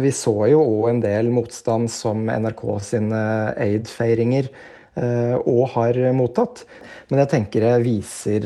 vi 0.01 0.11
så 0.15 0.33
jo 0.51 0.61
òg 0.63 0.85
en 0.91 1.01
del 1.03 1.31
motstand 1.33 1.91
som 1.91 2.27
NRK 2.29 2.63
sine 2.83 3.23
aid-feiringer 3.59 4.49
òg 4.93 5.63
har 5.73 5.97
mottatt. 6.13 6.63
Men 7.09 7.23
jeg 7.23 7.31
tenker 7.31 7.65
det 7.65 7.73
viser 7.85 8.45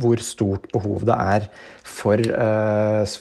hvor 0.00 0.20
stort 0.24 0.68
behov 0.74 1.06
det 1.08 1.16
er 1.16 1.46
for, 1.88 2.20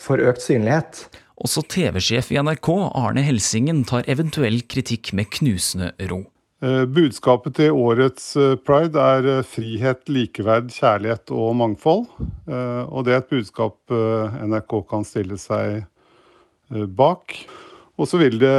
for 0.03 0.25
økt 0.31 0.43
synlighet. 0.43 1.05
Også 1.41 1.63
TV-sjef 1.71 2.33
i 2.35 2.41
NRK, 2.43 2.69
Arne 2.99 3.23
Helsingen, 3.25 3.85
tar 3.87 4.05
eventuell 4.11 4.59
kritikk 4.69 5.13
med 5.17 5.31
knusende 5.39 5.93
ro. 6.11 6.25
Uh, 6.61 6.83
budskapet 6.85 7.57
til 7.57 7.73
årets 7.73 8.33
pride 8.65 9.07
er 9.17 9.41
frihet, 9.47 10.03
likeverd, 10.11 10.69
kjærlighet 10.75 11.33
og 11.33 11.55
mangfold. 11.57 12.05
Og 12.51 13.05
det 13.05 13.15
er 13.15 13.21
et 13.23 13.31
budskap 13.31 13.93
NRK 14.45 14.75
kan 14.89 15.05
stille 15.07 15.37
seg 15.41 15.81
bak. 16.69 17.33
Og 17.97 18.09
så 18.09 18.19
vil 18.21 18.37
det 18.41 18.53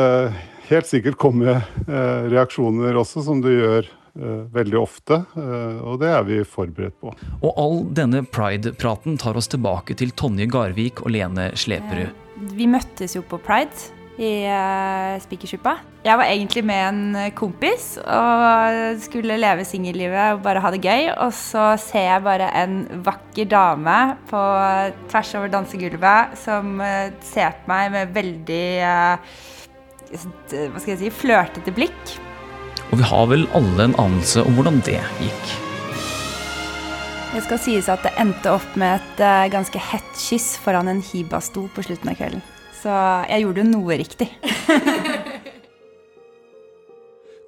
helt 0.68 0.88
sikkert 0.88 1.18
komme 1.20 1.58
reaksjoner 1.86 2.96
også, 2.98 3.22
som 3.26 3.42
det 3.44 3.54
gjør 3.58 3.90
Eh, 4.20 4.44
veldig 4.52 4.76
ofte, 4.76 5.14
eh, 5.36 5.78
og 5.80 6.00
det 6.02 6.08
er 6.12 6.24
vi 6.28 6.42
forberedt 6.44 6.98
på. 7.00 7.14
Og 7.40 7.54
all 7.56 7.78
denne 7.96 8.20
pride-praten 8.28 9.16
tar 9.16 9.38
oss 9.40 9.48
tilbake 9.48 9.96
til 9.96 10.12
Tonje 10.12 10.44
Garvik 10.52 11.00
og 11.06 11.14
Lene 11.14 11.48
Sleperud. 11.56 12.12
Vi 12.52 12.66
møttes 12.68 13.16
jo 13.16 13.22
på 13.24 13.40
pride 13.40 13.72
i 14.20 14.44
uh, 14.44 15.16
Spikersuppa. 15.22 15.78
Jeg 16.04 16.18
var 16.18 16.28
egentlig 16.28 16.64
med 16.66 16.82
en 16.84 17.30
kompis 17.38 17.94
og 18.02 18.98
skulle 19.00 19.38
leve 19.38 19.64
singellivet 19.64 20.34
og 20.34 20.42
bare 20.44 20.60
ha 20.60 20.72
det 20.74 20.82
gøy. 20.82 21.08
Og 21.14 21.32
så 21.36 21.72
ser 21.80 22.08
jeg 22.10 22.24
bare 22.26 22.50
en 22.62 22.82
vakker 23.06 23.48
dame 23.48 23.96
på 24.28 24.42
tvers 25.12 25.32
over 25.38 25.52
dansegulvet 25.54 26.36
som 26.42 26.76
uh, 26.82 27.08
ser 27.24 27.56
på 27.62 27.72
meg 27.72 27.92
med 27.94 28.14
veldig 28.18 28.68
uh, 28.84 29.34
hva 30.12 30.82
skal 30.82 30.92
jeg 30.92 31.02
si, 31.06 31.12
flørtete 31.22 31.72
blikk. 31.72 32.16
Og 32.92 32.98
vi 33.00 33.08
har 33.08 33.28
vel 33.30 33.46
alle 33.56 33.88
en 33.88 34.00
anelse 34.00 34.44
om 34.44 34.58
hvordan 34.58 34.82
det 34.84 35.00
gikk. 35.22 35.54
Det 37.32 37.46
skal 37.46 37.62
sies 37.64 37.88
at 37.88 38.02
det 38.04 38.12
endte 38.20 38.52
opp 38.52 38.74
med 38.76 39.00
et 39.00 39.52
ganske 39.54 39.80
hett 39.80 40.10
kyss 40.20 40.58
foran 40.60 40.92
en 40.92 41.00
hibasto 41.00 41.64
på 41.72 41.86
slutten 41.86 42.12
av 42.12 42.18
kvelden. 42.20 42.44
Så 42.82 42.92
jeg 43.30 43.44
gjorde 43.44 43.62
jo 43.62 43.70
noe 43.70 43.98
riktig. 44.00 44.28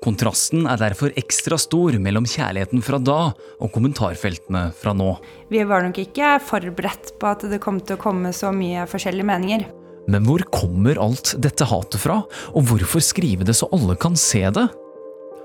Kontrasten 0.05 0.67
er 0.69 0.77
derfor 0.77 1.15
ekstra 1.17 1.57
stor 1.61 1.97
mellom 2.03 2.27
kjærligheten 2.29 2.83
fra 2.85 2.99
da 3.01 3.21
og 3.33 3.71
kommentarfeltene 3.73 4.67
fra 4.77 4.93
nå. 4.97 5.15
Vi 5.49 5.63
var 5.65 5.87
nok 5.87 6.01
ikke 6.03 6.37
forberedt 6.45 7.15
på 7.21 7.31
at 7.31 7.47
det 7.49 7.63
kom 7.65 7.81
til 7.81 7.97
å 7.97 8.03
komme 8.03 8.35
så 8.37 8.53
mye 8.53 8.85
forskjellige 8.91 9.29
meninger. 9.31 9.65
Men 10.13 10.27
hvor 10.29 10.45
kommer 10.53 11.01
alt 11.01 11.33
dette 11.41 11.65
hatet 11.65 12.03
fra, 12.03 12.19
og 12.53 12.67
hvorfor 12.69 13.01
skrive 13.01 13.47
det 13.49 13.57
så 13.57 13.71
alle 13.73 13.97
kan 13.97 14.19
se 14.21 14.45
det? 14.45 14.67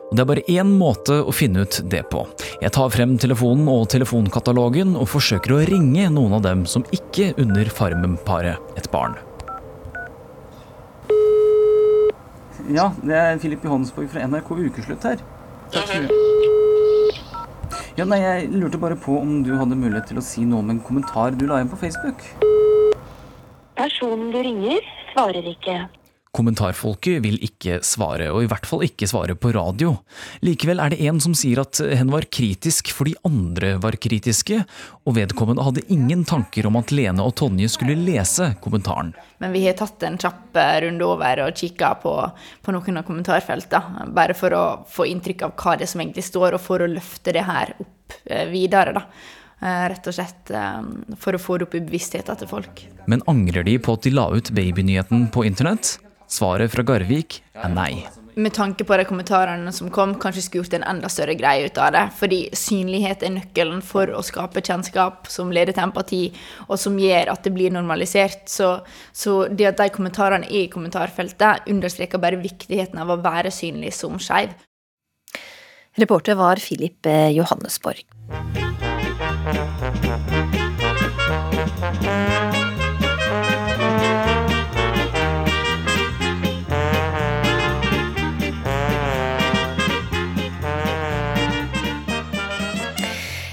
Og 0.09 0.17
Det 0.17 0.23
er 0.23 0.27
bare 0.27 0.47
én 0.49 0.73
måte 0.73 1.19
å 1.21 1.31
finne 1.31 1.63
ut 1.63 1.79
det 1.85 2.01
på. 2.11 2.25
Jeg 2.59 2.73
tar 2.75 2.89
frem 2.91 3.15
telefonen 3.21 3.69
og 3.71 3.87
telefonkatalogen 3.93 4.97
og 4.97 5.07
forsøker 5.07 5.53
å 5.53 5.63
ringe 5.69 6.09
noen 6.09 6.35
av 6.35 6.43
dem 6.43 6.65
som 6.65 6.83
ikke 6.91 7.31
unner 7.39 7.69
Farmen-paret 7.69 8.57
et 8.75 8.89
barn. 8.91 9.15
Ja, 12.69 12.91
det 13.01 13.15
er 13.17 13.39
Filip 13.41 13.63
Johannesborg 13.65 14.11
fra 14.13 14.25
NRK 14.29 14.49
Ukeslutt 14.67 15.05
her. 15.07 15.21
Takk 15.73 15.87
skal 15.89 16.05
du 16.05 16.13
ha. 16.13 16.25
Ja, 17.97 18.05
nei, 18.07 18.19
Jeg 18.21 18.51
lurte 18.53 18.79
bare 18.79 18.95
på 18.95 19.17
om 19.19 19.41
du 19.43 19.55
hadde 19.57 19.75
mulighet 19.75 20.07
til 20.11 20.21
å 20.21 20.23
si 20.23 20.45
noe 20.47 20.61
om 20.63 20.69
en 20.71 20.79
kommentar 20.79 21.33
du 21.35 21.47
la 21.49 21.57
igjen 21.59 21.71
på 21.71 21.79
Facebook. 21.81 22.21
Personen 23.79 24.29
du 24.31 24.37
ringer, 24.45 24.85
svarer 25.11 25.49
ikke. 25.49 25.81
Kommentarfolket 26.29 27.23
vil 27.23 27.39
ikke 27.41 27.79
svare, 27.81 28.27
og 28.29 28.43
i 28.45 28.47
hvert 28.49 28.67
fall 28.69 28.83
ikke 28.85 29.07
svare 29.09 29.33
på 29.33 29.49
radio. 29.55 29.95
Likevel 30.45 30.77
er 30.83 30.93
det 30.93 30.99
en 31.09 31.17
som 31.23 31.33
sier 31.33 31.57
at 31.63 31.79
hen 31.81 32.11
var 32.13 32.27
kritisk 32.29 32.91
fordi 32.93 33.15
andre 33.25 33.71
var 33.81 33.97
kritiske, 33.97 34.59
og 35.09 35.15
vedkommende 35.17 35.65
hadde 35.65 35.87
ingen 35.89 36.21
tanker 36.29 36.67
om 36.69 36.77
at 36.77 36.91
Lene 36.93 37.25
og 37.25 37.33
Tonje 37.39 37.71
skulle 37.73 37.97
lese 37.97 38.51
kommentaren. 38.61 39.15
Men 39.41 39.55
vi 39.55 39.63
har 39.65 39.73
tatt 39.79 40.05
en 40.05 40.19
kjapp 40.21 40.59
eh, 40.61 40.75
runde 40.85 41.07
over 41.07 41.41
og 41.47 41.57
kikka 41.57 41.95
på, 42.03 42.13
på, 42.61 42.75
noen 42.75 43.01
av 43.01 43.07
kommentarfeltene, 43.07 44.05
bare 44.13 44.35
for 44.37 44.53
å 44.53 44.63
få 44.89 45.07
inntrykk 45.09 45.47
av 45.47 45.55
hva 45.57 45.73
det 45.81 45.87
som 45.89 46.03
egentlig 46.03 46.27
står, 46.27 46.59
og 46.59 46.61
for 46.61 46.85
å 46.85 46.89
løfte 46.91 47.33
det 47.33 47.47
her 47.47 47.73
opp 47.79 48.19
eh, 48.25 48.45
videre. 48.51 48.93
da. 48.99 49.07
Eh, 49.65 49.87
rett 49.95 50.11
og 50.11 50.15
slett 50.15 50.53
for 51.19 51.33
å 51.33 51.41
få 51.41 51.57
det 51.57 51.65
opp 51.65 51.73
i 51.79 51.81
bevisstheten 51.87 52.37
til 52.43 52.51
folk. 52.53 52.85
Men 53.09 53.25
angrer 53.31 53.65
de 53.65 53.79
på 53.81 53.97
at 53.97 54.05
de 54.05 54.13
la 54.13 54.27
ut 54.29 54.53
babynyheten 54.53 55.25
på 55.33 55.47
internett? 55.49 55.97
Svaret 56.29 56.69
fra 56.69 56.85
Garvik 56.85 57.39
er 57.57 57.71
nei. 57.73 58.05
Med 58.39 58.53
tanke 58.55 58.85
på 58.87 58.95
de 58.95 59.03
kommentarene 59.09 59.71
som 59.75 59.89
kom, 59.91 60.13
kanskje 60.21 60.43
skulle 60.45 60.63
gjort 60.63 60.75
en 60.77 60.85
enda 60.87 61.09
større 61.11 61.33
greie 61.35 61.65
ut 61.65 61.79
av 61.81 61.91
det. 61.95 62.03
Fordi 62.19 62.37
synlighet 62.55 63.25
er 63.25 63.33
nøkkelen 63.35 63.81
for 63.83 64.13
å 64.13 64.21
skape 64.23 64.61
kjennskap 64.63 65.27
som 65.31 65.51
leder 65.51 65.75
til 65.75 65.87
empati, 65.87 66.21
og 66.69 66.79
som 66.79 66.99
gjør 67.01 67.33
at 67.33 67.43
det 67.43 67.53
blir 67.57 67.73
normalisert. 67.73 68.45
Så, 68.47 68.69
så 69.11 69.41
det 69.49 69.71
at 69.73 69.81
de 69.81 69.89
kommentarene 69.95 70.47
er 70.47 70.67
i 70.67 70.71
kommentarfeltet, 70.71 71.65
understreker 71.73 72.21
bare 72.21 72.39
viktigheten 72.39 73.01
av 73.01 73.11
å 73.11 73.19
være 73.25 73.51
synlig 73.51 73.95
som 73.97 74.21
skeiv. 74.21 74.53
Reporter 75.99 76.37
var 76.39 76.61
Filip 76.63 77.09
eh, 77.09 77.33
Johannesborg. 77.35 78.05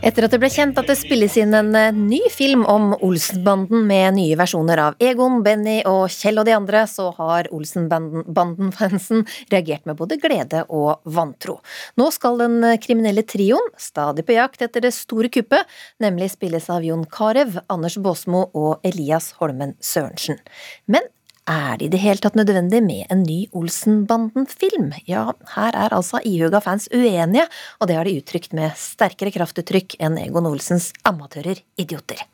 Etter 0.07 0.22
at 0.22 0.30
det 0.30 0.38
ble 0.38 0.48
kjent 0.54 0.76
at 0.78 0.86
det 0.86 0.94
spilles 1.00 1.34
inn 1.40 1.54
en 1.57 1.72
eh, 1.74 1.88
ny 1.90 2.20
film 2.30 2.61
om 2.70 2.92
Olsenbanden 3.02 3.88
med 3.88 4.14
nye 4.14 4.36
versjoner 4.38 4.78
av 4.78 5.00
Egon, 5.02 5.40
Benny 5.42 5.80
og 5.90 6.04
Kjell 6.14 6.38
og 6.38 6.46
de 6.46 6.54
andre, 6.54 6.84
så 6.86 7.09
har 7.16 7.48
Olsenbanden-fansen 7.50 9.24
reagert 9.50 9.82
med 9.90 9.98
både 9.98 10.20
glede 10.22 10.62
og 10.70 11.02
vantro. 11.11 11.57
Nå 11.98 12.07
skal 12.14 12.38
den 12.38 12.61
kriminelle 12.84 13.26
trioen, 13.26 13.66
stadig 13.82 14.22
på 14.28 14.36
jakt 14.36 14.62
etter 14.62 14.86
det 14.86 14.94
store 14.94 15.32
kuppet, 15.32 15.66
nemlig 15.98 16.30
spilles 16.36 16.70
av 16.70 16.86
Jon 16.86 17.02
Carew, 17.11 17.59
Anders 17.66 17.98
Baasmo 17.98 18.46
og 18.54 18.86
Elias 18.86 19.32
Holmen 19.40 19.74
Sørensen. 19.82 20.38
Men 20.86 21.11
er 21.47 21.78
det 21.78 21.86
i 21.86 21.90
det 21.92 22.01
hele 22.03 22.22
tatt 22.22 22.36
nødvendig 22.38 22.80
med 22.82 23.05
en 23.12 23.22
ny 23.22 23.44
Olsenbanden-film? 23.57 24.90
Ja, 25.07 25.28
her 25.55 25.76
er 25.78 25.94
altså 25.94 26.18
ihuga 26.26 26.61
fans 26.64 26.88
uenige, 26.90 27.47
og 27.80 27.88
det 27.88 27.99
har 27.99 28.09
de 28.09 28.16
uttrykt 28.18 28.57
med 28.57 28.74
sterkere 28.80 29.30
kraftuttrykk 29.34 29.94
enn 30.03 30.18
Egon 30.18 30.49
Olsens 30.51 30.90
amatører 31.07 31.62
idioter. 31.78 32.24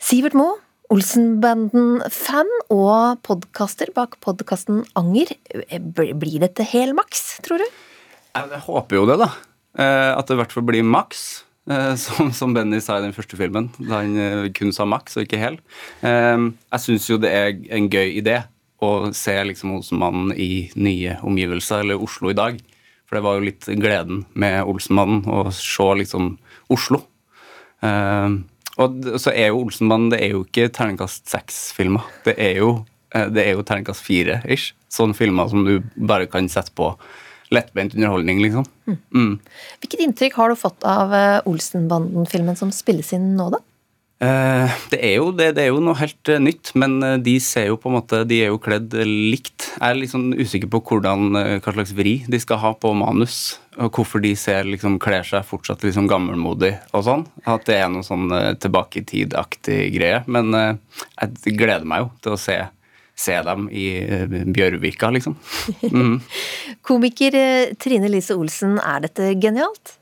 Sivert 0.00 0.36
Moe, 0.38 0.56
Olsenbanden-fan 0.88 2.48
og 2.72 3.20
podkaster 3.26 3.92
bak 3.92 4.16
podkasten 4.24 4.86
Anger. 4.96 5.34
Blir 5.76 6.38
dette 6.40 6.64
hel 6.64 6.94
maks, 6.96 7.42
tror 7.44 7.60
du? 7.60 7.66
Jeg 8.38 8.62
håper 8.64 8.96
jo 8.96 9.04
det, 9.10 9.18
da. 9.20 9.28
Eh, 9.76 10.12
at 10.16 10.28
det 10.28 10.38
i 10.38 10.40
hvert 10.40 10.54
fall 10.54 10.64
blir 10.70 10.86
maks. 10.86 11.26
Eh, 11.70 11.94
som, 11.94 12.32
som, 12.32 12.54
Benny 12.54 12.80
sa 12.80 12.98
i 12.98 13.04
den 13.04 13.14
første 13.16 13.36
filmen, 13.36 13.68
da 13.78 14.00
han 14.00 14.16
eh, 14.16 14.46
kun 14.56 14.72
sa 14.72 14.86
maks 14.88 15.18
og 15.18 15.26
ikke 15.26 15.40
hel. 15.40 15.58
Eh, 16.06 16.48
jeg 16.72 16.84
syns 16.84 17.08
jo 17.10 17.20
det 17.20 17.32
er 17.34 17.52
en 17.76 17.90
gøy 17.92 18.16
idé 18.22 18.40
å 18.84 19.10
se 19.16 19.34
liksom 19.44 19.74
Olsenmannen 19.76 20.32
i 20.38 20.68
nye 20.78 21.18
omgivelser, 21.26 21.82
eller 21.82 22.00
Oslo 22.00 22.32
i 22.32 22.38
dag. 22.38 22.60
For 23.08 23.18
det 23.18 23.24
var 23.24 23.38
jo 23.38 23.48
litt 23.48 23.66
gleden 23.80 24.22
med 24.38 24.60
Olsenmannen 24.68 25.24
å 25.32 25.48
se 25.54 25.88
liksom 25.98 26.36
Oslo. 26.70 27.00
Og 28.78 29.08
så 29.18 29.32
er 29.32 29.48
jo 29.48 29.62
Olsenmannen 29.64 30.12
det 30.12 30.20
er 30.22 30.34
jo 30.36 30.44
ikke 30.44 30.68
terningkast 30.76 31.24
seks-filmer. 31.32 32.04
Det 32.26 32.36
er 32.36 32.60
jo, 32.60 32.68
jo 33.16 33.64
terningkast 33.66 34.04
fire-ish. 34.04 34.76
Sånne 34.92 35.16
filmer 35.16 35.50
som 35.50 35.64
du 35.66 35.80
bare 35.96 36.28
kan 36.30 36.46
sette 36.52 36.76
på 36.76 36.92
lettbeint 37.54 37.96
underholdning, 37.96 38.42
liksom. 38.44 38.66
Mm. 38.88 38.98
Mm. 39.14 39.32
Hvilket 39.80 40.04
inntrykk 40.04 40.38
har 40.40 40.52
du 40.52 40.58
fått 40.58 40.84
av 40.88 41.14
eh, 41.14 41.40
Olsenbanden-filmen 41.48 42.58
som 42.58 42.72
spilles 42.74 43.12
inn 43.16 43.34
nå, 43.38 43.50
da? 43.54 43.62
Eh, 44.18 44.78
det, 44.90 44.98
er 44.98 45.14
jo, 45.20 45.28
det, 45.30 45.52
det, 45.54 45.62
er 45.62 45.70
jo 45.70 45.82
noe 45.84 45.94
helt 46.00 46.30
uh, 46.32 46.40
nytt, 46.42 46.72
men 46.74 46.98
de 47.22 47.36
ser 47.38 47.68
jo 47.68 47.76
på 47.78 47.86
en 47.86 47.94
måte 48.00 48.24
De 48.26 48.40
er 48.42 48.50
jo 48.50 48.58
kledd 48.58 48.96
likt. 49.06 49.68
Jeg 49.76 49.84
er 49.86 49.98
litt 50.00 50.10
sånn 50.10 50.32
usikker 50.34 50.70
på 50.72 50.82
hvordan, 50.90 51.38
hva 51.62 51.74
slags 51.76 51.94
vri 51.94 52.18
de 52.26 52.40
skal 52.42 52.60
ha 52.64 52.74
på 52.74 52.92
manus. 52.98 53.58
Og 53.78 53.94
hvorfor 53.94 54.18
de 54.24 54.32
ser, 54.34 54.66
liksom, 54.66 54.96
kler 54.98 55.22
seg 55.22 55.46
fortsatt 55.46 55.84
liksom 55.86 56.08
gammelmodig 56.10 56.72
og 56.98 57.04
sånn. 57.06 57.22
At 57.46 57.68
det 57.68 57.78
er 57.78 57.92
noe 57.94 58.02
sånn 58.02 58.26
tilbake 58.58 59.04
i 59.04 59.06
tid-aktig 59.06 59.84
greie. 59.94 60.24
Men 60.26 60.50
jeg 60.50 61.54
gleder 61.54 61.86
meg 61.86 62.02
jo 62.02 62.10
til 62.26 62.34
å 62.34 62.40
se 62.42 62.58
se 63.18 63.36
dem 63.44 63.68
i 63.74 63.86
eh, 63.98 64.26
Bjørvika, 64.28 65.10
liksom. 65.14 65.36
Mm. 65.82 66.18
Komiker 66.86 67.36
eh, 67.38 67.76
Trine 67.80 68.10
Lise 68.10 68.36
Olsen, 68.38 68.78
er 68.78 69.06
dette 69.08 69.32
genialt? 69.42 69.96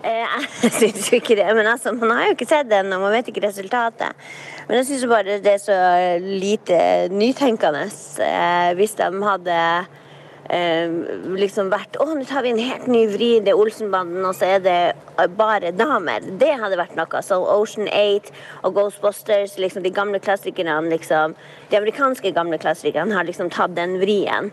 Eh, 0.00 0.38
jeg 0.64 0.74
syns 0.78 1.10
jo 1.12 1.20
ikke 1.20 1.38
det, 1.38 1.46
men 1.56 1.70
altså, 1.70 1.94
man 1.94 2.16
har 2.16 2.28
jo 2.28 2.36
ikke 2.38 2.50
sett 2.50 2.70
den, 2.70 2.90
og 2.96 3.04
man 3.04 3.14
vet 3.14 3.30
ikke 3.30 3.46
resultatet. 3.46 4.18
Men 4.66 4.80
jeg 4.80 4.90
syns 4.90 5.06
bare 5.10 5.38
det 5.44 5.54
er 5.56 5.62
så 5.62 5.78
lite 6.22 6.80
nytenkende. 7.10 7.86
Hvis 8.78 8.94
de 8.98 9.08
hadde 9.26 9.56
liksom 10.50 11.68
vært 11.70 11.94
Å, 12.02 12.08
nå 12.10 12.24
tar 12.26 12.42
vi 12.42 12.50
en 12.50 12.58
helt 12.58 12.88
ny 12.90 13.04
vri, 13.12 13.28
det 13.44 13.52
er 13.52 13.60
Olsenbanden, 13.60 14.24
og 14.26 14.34
så 14.34 14.56
er 14.56 14.64
det 14.64 14.78
bare 15.38 15.70
damer. 15.76 16.24
Det 16.40 16.50
hadde 16.58 16.78
vært 16.80 16.96
noe. 16.98 17.22
Så 17.22 17.38
Ocean 17.38 17.86
8 17.86 18.32
og 18.66 18.74
Ghostbusters, 18.74 19.56
liksom 19.62 19.84
de 19.84 19.92
gamle 19.94 20.18
klassikerne, 20.22 20.80
liksom 20.90 21.36
De 21.70 21.78
amerikanske 21.78 22.32
gamle 22.34 22.58
klassikerne 22.58 23.14
har 23.14 23.28
liksom 23.28 23.50
tatt 23.54 23.76
den 23.76 24.00
vrien. 24.00 24.50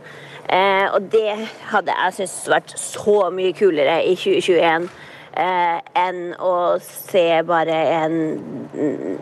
Eh, 0.49 0.85
og 0.93 1.09
det 1.11 1.33
hadde 1.71 1.95
jeg 1.95 2.13
syntes 2.19 2.37
vært 2.51 2.75
så 2.77 3.17
mye 3.33 3.55
kulere 3.57 4.03
i 4.05 4.13
2021. 4.15 4.89
Eh, 5.37 5.79
enn 5.97 6.21
å 6.41 6.53
se 6.81 7.25
bare 7.45 7.75
en 7.97 8.15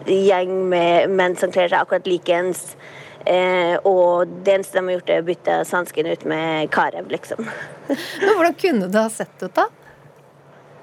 gjeng 0.08 0.54
med 0.72 1.12
menn 1.12 1.36
som 1.40 1.52
kler 1.52 1.72
seg 1.72 1.82
akkurat 1.82 2.08
likens. 2.08 2.76
Eh, 3.26 3.76
og 3.88 4.30
det 4.46 4.60
eneste 4.60 4.78
de 4.78 4.86
har 4.86 4.98
gjort, 5.00 5.10
er 5.10 5.24
å 5.24 5.28
bytte 5.30 5.58
Sansken 5.66 6.12
ut 6.12 6.28
med 6.30 6.70
karev, 6.74 7.10
liksom. 7.10 7.42
Men 7.90 8.38
hvordan 8.38 8.58
kunne 8.62 8.92
det 8.92 9.02
ha 9.02 9.10
sett 9.10 9.34
ut, 9.42 9.54
da? 9.58 9.68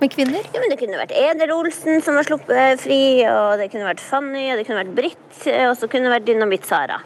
Med 0.02 0.10
kvinner? 0.10 0.42
Ja, 0.50 0.58
men 0.58 0.72
Det 0.72 0.80
kunne 0.80 0.98
vært 0.98 1.14
Eder 1.14 1.52
Olsen 1.54 2.02
som 2.02 2.18
var 2.18 2.26
sluppet 2.26 2.82
fri, 2.82 3.22
og 3.30 3.60
det 3.60 3.68
kunne 3.70 3.86
vært 3.86 4.02
Fanny, 4.02 4.48
og 4.50 4.58
det 4.58 4.66
kunne 4.66 4.82
vært 4.82 4.96
Britt, 4.96 5.28
og 5.68 5.76
så 5.78 5.86
kunne 5.86 6.08
det 6.08 6.16
vært 6.16 6.26
Dynamitt-Sara 6.26 6.98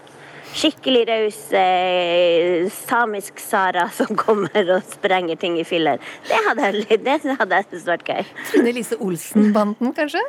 skikkelig 0.54 1.02
raus 1.08 1.38
eh, 1.56 2.66
samisk 2.72 3.40
Sara 3.42 3.86
som 3.98 4.10
kommer 4.18 4.72
og 4.76 4.86
sprenger 4.90 5.38
ting 5.40 5.58
i 5.60 5.66
filler. 5.66 6.00
Det 6.28 6.40
hadde 6.48 6.70
jeg, 6.70 7.00
det 7.04 7.18
hadde 7.26 7.60
jeg 7.60 7.68
syntes 7.68 7.86
vært 7.90 8.10
gøy. 8.10 8.32
Trine 8.50 8.74
Lise 8.76 8.98
Olsen-banden, 9.02 9.92
kanskje? 9.96 10.22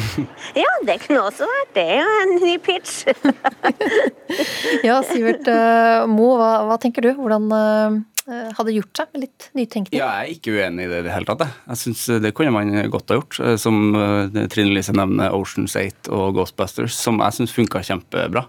ja, 0.62 0.72
det 0.86 1.00
kunne 1.06 1.26
også 1.26 1.48
vært 1.50 1.72
det. 1.78 1.86
er 1.86 2.02
jo 2.02 2.18
en 2.24 2.36
ny 2.42 2.56
pitch. 2.62 3.06
ja, 4.88 5.00
Sivert 5.06 5.48
uh, 5.50 6.04
Mo, 6.10 6.34
hva, 6.40 6.52
hva, 6.68 6.78
tenker 6.82 7.06
du? 7.06 7.12
Hvordan 7.18 7.48
uh, 7.52 8.50
hadde 8.56 8.74
gjort 8.74 9.02
seg 9.02 9.12
med 9.12 9.26
litt 9.26 9.48
nytenkning? 9.58 10.00
Ja, 10.00 10.10
jeg 10.22 10.36
er 10.36 10.38
ikke 10.38 10.56
uenig 10.56 10.86
i 10.86 10.90
det 10.90 11.02
i 11.02 11.06
det 11.06 11.14
hele 11.14 11.28
tatt. 11.28 11.46
Jeg, 11.46 11.62
jeg 11.72 11.82
syns 11.84 12.04
det 12.24 12.34
kunne 12.36 12.54
man 12.54 12.74
godt 12.92 13.12
ha 13.12 13.20
gjort. 13.20 13.40
Som 13.62 13.96
uh, 13.96 14.44
Trine 14.52 14.74
Lise 14.74 14.96
nevner 14.96 15.34
Oceans 15.36 15.76
8 15.78 16.12
og 16.14 16.36
Ghostbusters, 16.38 16.96
som 16.96 17.20
jeg 17.22 17.40
syns 17.40 17.56
funka 17.56 17.84
kjempebra. 17.86 18.46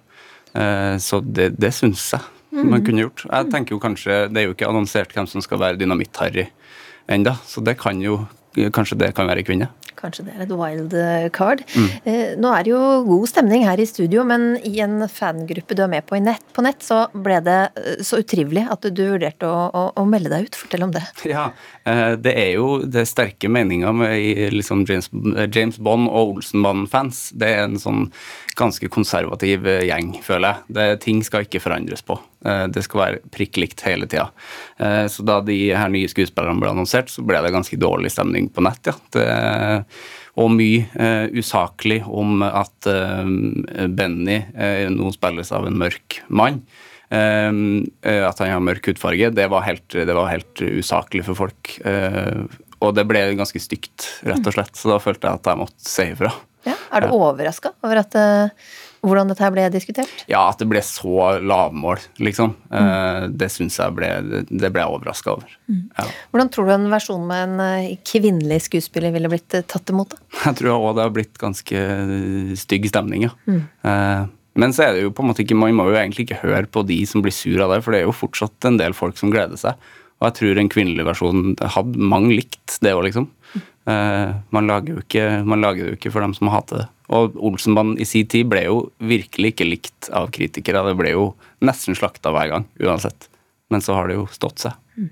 Eh, 0.57 0.95
så 1.03 1.21
det, 1.21 1.51
det 1.61 1.73
syns 1.75 2.09
jeg 2.15 2.33
man 2.57 2.81
kunne 2.81 3.03
gjort. 3.03 3.25
Jeg 3.27 3.49
tenker 3.51 3.75
jo 3.75 3.81
kanskje, 3.83 4.27
Det 4.31 4.41
er 4.41 4.47
jo 4.47 4.55
ikke 4.55 4.69
annonsert 4.69 5.11
hvem 5.13 5.27
som 5.29 5.43
skal 5.43 5.59
være 5.61 5.77
Dynamitt-Harry 5.77 6.47
ennå, 7.07 7.35
så 7.45 7.61
det 7.61 7.77
kan 7.79 8.01
jo 8.01 8.25
Kanskje 8.73 8.95
det 8.97 9.11
kan 9.13 9.27
være 9.29 9.43
kvinne? 9.45 9.67
Kanskje 9.97 10.27
det 10.27 10.35
er 10.35 10.45
et 10.45 10.53
wild 10.53 10.95
card. 11.35 11.63
Mm. 11.75 11.87
Eh, 12.07 12.33
nå 12.39 12.51
er 12.53 12.65
det 12.65 12.73
jo 12.73 12.81
god 13.07 13.29
stemning 13.29 13.65
her 13.67 13.79
i 13.81 13.87
studio, 13.89 14.23
men 14.27 14.55
i 14.65 14.77
en 14.83 15.01
fangruppe 15.11 15.77
du 15.77 15.83
er 15.85 15.91
med 15.91 16.05
på, 16.07 16.19
nett, 16.23 16.43
på 16.55 16.63
nett, 16.65 16.83
så 16.85 17.05
ble 17.13 17.39
det 17.45 17.57
eh, 17.79 18.03
så 18.05 18.21
utrivelig 18.21 18.67
at 18.71 18.87
du 18.87 19.03
vurderte 19.03 19.49
å, 19.49 19.67
å, 19.67 19.83
å, 19.97 20.05
melde 20.09 20.31
deg 20.33 20.47
ut. 20.47 20.59
Fortell 20.59 20.87
om 20.87 20.93
det. 20.95 21.05
Ja, 21.27 21.49
eh, 21.89 22.13
det 22.21 22.33
er 22.39 22.53
jo 22.55 22.67
det 22.85 23.01
er 23.03 23.09
sterke 23.09 23.49
meninga 23.51 23.91
med 23.95 24.53
liksom 24.53 24.85
James, 24.87 25.09
James 25.53 25.77
Bond 25.83 26.07
og 26.07 26.37
Olsenband-fans. 26.37 27.27
Det 27.37 27.49
er 27.57 27.65
en 27.65 27.77
sånn 27.81 28.07
ganske 28.57 28.87
konservativ 28.89 29.67
gjeng, 29.85 30.15
føler 30.25 30.55
jeg. 30.55 30.77
Det, 30.77 30.87
ting 31.03 31.19
skal 31.25 31.45
ikke 31.45 31.61
forandres 31.61 32.01
på. 32.05 32.15
Det 32.73 32.81
skal 32.85 33.01
være 33.01 33.19
prikk 33.33 33.59
likt 33.61 33.83
hele 33.85 34.07
tida. 34.09 34.29
Så 35.11 35.25
da 35.27 35.35
de 35.45 35.57
her 35.77 35.91
nye 35.93 36.09
skuespillerne 36.09 36.61
ble 36.61 36.71
annonsert, 36.71 37.11
så 37.13 37.21
ble 37.27 37.41
det 37.43 37.51
ganske 37.53 37.77
dårlig 37.77 38.09
stemning 38.13 38.49
på 38.53 38.63
nett, 38.65 38.89
ja. 38.89 38.95
Det, 39.13 39.27
og 40.37 40.51
mye 40.53 40.85
uh, 40.97 41.25
usaklig 41.33 42.01
om 42.05 42.43
at 42.45 42.89
uh, 42.89 43.23
Benny 43.89 44.41
uh, 44.53 44.85
nå 44.93 45.11
spilles 45.15 45.51
av 45.55 45.67
en 45.67 45.79
mørk 45.79 46.21
mann. 46.27 46.61
at 47.07 48.39
han 48.41 48.49
har 48.51 48.59
mørk 48.59 48.89
hudfarge, 48.89 49.29
det 49.31 49.45
var 49.47 49.61
helt, 49.63 49.85
det 49.95 50.11
var 50.11 50.27
helt 50.27 50.59
usaklig 50.59 51.21
for 51.23 51.39
folk. 51.39 51.69
og 52.83 52.95
det 52.97 53.05
ble 53.07 53.21
ganske 53.39 53.61
stygt, 53.63 54.09
rett 54.27 54.43
og 54.43 54.51
slett. 54.57 54.75
Så 54.75 54.91
da 54.91 54.97
følte 54.99 55.29
jeg 55.29 55.39
at 55.39 55.47
jeg 55.47 55.61
måtte 55.61 55.87
si 55.87 56.09
ifra. 56.11 56.33
Ja, 56.67 56.75
er 56.91 57.05
du 57.05 57.15
overraska 57.15 57.71
over 57.79 58.01
at 58.01 58.19
hvordan 59.05 59.29
dette 59.31 59.43
her 59.43 59.53
ble 59.53 59.65
diskutert? 59.73 60.23
Ja, 60.29 60.45
at 60.49 60.61
det 60.61 60.67
ble 60.71 60.81
så 60.85 61.37
lavmål, 61.43 62.01
liksom. 62.23 62.55
Mm. 62.71 63.35
Det 63.37 63.49
syns 63.53 63.77
jeg 63.79 63.93
ble 63.97 64.09
Det 64.49 64.71
ble 64.73 64.83
jeg 64.83 64.93
overraska 64.93 65.35
over. 65.35 65.51
Mm. 65.69 65.83
Ja. 65.97 66.07
Hvordan 66.33 66.51
tror 66.53 66.67
du 66.67 66.73
en 66.75 66.89
versjon 66.91 67.27
med 67.29 67.43
en 67.45 67.61
eh, 67.63 67.91
kvinnelig 68.07 68.63
skuespiller 68.67 69.13
ville 69.15 69.31
blitt 69.31 69.57
eh, 69.57 69.65
tatt 69.67 69.93
imot? 69.93 70.15
da? 70.15 70.23
Jeg 70.47 70.59
tror 70.61 70.73
òg 70.77 70.97
det 70.97 71.05
har 71.05 71.13
blitt 71.13 71.37
ganske 71.41 71.85
stygg 72.59 72.89
stemning, 72.89 73.27
ja. 73.29 73.35
Mm. 73.47 74.33
Men 74.57 74.73
så 74.73 74.87
er 74.87 74.95
det 74.95 75.05
jo 75.05 75.13
på 75.13 75.21
en 75.21 75.29
måte 75.29 75.43
ikke, 75.45 75.57
man 75.57 75.75
må 75.77 75.85
jo 75.91 75.99
egentlig 75.99 76.25
ikke 76.25 76.41
høre 76.41 76.65
på 76.65 76.81
de 76.89 76.97
som 77.09 77.21
blir 77.21 77.35
sur 77.35 77.61
av 77.61 77.75
det, 77.75 77.83
for 77.85 77.93
det 77.93 78.01
er 78.01 78.07
jo 78.07 78.15
fortsatt 78.15 78.67
en 78.67 78.79
del 78.81 78.97
folk 78.97 79.19
som 79.19 79.29
gleder 79.33 79.59
seg. 79.61 79.77
Og 80.17 80.29
jeg 80.31 80.37
tror 80.39 80.59
en 80.59 80.71
kvinnelig 80.73 81.05
versjon 81.05 81.51
hadde 81.75 82.07
mange 82.13 82.33
likt 82.39 82.79
det 82.81 82.95
òg, 82.97 83.05
liksom. 83.05 83.29
Uh, 83.87 84.33
man, 84.51 84.67
lager 84.67 84.97
ikke, 84.99 85.27
man, 85.47 85.61
lager 85.63 85.85
det 85.85 85.91
jo 85.93 85.99
ikke 85.99 86.11
for 86.15 86.25
dem 86.25 86.33
som 86.35 86.49
hater 86.51 86.81
det. 86.81 86.87
Og 87.13 87.37
Olsenbanden 87.39 88.01
i 88.01 88.07
sin 88.07 88.27
tid 88.27 88.49
ble 88.51 88.65
jo 88.65 88.79
virkelig 88.99 89.53
ikke 89.53 89.67
likt 89.67 90.09
av 90.15 90.27
kritikere. 90.35 90.83
Det 90.89 90.97
ble 90.99 91.13
jo 91.13 91.27
nesten 91.63 91.95
slakta 91.95 92.33
hver 92.35 92.51
gang, 92.51 92.67
uansett. 92.83 93.29
Men 93.71 93.83
så 93.83 93.95
har 93.95 94.09
det 94.09 94.17
jo 94.17 94.27
stått 94.31 94.65
seg. 94.65 94.75
Mm. 94.97 95.11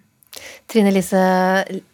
Trine 0.72 0.92
Lise, 0.92 1.22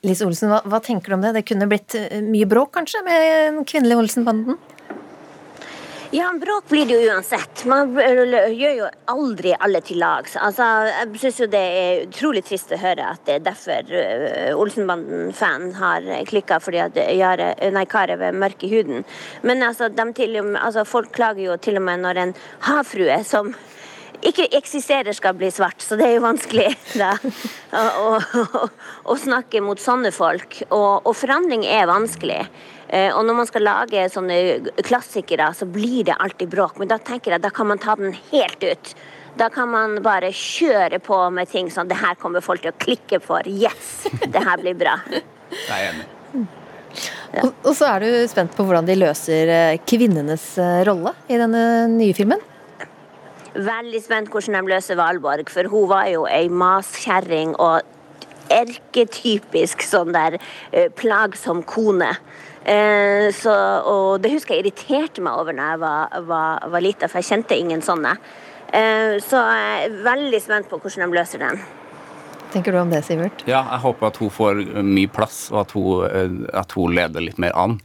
Lise 0.05 0.25
Olsen, 0.25 0.49
hva, 0.49 0.61
hva, 0.65 0.81
tenker 0.81 1.13
du 1.13 1.17
om 1.19 1.25
det? 1.25 1.35
Det 1.37 1.45
kunne 1.45 1.69
blitt 1.69 1.97
eh, 1.97 2.21
mye 2.25 2.49
bråk, 2.49 2.73
kanskje, 2.79 3.03
med 3.05 3.25
den 3.51 3.65
kvinnelig 3.69 3.99
Olsenbanden? 4.01 4.57
Ja, 6.11 6.33
bråk 6.39 6.67
blir 6.67 6.85
det 6.85 6.97
jo 6.97 7.13
uansett. 7.13 7.61
Man 7.71 7.93
gjør 7.95 8.73
jo 8.75 8.87
aldri 9.13 9.53
alle 9.55 9.79
til 9.79 10.01
lags. 10.01 10.33
Altså, 10.35 10.65
jeg 10.89 11.21
syns 11.21 11.37
jo 11.39 11.47
det 11.53 11.61
er 11.61 12.01
utrolig 12.03 12.41
trist 12.43 12.73
å 12.75 12.79
høre 12.81 13.13
at 13.13 13.23
det 13.29 13.37
er 13.37 13.45
derfor 13.45 13.93
uh, 13.95 14.59
Olsenbanden-fan 14.59 15.69
har 15.79 16.09
klikka 16.27 16.57
fordi 16.59 16.81
at 16.83 16.99
Jare, 17.15 17.53
nei, 17.71 17.85
Kari 17.87 18.17
er 18.17 18.35
mørk 18.35 18.67
huden. 18.67 19.05
Men 19.47 19.63
altså, 19.63 19.87
til, 20.17 20.35
altså, 20.51 20.83
folk 20.83 21.13
klager 21.15 21.45
jo 21.45 21.55
til 21.63 21.79
og 21.79 21.87
med 21.87 22.03
når 22.03 22.19
en 22.25 22.35
havfrue 22.67 23.21
som 23.23 23.55
ikke 24.21 24.49
eksisterer, 24.53 25.15
skal 25.15 25.39
bli 25.39 25.47
svart. 25.53 25.79
Så 25.79 25.95
det 25.95 26.09
er 26.09 26.17
jo 26.17 26.25
vanskelig 26.27 26.67
da, 27.01 27.15
å, 27.71 28.19
å, 28.19 28.67
å, 29.13 29.17
snakke 29.17 29.63
mot 29.63 29.79
sånne 29.79 30.11
folk. 30.11 30.59
Og, 30.69 31.07
og 31.07 31.15
forandring 31.17 31.65
er 31.71 31.87
vanskelig. 31.89 32.43
Eh, 32.91 33.07
og 33.15 33.23
når 33.23 33.37
man 33.37 33.47
skal 33.47 33.63
lage 33.63 34.03
sånne 34.11 34.37
klassikere, 34.83 35.47
så 35.55 35.67
blir 35.69 36.03
det 36.09 36.17
alltid 36.19 36.51
bråk. 36.51 36.79
Men 36.81 36.91
da 36.91 36.99
tenker 36.99 37.35
jeg 37.35 37.43
da 37.43 37.51
kan 37.55 37.69
man 37.71 37.79
ta 37.79 37.95
den 37.95 38.17
helt 38.33 38.63
ut. 38.63 38.93
Da 39.39 39.47
kan 39.53 39.71
man 39.71 40.01
bare 40.03 40.33
kjøre 40.35 40.99
på 40.99 41.17
med 41.31 41.47
ting 41.47 41.69
sånn 41.71 41.87
Det 41.87 41.95
her 42.01 42.17
kommer 42.19 42.43
folk 42.43 42.65
til 42.65 42.73
å 42.73 42.79
klikke 42.83 43.21
for. 43.23 43.47
Yes! 43.47 44.09
Det 44.27 44.43
her 44.43 44.59
blir 44.59 44.75
bra. 44.75 44.97
Jeg 45.07 45.77
er 45.77 45.93
enig. 45.93 46.09
Ja. 47.31 47.45
Og, 47.45 47.53
og, 47.63 47.71
så 47.77 47.87
er 47.87 48.03
du 48.03 48.09
spent 48.27 48.51
på 48.57 48.65
hvordan 48.67 48.83
de 48.89 48.97
løser 48.97 49.47
eh, 49.47 49.77
kvinnenes 49.87 50.49
eh, 50.59 50.81
rolle 50.83 51.13
i 51.31 51.37
denne 51.39 51.63
nye 51.93 52.11
filmen? 52.17 52.43
Veldig 53.55 54.01
spent 54.03 54.27
hvordan 54.31 54.59
de 54.59 54.73
løser 54.73 54.99
Valborg, 54.99 55.47
for 55.51 55.71
hun 55.71 55.87
var 55.87 56.09
jo 56.11 56.25
ei 56.27 56.51
maskjerring 56.51 57.55
og 57.55 57.87
erketypisk 58.51 59.83
sånn 59.87 60.11
der 60.11 60.35
plagsom 60.99 61.63
kone. 61.63 62.11
Eh, 62.61 63.27
så, 63.33 63.53
og 63.89 64.21
det 64.21 64.35
husker 64.35 64.55
jeg 64.55 64.67
irriterte 64.67 65.23
meg 65.25 65.39
over 65.41 65.55
da 65.57 65.73
jeg 65.73 65.81
var, 65.81 66.17
var, 66.29 66.65
var 66.73 66.83
lita, 66.85 67.09
for 67.09 67.21
jeg 67.21 67.31
kjente 67.31 67.57
ingen 67.57 67.81
sånne. 67.85 68.15
Eh, 68.71 69.17
så 69.23 69.41
jeg 69.41 69.85
er 69.87 70.01
veldig 70.05 70.41
spent 70.43 70.69
på 70.69 70.79
hvordan 70.79 71.09
de 71.09 71.17
løser 71.19 71.41
den. 71.41 71.61
tenker 72.53 72.75
du 72.75 72.81
om 72.81 72.89
det, 72.91 73.01
Sivert? 73.07 73.43
Ja, 73.47 73.63
jeg 73.73 73.83
håper 73.85 74.09
at 74.11 74.17
hun 74.21 74.31
får 74.31 74.65
mye 74.83 75.11
plass, 75.11 75.45
og 75.53 75.61
at 75.65 75.75
hun, 75.75 76.05
eh, 76.07 76.57
at 76.59 76.75
hun 76.77 76.95
leder 76.95 77.23
litt 77.23 77.39
mer 77.41 77.55
an. 77.57 77.79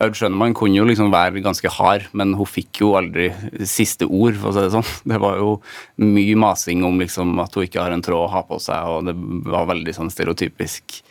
Aud 0.00 0.16
Schønemann 0.16 0.54
kunne 0.56 0.78
jo 0.78 0.86
liksom 0.88 1.10
være 1.12 1.42
ganske 1.44 1.68
hard, 1.76 2.06
men 2.16 2.32
hun 2.38 2.48
fikk 2.48 2.80
jo 2.80 2.94
aldri 2.96 3.28
siste 3.68 4.06
ord, 4.08 4.38
for 4.40 4.48
å 4.48 4.54
si 4.56 4.62
det 4.64 4.72
sånn. 4.72 4.94
Det 5.12 5.18
var 5.20 5.40
jo 5.40 5.58
mye 6.00 6.38
masing 6.40 6.86
om 6.88 7.02
liksom 7.02 7.34
at 7.42 7.56
hun 7.56 7.66
ikke 7.66 7.82
har 7.82 7.96
en 7.96 8.04
tråd 8.04 8.28
å 8.28 8.32
ha 8.32 8.44
på 8.48 8.60
seg, 8.62 8.94
og 8.94 9.10
det 9.10 9.16
var 9.50 9.68
veldig 9.68 9.96
sånn 9.96 10.12
stereotypisk 10.12 11.02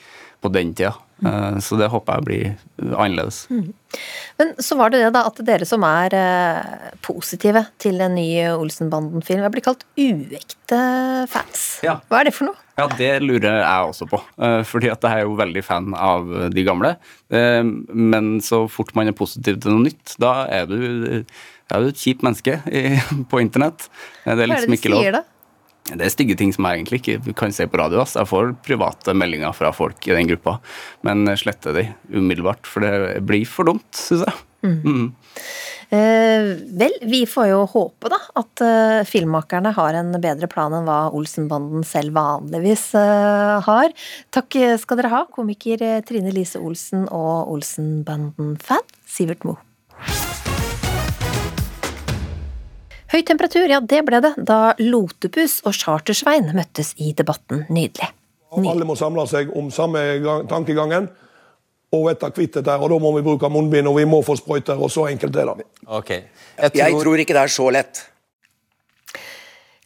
på 0.42 0.54
den 0.56 0.74
tida. 0.74 0.96
Mm. 1.22 1.60
Så 1.64 1.78
det 1.80 1.90
håper 1.92 2.20
jeg 2.20 2.26
blir 2.28 2.94
annerledes. 2.96 3.44
Mm. 3.52 3.74
Men 4.40 4.54
så 4.64 4.78
var 4.80 4.94
det 4.94 5.02
det 5.04 5.12
da 5.16 5.26
at 5.28 5.42
dere 5.46 5.68
som 5.68 5.84
er 5.88 6.16
eh, 6.16 6.90
positive 7.06 7.66
til 7.82 8.00
en 8.06 8.16
ny 8.18 8.28
Olsenbanden-film, 8.54 9.44
er 9.44 9.54
blitt 9.54 9.68
kalt 9.68 9.86
uekte 10.00 10.80
fans. 11.32 11.64
Ja. 11.86 12.00
Hva 12.08 12.22
er 12.22 12.30
det 12.30 12.36
for 12.38 12.50
noe? 12.50 12.60
Ja, 12.80 12.88
Det 12.96 13.12
lurer 13.26 13.60
jeg 13.60 13.90
også 13.90 14.08
på. 14.10 14.22
Eh, 14.40 14.62
fordi 14.68 14.92
at 14.94 15.04
jeg 15.04 15.24
er 15.24 15.28
jo 15.28 15.40
veldig 15.40 15.64
fan 15.66 15.96
av 15.98 16.30
de 16.54 16.68
gamle. 16.68 16.96
Men 17.30 18.30
så 18.46 18.64
fort 18.72 18.96
man 18.98 19.12
er 19.12 19.18
positiv 19.18 19.60
til 19.62 19.76
noe 19.76 19.90
nytt, 19.90 20.16
da 20.22 20.46
er 20.50 20.70
du, 20.70 20.80
er 21.70 21.84
du 21.84 21.92
et 21.92 22.00
kjipt 22.00 22.24
menneske 22.26 22.56
på 23.32 23.44
internett. 23.44 23.90
Det 24.24 24.38
er 24.38 24.50
liksom 24.50 24.74
Hva 24.74 24.80
er 24.80 24.88
det 24.88 24.96
du 24.96 25.04
sier 25.04 25.20
da? 25.20 25.26
Det 25.96 26.06
er 26.06 26.14
stygge 26.14 26.38
ting 26.40 26.54
som 26.56 26.68
jeg 26.68 26.82
egentlig 26.82 27.02
ikke 27.02 27.34
kan 27.40 27.56
se 27.56 27.68
på 27.70 27.80
radio. 27.82 28.04
Jeg 28.04 28.30
får 28.30 28.54
private 28.66 29.16
meldinger 29.18 29.56
fra 29.58 29.74
folk 29.76 30.06
i 30.08 30.16
den 30.16 30.30
gruppa, 30.30 30.60
men 31.08 31.26
sletter 31.40 31.76
de 31.76 31.88
umiddelbart. 32.14 32.70
For 32.70 32.86
det 32.86 33.24
blir 33.28 33.48
for 33.50 33.70
dumt, 33.72 33.90
syns 33.98 34.28
jeg. 34.28 34.46
Mm. 34.60 34.80
Mm. 34.84 35.12
Eh, 35.90 36.48
vel, 36.78 36.94
vi 37.10 37.24
får 37.26 37.48
jo 37.50 37.62
håpe 37.72 38.12
da 38.14 38.20
at 38.38 38.62
eh, 38.62 39.00
filmmakerne 39.10 39.72
har 39.74 39.98
en 39.98 40.12
bedre 40.22 40.50
plan 40.52 40.76
enn 40.78 40.86
hva 40.86 41.00
Olsenbanden 41.18 41.86
selv 41.88 42.14
vanligvis 42.20 42.92
eh, 43.00 43.56
har. 43.66 43.96
Takk 44.36 44.60
skal 44.84 45.02
dere 45.02 45.14
ha, 45.16 45.24
komiker 45.34 45.82
Trine 46.06 46.34
Lise 46.36 46.62
Olsen 46.62 47.08
og 47.10 47.50
Olsenbanden-fan 47.56 48.86
Sivert 49.10 49.48
Moe. 49.50 49.58
Høy 53.10 53.24
temperatur, 53.26 53.66
ja 53.72 53.80
det 53.82 54.04
ble 54.06 54.20
det 54.22 54.36
da 54.46 54.76
Lotepus 54.78 55.60
og 55.66 55.74
Chartersvein 55.74 56.52
møttes 56.54 56.94
i 57.02 57.10
debatten. 57.18 57.64
Nydelig. 57.70 58.12
Nydelig. 58.54 58.70
Alle 58.76 58.86
må 58.86 58.98
samle 58.98 59.26
seg 59.30 59.50
om 59.58 59.72
samme 59.74 60.04
tankegangen 60.50 61.10
og 61.90 62.06
vite 62.06 62.30
kvitt 62.36 62.60
dette. 62.60 62.76
Og 62.78 62.92
da 62.94 63.00
må 63.02 63.12
vi 63.18 63.26
bruke 63.26 63.50
munnbind, 63.50 63.90
og 63.90 63.98
vi 63.98 64.06
må 64.10 64.22
få 64.26 64.38
sprøyter, 64.38 64.78
og 64.78 64.94
så 64.94 65.08
enkelt 65.10 65.42
er 65.42 65.50
det. 65.50 65.66
Okay. 65.88 66.28
Jeg, 66.60 66.72
tror... 66.76 66.84
Jeg 66.84 67.02
tror 67.02 67.24
ikke 67.24 67.38
det 67.38 67.44
er 67.48 67.54
så 67.54 67.70
lett. 67.74 68.04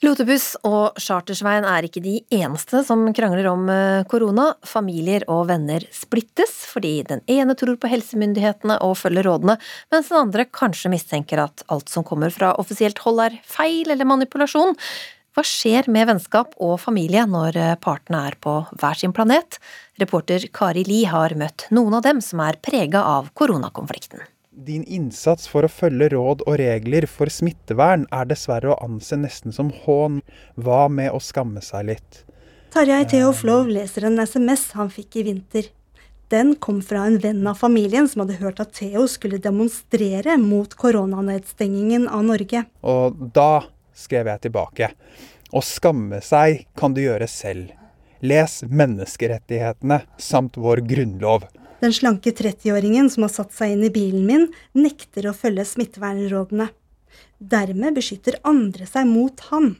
Lotebuss 0.04 0.58
og 0.68 0.98
Chartersveien 1.00 1.64
er 1.64 1.86
ikke 1.88 2.02
de 2.04 2.18
eneste 2.36 2.82
som 2.84 3.06
krangler 3.16 3.48
om 3.48 3.70
eh, 3.72 4.02
korona. 4.12 4.50
Familier 4.68 5.24
og 5.32 5.46
venner 5.48 5.86
splittes 5.96 6.52
fordi 6.68 6.98
den 7.08 7.22
ene 7.32 7.56
tror 7.56 7.78
på 7.80 7.88
helsemyndighetene 7.88 8.82
og 8.84 8.98
følger 9.00 9.24
rådene, 9.30 9.56
mens 9.96 10.12
den 10.12 10.20
andre 10.20 10.44
kanskje 10.52 10.92
mistenker 10.92 11.46
at 11.46 11.64
alt 11.72 11.94
som 11.94 12.04
kommer 12.04 12.36
fra 12.36 12.52
offisielt 12.60 13.00
hold 13.06 13.24
er 13.30 13.40
feil 13.48 13.96
eller 13.96 14.10
manipulasjon. 14.10 14.76
Hva 15.34 15.48
skjer 15.48 15.88
med 15.88 16.12
vennskap 16.12 16.52
og 16.60 16.76
familie 16.84 17.24
når 17.24 17.62
eh, 17.64 17.74
partene 17.80 18.26
er 18.28 18.36
på 18.44 18.60
hver 18.76 19.00
sin 19.00 19.16
planet? 19.16 19.62
Reporter 20.04 20.50
Kari 20.52 20.84
Li 20.90 21.06
har 21.08 21.40
møtt 21.40 21.70
noen 21.72 21.96
av 21.96 22.04
dem 22.04 22.20
som 22.20 22.44
er 22.44 22.60
prega 22.60 23.08
av 23.08 23.32
koronakonflikten. 23.40 24.33
Din 24.54 24.84
innsats 24.86 25.48
for 25.50 25.66
å 25.66 25.72
følge 25.72 26.12
råd 26.14 26.44
og 26.46 26.58
regler 26.62 27.08
for 27.10 27.32
smittevern 27.34 28.04
er 28.14 28.28
dessverre 28.30 28.70
å 28.70 28.82
anse 28.86 29.18
nesten 29.18 29.56
som 29.56 29.72
hån. 29.84 30.20
Hva 30.62 30.86
med 30.94 31.10
å 31.10 31.22
skamme 31.24 31.64
seg 31.66 31.88
litt? 31.90 32.20
Tarjei 32.74 33.02
Theoflov 33.10 33.72
leser 33.74 34.06
en 34.10 34.22
SMS 34.22 34.68
han 34.78 34.92
fikk 34.94 35.18
i 35.18 35.26
vinter. 35.32 35.72
Den 36.30 36.54
kom 36.62 36.84
fra 36.86 37.08
en 37.10 37.18
venn 37.22 37.42
av 37.50 37.58
familien 37.62 38.08
som 38.10 38.24
hadde 38.24 38.38
hørt 38.40 38.62
at 38.62 38.76
Theo 38.78 39.08
skulle 39.10 39.42
demonstrere 39.42 40.38
mot 40.42 40.74
koronanedstengingen 40.78 42.06
av 42.10 42.24
Norge. 42.30 42.64
Og 42.86 43.18
da 43.34 43.66
skrev 43.98 44.30
jeg 44.32 44.46
tilbake. 44.48 44.92
Å 45.54 45.66
skamme 45.66 46.22
seg 46.26 46.68
kan 46.78 46.94
du 46.94 47.02
gjøre 47.04 47.30
selv. 47.30 47.74
Les 48.22 48.62
menneskerettighetene 48.70 50.04
samt 50.22 50.62
vår 50.62 50.86
grunnlov. 50.90 51.50
Den 51.84 51.92
slanke 51.92 52.32
30-åringen 52.32 53.10
som 53.12 53.26
har 53.26 53.32
satt 53.34 53.52
seg 53.52 53.74
inn 53.74 53.82
i 53.84 53.92
bilen 53.92 54.24
min, 54.24 54.46
nekter 54.72 55.26
å 55.28 55.34
følge 55.36 55.66
smittevernrådene. 55.68 56.70
Dermed 57.44 57.98
beskytter 57.98 58.38
andre 58.48 58.86
seg 58.88 59.10
mot 59.10 59.42
han. 59.50 59.74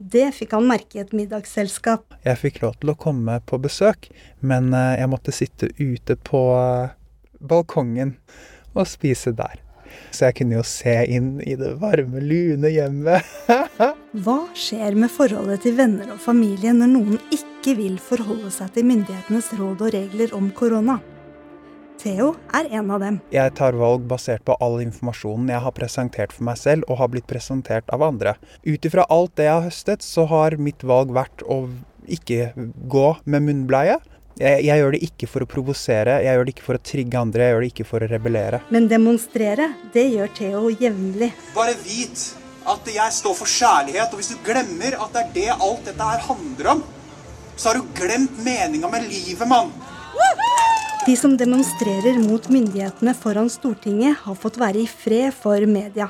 Det 0.00 0.30
fikk 0.32 0.54
han 0.56 0.64
merke 0.70 0.96
i 0.96 1.02
et 1.02 1.12
middagsselskap. 1.12 2.16
Jeg 2.24 2.40
fikk 2.40 2.62
lov 2.62 2.78
til 2.80 2.92
å 2.92 2.96
komme 2.96 3.34
på 3.44 3.58
besøk, 3.60 4.08
men 4.40 4.72
eh, 4.72 4.94
jeg 4.96 5.10
måtte 5.12 5.34
sitte 5.36 5.68
ute 5.76 6.16
på 6.16 6.40
eh, 6.56 6.94
balkongen 7.44 8.14
og 8.72 8.88
spise 8.88 9.34
der. 9.36 9.60
Så 10.16 10.30
jeg 10.30 10.38
kunne 10.38 10.56
jo 10.56 10.62
se 10.64 10.94
inn 11.18 11.34
i 11.44 11.56
det 11.60 11.74
varme, 11.82 12.22
lune 12.24 12.70
hjemmet. 12.72 13.28
Hva 14.24 14.38
skjer 14.56 14.96
med 14.96 15.12
forholdet 15.12 15.66
til 15.66 15.76
venner 15.76 16.14
og 16.16 16.24
familie 16.24 16.72
når 16.76 16.90
noen 16.94 17.20
ikke 17.28 17.76
vil 17.76 18.00
forholde 18.00 18.48
seg 18.56 18.72
til 18.72 18.88
myndighetenes 18.88 19.52
råd 19.60 19.84
og 19.84 19.94
regler 19.98 20.32
om 20.36 20.48
korona? 20.56 20.96
Theo 22.06 22.28
er 22.54 22.68
en 22.78 22.90
av 22.94 23.02
dem. 23.02 23.16
Jeg 23.34 23.50
tar 23.58 23.74
valg 23.74 24.04
basert 24.06 24.44
på 24.46 24.54
all 24.62 24.76
informasjonen 24.84 25.48
jeg 25.50 25.62
har 25.64 25.72
presentert 25.74 26.34
for 26.34 26.46
meg 26.46 26.58
selv 26.60 26.86
og 26.86 27.00
har 27.00 27.08
blitt 27.10 27.26
presentert 27.26 27.88
av 27.90 28.04
andre. 28.06 28.36
Ut 28.62 28.86
ifra 28.86 29.08
alt 29.10 29.32
det 29.34 29.48
jeg 29.48 29.56
har 29.56 29.64
høstet, 29.64 30.06
så 30.06 30.26
har 30.30 30.54
mitt 30.62 30.84
valg 30.86 31.10
vært 31.16 31.42
å 31.50 31.64
ikke 32.06 32.52
gå 32.86 33.08
med 33.26 33.48
munnbleie. 33.48 33.96
Jeg, 34.38 34.62
jeg, 34.68 34.78
gjør 34.78 34.94
det 34.94 35.00
ikke 35.02 35.28
for 35.32 35.42
å 35.42 35.48
provosere, 35.50 36.20
jeg 36.22 36.36
gjør 36.36 36.46
det 36.46 36.54
ikke 36.54 36.66
for 36.68 36.78
å 36.78 36.84
trigge 36.92 37.18
andre, 37.18 37.42
jeg 37.42 37.54
gjør 37.54 37.64
det 37.64 37.70
ikke 37.72 37.88
for 37.88 38.04
å 38.04 38.10
rebellere. 38.12 38.60
Men 38.76 38.86
demonstrere, 38.92 39.70
det 39.96 40.04
gjør 40.12 40.30
Theo 40.36 40.62
jevnlig. 40.76 41.32
Bare 41.56 41.74
vit 41.80 42.28
at 42.70 42.92
jeg 42.92 43.16
står 43.18 43.36
for 43.40 43.50
kjærlighet, 43.50 44.12
og 44.12 44.22
hvis 44.22 44.30
du 44.30 44.38
glemmer 44.46 44.94
at 45.00 45.16
det 45.16 45.24
er 45.24 45.34
det 45.40 45.48
alt 45.56 45.82
dette 45.88 46.12
her 46.12 46.22
handler 46.28 46.72
om, 46.76 46.86
så 47.56 47.72
har 47.72 47.80
du 47.80 47.90
glemt 47.96 48.38
meninga 48.44 48.92
med 48.92 49.08
livet, 49.08 49.48
mann. 49.48 49.72
De 51.06 51.14
som 51.14 51.36
demonstrerer 51.38 52.16
mot 52.18 52.48
myndighetene 52.50 53.12
foran 53.14 53.46
Stortinget, 53.46 54.16
har 54.24 54.34
fått 54.34 54.56
være 54.58 54.80
i 54.82 54.88
fred 54.90 55.30
for 55.38 55.62
media. 55.70 56.08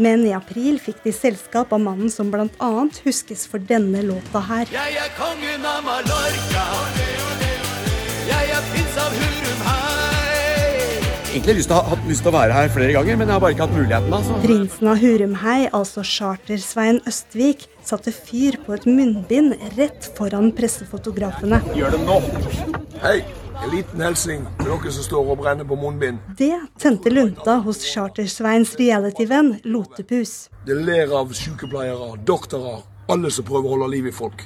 Men 0.00 0.24
i 0.24 0.32
april 0.32 0.78
fikk 0.80 1.02
de 1.04 1.12
selskap 1.12 1.74
av 1.76 1.82
mannen 1.84 2.08
som 2.08 2.30
bl.a. 2.32 2.70
huskes 3.04 3.44
for 3.44 3.60
denne 3.60 4.00
låta 4.08 4.40
her. 4.48 4.72
Jeg 4.72 4.96
er 5.02 5.12
kongen 5.20 5.68
av 5.68 5.84
Mallorca. 5.84 6.64
Jeg 8.24 8.50
er 8.56 8.66
prins 8.72 8.98
av 9.04 9.20
Hurum 9.20 9.62
Hei. 9.68 10.82
Egentlig 11.36 11.60
lyst 11.60 11.68
til, 11.74 11.86
hatt 11.92 12.08
lyst 12.08 12.24
til 12.24 12.32
å 12.32 12.36
være 12.38 12.56
her 12.56 12.72
flere 12.72 12.96
ganger, 12.96 13.20
men 13.20 13.28
jeg 13.28 13.36
har 13.36 13.44
bare 13.44 13.56
ikke 13.58 13.66
hatt 13.68 13.76
muligheten. 13.76 14.14
Altså. 14.16 14.42
Prinsen 14.48 14.94
av 14.94 15.02
Hurumhei, 15.04 15.58
altså 15.76 16.08
Charter-Svein 16.16 17.04
Østvik, 17.04 17.68
satte 17.84 18.16
fyr 18.16 18.56
på 18.64 18.80
et 18.80 18.88
munnbind 18.88 19.58
rett 19.76 20.08
foran 20.16 20.54
pressefotografene. 20.56 21.60
Gjør 21.76 21.98
det 21.98 22.06
nå. 22.08 22.22
Hei. 23.04 23.18
En 23.64 23.70
liten 23.72 24.02
hilsen 24.04 24.44
til 24.58 24.68
dere 24.68 24.90
som 24.92 25.04
står 25.06 25.30
og 25.32 25.38
brenner 25.40 25.66
på 25.68 25.78
munnbind. 25.80 26.20
Det 26.38 26.54
tente 26.80 27.10
lunta 27.12 27.56
hos 27.64 27.80
Chartersveins 27.88 28.74
realityvenn 28.78 29.54
Lotepus. 29.64 30.34
Det 30.66 30.76
ler 30.76 31.12
av 31.16 31.32
sykepleiere, 31.36 32.12
doktorer, 32.28 32.84
alle 33.12 33.32
som 33.32 33.46
prøver 33.48 33.70
å 33.70 33.76
holde 33.76 33.90
liv 33.94 34.10
i 34.10 34.14
folk. 34.14 34.44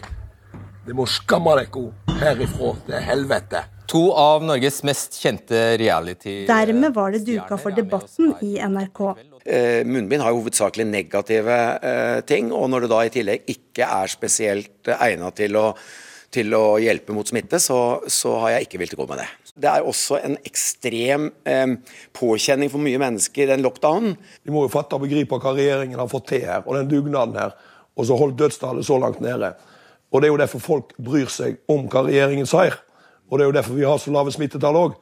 Det 0.86 0.96
må 0.96 1.06
skamme 1.10 1.56
dere 1.58 2.20
herifra 2.20 2.74
til 2.86 3.04
helvete. 3.08 3.64
To 3.90 4.04
av 4.14 4.44
Norges 4.46 4.84
mest 4.86 5.18
kjente 5.18 5.58
reality... 5.80 6.44
Dermed 6.46 6.94
var 6.94 7.10
det 7.10 7.24
duka 7.26 7.58
for 7.58 7.74
debatten 7.74 8.36
i 8.46 8.52
NRK. 8.62 9.00
Eh, 9.42 9.80
munnbind 9.88 10.22
har 10.22 10.30
jo 10.30 10.44
hovedsakelig 10.44 10.86
negative 10.86 11.56
eh, 11.82 12.20
ting, 12.28 12.52
og 12.54 12.68
når 12.70 12.86
det 12.86 12.92
da 12.92 13.00
i 13.02 13.10
tillegg 13.16 13.50
ikke 13.50 13.88
er 13.90 14.12
spesielt 14.12 14.86
eh, 14.86 15.02
egnet 15.08 15.40
til 15.40 15.58
å, 15.58 15.64
til 16.30 16.54
å 16.54 16.78
hjelpe 16.78 17.14
mot 17.14 17.26
smitte, 17.26 17.58
så, 17.62 18.00
så 18.06 18.36
har 18.44 18.54
jeg 18.54 18.68
ikke 18.68 18.80
villet 18.82 18.98
gå 18.98 19.06
med 19.10 19.18
det. 19.22 19.26
Det 19.60 19.70
er 19.70 19.86
også 19.86 20.20
en 20.22 20.36
ekstrem 20.46 21.26
eh, 21.48 21.74
påkjenning 22.16 22.70
for 22.70 22.82
mye 22.82 23.00
mennesker, 23.02 23.50
den 23.50 23.64
lockdownen. 23.66 24.14
Vi 24.46 24.54
må 24.54 24.62
jo 24.64 24.72
fatte 24.72 24.96
og 24.96 25.04
begripe 25.04 25.40
hva 25.42 25.54
regjeringen 25.56 25.98
har 25.98 26.10
fått 26.10 26.30
til 26.30 26.46
her, 26.46 26.62
og 26.64 26.78
den 26.78 26.90
dugnaden 26.92 27.36
her, 27.40 27.56
og 27.98 28.06
så 28.06 28.16
holdt 28.16 28.38
dødstallet 28.38 28.86
så 28.86 29.00
langt 29.02 29.20
nede. 29.24 29.52
Og 30.10 30.22
Det 30.22 30.28
er 30.28 30.32
jo 30.32 30.40
derfor 30.40 30.62
folk 30.62 30.94
bryr 30.98 31.30
seg 31.30 31.58
om 31.70 31.86
hva 31.90 32.06
regjeringen 32.06 32.48
sier. 32.48 32.78
Og 33.30 33.38
Det 33.38 33.44
er 33.44 33.50
jo 33.50 33.58
derfor 33.58 33.78
vi 33.78 33.86
har 33.86 33.98
så 33.98 34.14
lave 34.14 34.32
smittetall 34.34 34.78
òg. 34.78 34.98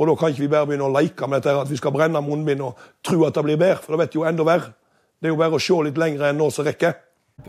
Og 0.00 0.08
da 0.08 0.14
kan 0.16 0.32
ikke 0.32 0.46
vi 0.46 0.52
bare 0.52 0.66
begynne 0.66 0.88
å 0.88 0.92
leke 0.92 1.28
med 1.28 1.40
dette 1.40 1.52
her, 1.52 1.62
at 1.62 1.70
vi 1.70 1.76
skal 1.76 1.92
brenne 1.92 2.20
munnbind 2.24 2.64
og 2.64 2.80
tro 3.04 3.26
at 3.26 3.36
det 3.36 3.44
blir 3.44 3.60
bedre, 3.60 3.80
for 3.84 3.92
det 3.92 4.06
vet 4.06 4.16
jo 4.16 4.24
enda 4.28 4.44
verre. 4.48 4.72
Det 5.20 5.28
er 5.28 5.34
jo 5.34 5.40
bare 5.40 5.58
å 5.58 5.62
se 5.62 5.76
litt 5.84 6.00
lenger 6.00 6.30
enn 6.30 6.40
nå 6.40 6.48
som 6.50 6.66
rekker. 6.66 6.96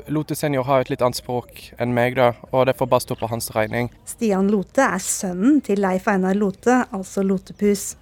Lote 0.08 0.36
senior 0.36 0.64
har 0.64 0.82
et 0.82 0.90
litt 0.90 1.04
annet 1.06 1.20
språk 1.20 1.60
enn 1.82 1.94
meg, 1.94 2.16
da, 2.18 2.34
og 2.52 2.66
det 2.68 2.76
får 2.80 2.90
bare 2.90 3.04
stå 3.06 3.18
på 3.20 3.30
hans 3.30 3.52
regning. 3.56 3.92
Stian 4.10 4.50
Lote 4.52 4.86
er 4.86 5.02
sønnen 5.04 5.60
til 5.66 5.84
Leif 5.84 6.08
Einar 6.10 6.38
Lote, 6.38 6.84
altså 6.92 7.24
Lotepus. 7.26 7.94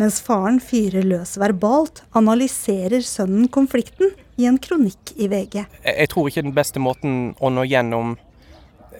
Mens 0.00 0.20
faren 0.24 0.60
fyrer 0.62 1.04
løs 1.04 1.36
verbalt, 1.40 2.02
analyserer 2.16 3.02
sønnen 3.04 3.48
konflikten 3.52 4.12
i 4.40 4.46
en 4.48 4.58
kronikk 4.60 5.14
i 5.16 5.28
VG. 5.28 5.62
Jeg, 5.84 6.10
tror 6.12 6.28
ikke 6.28 6.44
den 6.44 6.56
beste 6.56 6.82
måten 6.82 7.32
å 7.40 7.50
nå 7.52 7.64
gjennom 7.68 8.14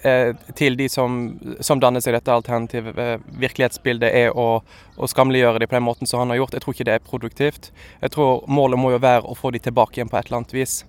eh, 0.03 0.33
til 0.57 0.76
de 0.81 0.89
som, 0.93 1.20
som 1.64 1.81
danner 1.81 2.05
seg 2.05 2.16
dette 2.16 2.35
alternative 2.35 2.95
eh, 2.97 3.14
virkelighetsbildet, 3.45 4.12
er 4.24 4.37
å, 4.37 4.62
å 4.97 5.11
skamliggjøre 5.12 5.62
dem 5.62 5.72
på 5.72 5.78
den 5.78 5.87
måten 5.87 6.11
som 6.11 6.24
han 6.24 6.33
har 6.35 6.41
gjort. 6.41 6.57
Jeg 6.57 6.64
tror 6.64 6.76
ikke 6.76 6.89
det 6.89 6.97
er 6.99 7.09
produktivt. 7.12 7.70
Jeg 8.01 8.16
tror 8.16 8.45
målet 8.49 8.81
må 8.81 8.95
jo 8.97 9.03
være 9.05 9.28
å 9.28 9.37
få 9.39 9.53
dem 9.55 9.64
tilbake 9.68 10.01
igjen 10.01 10.12
på 10.12 10.20
et 10.20 10.28
eller 10.28 10.43
annet 10.43 10.57
vis. 10.57 10.81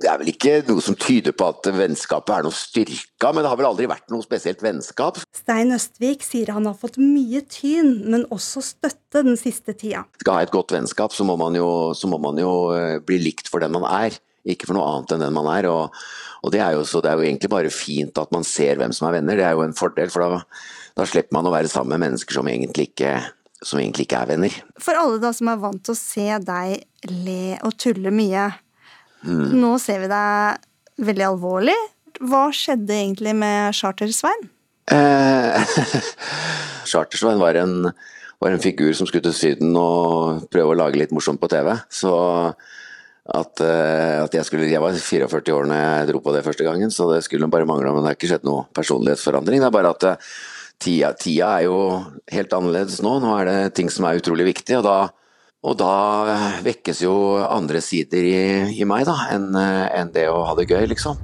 Det 0.00 0.08
er 0.08 0.20
vel 0.20 0.30
ikke 0.32 0.54
noe 0.68 0.82
som 0.84 0.96
tyder 0.98 1.34
på 1.36 1.50
at 1.52 1.68
vennskapet 1.76 2.32
er 2.34 2.46
noe 2.46 2.56
styrka, 2.56 3.32
men 3.34 3.44
det 3.44 3.50
har 3.52 3.60
vel 3.60 3.68
aldri 3.68 3.88
vært 3.90 4.08
noe 4.12 4.24
spesielt 4.24 4.62
vennskap. 4.64 5.20
Stein 5.36 5.74
Østvik 5.76 6.24
sier 6.24 6.52
han 6.54 6.68
har 6.68 6.78
fått 6.78 6.96
mye 7.00 7.42
tyn, 7.50 7.92
men 8.10 8.26
også 8.32 8.62
støtte 8.64 9.24
den 9.26 9.38
siste 9.40 9.74
tida. 9.76 10.06
Skal 10.22 10.38
ha 10.38 10.46
et 10.46 10.54
godt 10.54 10.72
vennskap, 10.74 11.14
så 11.16 11.26
må 11.28 11.36
man 11.40 11.58
jo, 11.58 11.68
må 12.10 12.20
man 12.22 12.40
jo 12.40 12.52
eh, 12.76 12.98
bli 13.04 13.20
likt 13.20 13.50
for 13.52 13.62
den 13.62 13.74
man 13.76 13.86
er, 13.90 14.16
ikke 14.48 14.70
for 14.70 14.78
noe 14.78 14.88
annet 14.88 15.12
enn 15.14 15.24
den 15.26 15.36
man 15.36 15.50
er. 15.52 15.68
og, 15.68 15.98
og 16.40 16.54
det, 16.54 16.62
er 16.64 16.78
jo, 16.78 16.86
det, 16.86 17.10
er 17.10 17.18
jo, 17.20 17.26
egentlig 17.26 17.52
bare 17.52 17.74
fint 17.74 18.16
at 18.18 18.32
man 18.32 18.46
ser 18.46 18.80
hvem 18.80 18.94
som 18.96 19.10
er 19.10 19.18
venner, 19.18 19.36
det 19.36 19.44
er 19.44 19.58
jo 19.58 19.66
en 19.66 19.76
fordel. 19.76 20.08
For 20.12 20.24
da, 20.24 20.40
da 20.96 21.08
slipper 21.08 21.36
man 21.36 21.50
å 21.50 21.52
være 21.52 21.68
sammen 21.68 21.98
med 21.98 22.08
mennesker 22.08 22.40
som 22.40 22.48
egentlig 22.48 22.90
ikke 22.94 23.18
som 23.60 23.80
egentlig 23.80 24.06
ikke 24.06 24.22
er 24.22 24.30
venner. 24.30 24.54
For 24.80 24.96
alle 24.96 25.20
da 25.20 25.34
som 25.36 25.50
er 25.52 25.60
vant 25.60 25.82
til 25.84 25.92
å 25.92 25.98
se 25.98 26.26
deg 26.46 27.10
le 27.12 27.58
og 27.66 27.74
tulle 27.80 28.12
mye, 28.14 28.46
Mm. 29.26 29.60
Nå 29.60 29.74
ser 29.82 30.02
vi 30.04 30.10
deg 30.10 31.04
veldig 31.10 31.26
alvorlig. 31.28 31.76
Hva 32.20 32.48
skjedde 32.54 32.96
egentlig 32.96 33.34
med 33.38 33.76
Charter-Svein? 33.76 34.48
Eh, 34.90 35.74
Charter-Svein 36.90 37.40
var, 37.40 37.56
var, 37.56 38.50
en 38.50 38.62
figur 38.62 38.92
som 38.96 39.08
skulle 39.08 39.24
til 39.28 39.36
Syden 39.36 39.76
og 39.78 40.46
prøve 40.52 40.74
å 40.74 40.80
lage 40.82 41.00
litt 41.00 41.14
morsomt 41.16 41.40
på 41.40 41.50
TV. 41.52 41.72
Så 41.92 42.12
at, 43.30 43.62
eh, 43.62 44.16
at 44.24 44.34
jeg, 44.34 44.46
skulle, 44.48 44.68
jeg 44.70 44.82
var 44.82 44.96
44 44.96 45.54
år 45.54 45.68
når 45.70 45.82
jeg 45.84 46.08
dro 46.10 46.22
på 46.24 46.34
det 46.34 46.44
første 46.46 46.66
gangen, 46.66 46.90
så 46.92 47.08
det 47.12 47.22
skulle 47.26 47.50
bare 47.52 47.68
mangle. 47.68 47.92
Men 47.94 48.04
det 48.04 48.12
har 48.12 48.18
ikke 48.18 48.32
skjedd 48.32 48.48
noe 48.48 48.66
personlighetsforandring. 48.76 49.62
Det 49.62 49.70
er 49.70 49.76
bare 49.78 49.94
at 49.94 50.08
eh, 50.10 50.28
tida, 50.80 51.14
tida 51.14 51.54
er 51.58 51.68
jo 51.68 51.78
helt 52.34 52.56
annerledes 52.56 53.00
nå. 53.04 53.18
Nå 53.22 53.36
er 53.38 53.50
det 53.50 53.58
ting 53.78 53.92
som 53.92 54.08
er 54.08 54.20
utrolig 54.20 54.50
viktig, 54.50 54.80
og 54.80 54.86
da 54.88 54.98
og 55.60 55.76
da 55.76 55.94
vekkes 56.64 57.02
jo 57.04 57.14
andre 57.44 57.82
sider 57.84 58.24
i, 58.24 58.38
i 58.80 58.86
meg 58.88 59.04
da, 59.08 59.16
enn 59.34 59.50
en 59.56 60.12
det 60.14 60.28
å 60.32 60.40
ha 60.48 60.56
det 60.56 60.70
gøy, 60.70 60.86
liksom. 60.94 61.18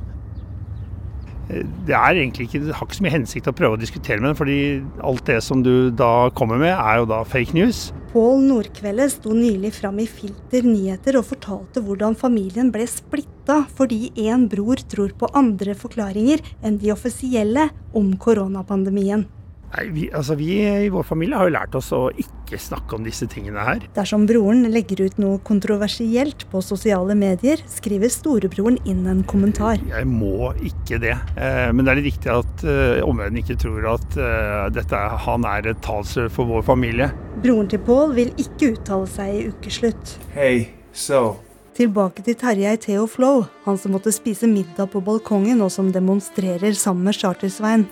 Det 1.47 1.95
er 1.95 2.19
egentlig 2.19 2.49
ikke, 2.49 2.61
det 2.67 2.75
har 2.75 2.89
ikke 2.89 2.99
så 2.99 3.05
mye 3.07 3.15
hensikt 3.15 3.49
å 3.49 3.55
prøve 3.55 3.77
å 3.77 3.81
diskutere 3.81 4.19
med 4.19 4.33
den, 4.33 4.39
fordi 4.39 4.59
alt 5.07 5.23
det 5.29 5.39
som 5.47 5.63
du 5.63 5.93
da 5.95 6.29
kommer 6.37 6.59
med, 6.59 6.75
er 6.75 7.01
jo 7.01 7.07
da 7.09 7.21
fake 7.25 7.55
news. 7.55 7.87
Pål 8.11 8.43
Nordkvelde 8.49 9.07
sto 9.13 9.33
nylig 9.37 9.71
fram 9.77 10.01
i 10.03 10.09
Filter 10.11 10.67
nyheter 10.67 11.21
og 11.21 11.29
fortalte 11.31 11.83
hvordan 11.85 12.19
familien 12.19 12.73
ble 12.75 12.87
splitta 12.91 13.63
fordi 13.79 14.11
en 14.27 14.49
bror 14.51 14.83
tror 14.91 15.15
på 15.17 15.31
andre 15.39 15.77
forklaringer 15.79 16.43
enn 16.67 16.81
de 16.83 16.93
offisielle 16.95 17.69
om 17.97 18.11
koronapandemien. 18.21 19.27
Nei, 19.75 19.87
vi, 19.93 20.07
altså 20.15 20.37
vi 20.39 20.51
i 20.63 20.91
vår 20.93 21.07
familie 21.07 21.39
har 21.39 21.49
jo 21.49 21.55
lært 21.57 21.75
oss 21.79 21.91
å 21.95 22.07
ikke 22.15 22.59
snakke 22.61 22.97
om 22.97 23.07
disse 23.07 23.27
tingene 23.31 23.65
her. 23.67 23.83
Dersom 23.97 24.27
broren 24.29 24.69
legger 24.73 25.03
ut 25.07 25.19
noe 25.21 25.41
kontroversielt 25.47 26.47
på 26.53 26.63
sosiale 26.65 27.17
medier, 27.19 27.63
skriver 27.71 28.13
storebroren 28.13 28.79
inn 28.89 29.05
en 29.11 29.25
kommentar. 29.29 29.83
Jeg 29.91 30.09
må 30.09 30.53
ikke 30.57 31.01
det. 31.03 31.17
Eh, 31.35 31.71
men 31.75 31.85
det 31.85 31.93
er 31.93 32.01
litt 32.01 32.11
viktig 32.13 32.33
at 32.33 32.67
eh, 32.67 33.03
omverdenen 33.07 33.43
ikke 33.43 33.59
tror 33.67 33.91
at 33.97 34.21
eh, 34.21 34.67
dette, 34.77 35.03
han 35.27 35.49
er 35.49 35.73
et 35.73 35.83
talsrør 35.85 36.31
for 36.33 36.53
vår 36.55 36.67
familie. 36.67 37.11
Broren 37.43 37.69
til 37.71 37.83
Pål 37.87 38.15
vil 38.17 38.33
ikke 38.41 38.77
uttale 38.77 39.11
seg 39.11 39.35
i 39.35 39.49
ukeslutt. 39.51 40.17
Hey, 40.37 40.71
so 40.93 41.46
Tilbake 41.77 42.23
til 42.25 42.33
Tarjei 42.41 42.79
Theo 42.81 43.03
Flow, 43.05 43.43
han 43.67 43.77
som 43.77 43.93
måtte 43.93 44.09
spise 44.15 44.49
middag 44.49 44.87
på 44.95 45.03
balkongen 45.05 45.59
og 45.61 45.69
som 45.75 45.91
demonstrerer 45.93 46.73
sammen 46.73 47.05
med 47.05 47.13
Charter-Svein. 47.19 47.83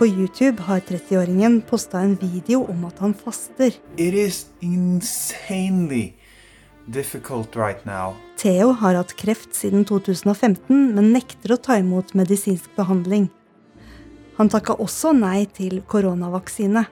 På 0.00 0.06
YouTube 0.08 0.64
har 0.66 0.80
30-åringen 0.88 1.60
posta 1.68 2.00
en 2.02 2.16
video 2.18 2.64
om 2.66 2.88
at 2.88 2.98
han 2.98 3.14
faster. 3.14 3.76
Right. 7.54 7.84
Theo 8.42 8.72
har 8.80 8.98
hatt 8.98 9.14
kreft 9.20 9.54
siden 9.54 9.86
2015, 9.86 10.96
men 10.96 11.12
nekter 11.14 11.54
å 11.54 11.60
ta 11.62 11.76
imot 11.78 12.16
medisinsk 12.18 12.72
behandling. 12.74 13.28
Han 14.40 14.50
takka 14.50 14.74
også 14.82 15.14
nei 15.14 15.44
til 15.54 15.84
koronavaksine. 15.86 16.82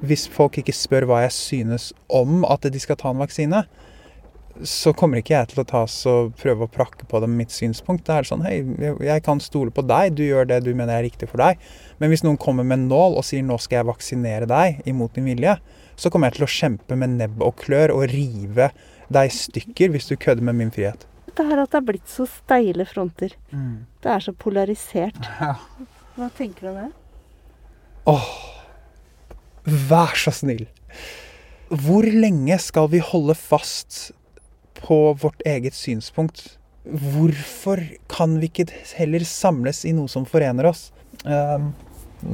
Hvis 0.00 0.24
folk 0.32 0.56
ikke 0.62 0.72
spør 0.72 1.04
hva 1.10 1.20
jeg 1.26 1.36
synes 1.36 1.90
om 2.08 2.40
at 2.48 2.64
de 2.72 2.80
skal 2.80 2.96
ta 2.96 3.12
en 3.12 3.20
vaksine, 3.20 3.66
så 4.64 4.92
kommer 4.96 5.20
ikke 5.20 5.34
jeg 5.34 5.50
til 5.50 5.60
å 5.62 5.66
ta 5.68 5.82
og 5.84 6.36
prøve 6.40 6.66
å 6.66 6.72
prakke 6.72 7.06
på 7.08 7.20
dem 7.22 7.34
mitt 7.38 7.52
synspunkt. 7.54 8.06
Det 8.06 8.14
er 8.14 8.28
sånn 8.28 8.44
Hei, 8.46 8.60
jeg 9.04 9.24
kan 9.26 9.42
stole 9.42 9.74
på 9.74 9.84
deg, 9.86 10.14
du 10.16 10.24
gjør 10.24 10.48
det 10.48 10.62
du 10.64 10.72
mener 10.72 10.96
er 10.96 11.06
riktig 11.06 11.28
for 11.30 11.42
deg. 11.42 11.60
Men 12.00 12.12
hvis 12.12 12.24
noen 12.24 12.38
kommer 12.40 12.66
med 12.66 12.80
en 12.80 12.88
nål 12.92 13.18
og 13.20 13.26
sier 13.26 13.44
nå 13.44 13.58
skal 13.62 13.80
jeg 13.80 13.90
vaksinere 13.90 14.48
deg 14.50 14.80
imot 14.88 15.16
din 15.16 15.28
vilje, 15.28 15.56
så 15.96 16.12
kommer 16.12 16.30
jeg 16.30 16.38
til 16.38 16.46
å 16.46 16.54
kjempe 16.56 16.98
med 17.00 17.16
nebb 17.16 17.44
og 17.44 17.56
klør 17.62 17.94
og 17.96 18.06
rive 18.12 18.70
deg 19.12 19.30
i 19.30 19.36
stykker 19.36 19.92
hvis 19.94 20.10
du 20.10 20.16
kødder 20.16 20.44
med 20.48 20.58
min 20.60 20.72
frihet. 20.74 21.06
Det 21.36 21.44
er 21.44 21.60
at 21.60 21.72
det 21.72 21.80
er 21.82 21.88
blitt 21.90 22.08
så 22.08 22.24
steile 22.30 22.86
fronter. 22.88 23.34
Mm. 23.52 23.84
Det 24.04 24.12
er 24.12 24.24
så 24.24 24.36
polarisert. 24.36 25.20
Ja. 25.40 25.56
Hva 26.16 26.30
tenker 26.32 26.64
du 26.64 26.68
om 26.70 26.76
det? 26.80 26.92
Åh, 28.08 28.28
vær 29.90 30.14
så 30.16 30.32
snill. 30.32 30.62
Hvor 31.68 32.06
lenge 32.08 32.56
skal 32.62 32.88
vi 32.88 33.02
holde 33.04 33.34
fast 33.36 34.14
på 34.82 35.14
vårt 35.22 35.42
eget 35.46 35.74
synspunkt. 35.74 36.58
Hvorfor 36.86 37.82
kan 38.08 38.38
vi 38.40 38.50
ikke 38.50 38.68
heller 38.94 39.24
samles 39.26 39.84
i 39.84 39.92
noe 39.96 40.10
som 40.10 40.26
forener 40.28 40.68
oss? 40.70 40.90
Um, 41.24 41.72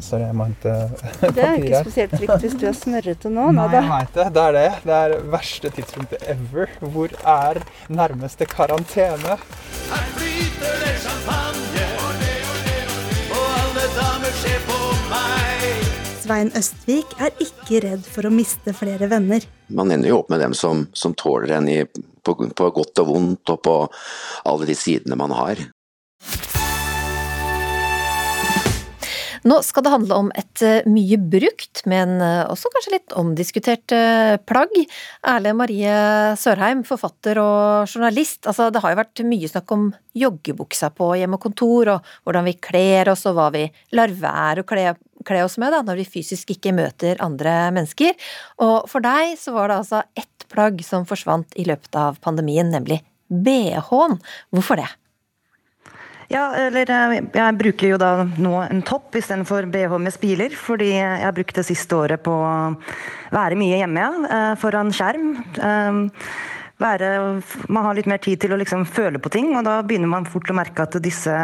sorry, 0.05 0.27
jeg 0.27 0.37
må 0.37 0.49
hente 0.51 0.75
papir 1.21 1.33
Det 1.37 1.47
er 1.47 1.63
ikke 1.63 1.81
spesielt 1.87 2.15
trygt 2.19 2.45
hvis 2.45 2.57
du 2.61 2.67
er 2.69 2.77
smørrete 2.77 3.33
nå. 3.33 3.49
Nei, 3.57 3.69
jeg 3.73 3.89
veit 3.89 4.19
det. 4.19 4.27
Det 4.37 4.45
er 4.45 4.59
det. 4.59 4.67
Det 4.85 4.99
er 4.99 5.17
verste 5.33 5.73
tidspunktet 5.79 6.29
ever. 6.35 6.77
Hvor 6.95 7.17
er 7.25 7.63
nærmeste 7.89 8.49
karantene? 8.51 9.39
Her 9.89 10.07
flyter 10.19 10.79
det 10.85 10.95
champagne, 11.07 11.89
og 13.33 13.49
alle 13.63 13.89
damer 13.97 14.39
ser 14.45 14.63
på 14.69 14.79
meg. 15.09 15.93
Svein 16.23 16.53
Østvik 16.55 17.17
er 17.19 17.33
ikke 17.43 17.83
redd 17.89 18.05
for 18.07 18.29
å 18.29 18.31
miste 18.31 18.77
flere 18.77 19.09
venner. 19.11 19.43
Man 19.73 19.91
ender 19.91 20.13
jo 20.13 20.21
opp 20.21 20.31
med 20.31 20.45
dem 20.45 20.53
som, 20.55 20.87
som 20.95 21.17
tåler 21.19 21.57
en 21.57 21.67
i 21.73 21.81
på, 22.25 22.39
på 22.39 22.73
godt 22.79 23.05
og 23.05 23.13
vondt, 23.13 23.55
og 23.55 23.63
på 23.67 23.77
alle 24.49 24.69
de 24.71 24.79
sidene 24.79 25.19
man 25.19 25.35
har. 25.37 25.63
Nå 29.43 29.59
skal 29.67 29.83
det 29.83 29.91
handle 29.91 30.19
om 30.23 30.29
et 30.39 30.63
eh, 30.63 30.87
mye 30.87 31.19
brukt, 31.19 31.83
men 31.91 32.15
eh, 32.23 32.45
også 32.47 32.71
kanskje 32.71 32.95
litt 32.95 33.15
omdiskutert 33.19 33.95
eh, 33.97 34.37
plagg. 34.47 34.77
Erle 35.27 35.55
Marie 35.59 35.95
Sørheim, 36.39 36.85
forfatter 36.87 37.41
og 37.43 37.91
journalist. 37.91 38.47
Altså, 38.47 38.71
det 38.71 38.83
har 38.85 38.95
jo 38.95 39.01
vært 39.01 39.25
mye 39.27 39.51
snakk 39.51 39.75
om 39.75 39.89
joggebuksa 40.15 40.93
på 40.95 41.11
hjemmekontor, 41.19 41.91
og 41.97 42.13
hvordan 42.23 42.47
vi 42.47 42.55
kler 42.63 43.11
oss, 43.11 43.27
og 43.27 43.35
hva 43.39 43.49
vi 43.55 43.67
lar 43.99 44.15
være 44.15 44.63
å 44.63 44.69
kle, 44.69 44.93
kle 45.27 45.43
oss 45.47 45.59
med 45.63 45.75
da, 45.75 45.83
når 45.87 46.03
vi 46.03 46.09
fysisk 46.19 46.55
ikke 46.55 46.75
møter 46.77 47.21
andre 47.25 47.71
mennesker. 47.75 48.17
Og 48.63 48.89
for 48.91 49.05
deg 49.05 49.37
så 49.41 49.55
var 49.57 49.71
det 49.71 49.81
altså 49.83 50.03
ett 50.19 50.47
plagg 50.53 50.83
som 50.85 51.07
forsvant 51.09 51.55
i 51.57 51.67
løpet 51.69 51.97
av 51.99 52.19
pandemien, 52.25 52.69
nemlig 52.73 53.01
bh-en. 53.33 54.19
Hvorfor 54.53 54.83
det? 54.83 54.91
Ja, 56.33 56.47
eller 56.57 56.89
eh, 56.89 57.19
jeg 57.35 57.59
bruker 57.61 57.91
jo 57.91 57.99
da 58.01 58.13
nå 58.25 58.55
en 58.65 58.81
topp 58.89 59.19
istedenfor 59.21 59.67
bh 59.73 59.99
med 60.01 60.15
spiler. 60.15 60.55
Fordi 60.57 60.95
jeg 60.95 61.37
brukte 61.37 61.61
det 61.61 61.69
siste 61.69 61.99
året 61.99 62.25
på 62.25 62.33
å 62.33 62.55
være 63.35 63.59
mye 63.61 63.83
hjemme, 63.83 64.07
ja. 64.07 64.33
Eh, 64.39 64.55
foran 64.61 64.93
skjerm. 64.97 65.35
Eh, 65.61 66.01
være, 66.83 67.11
man 67.69 67.87
har 67.87 67.99
litt 67.99 68.09
mer 68.11 68.23
tid 68.23 68.41
til 68.43 68.55
å 68.55 68.59
liksom 68.59 68.87
føle 68.89 69.21
på 69.23 69.31
ting, 69.33 69.53
og 69.55 69.67
da 69.69 69.81
begynner 69.87 70.11
man 70.11 70.27
fort 70.27 70.51
å 70.51 70.57
merke 70.57 70.83
at 70.87 70.97
disse 71.05 71.35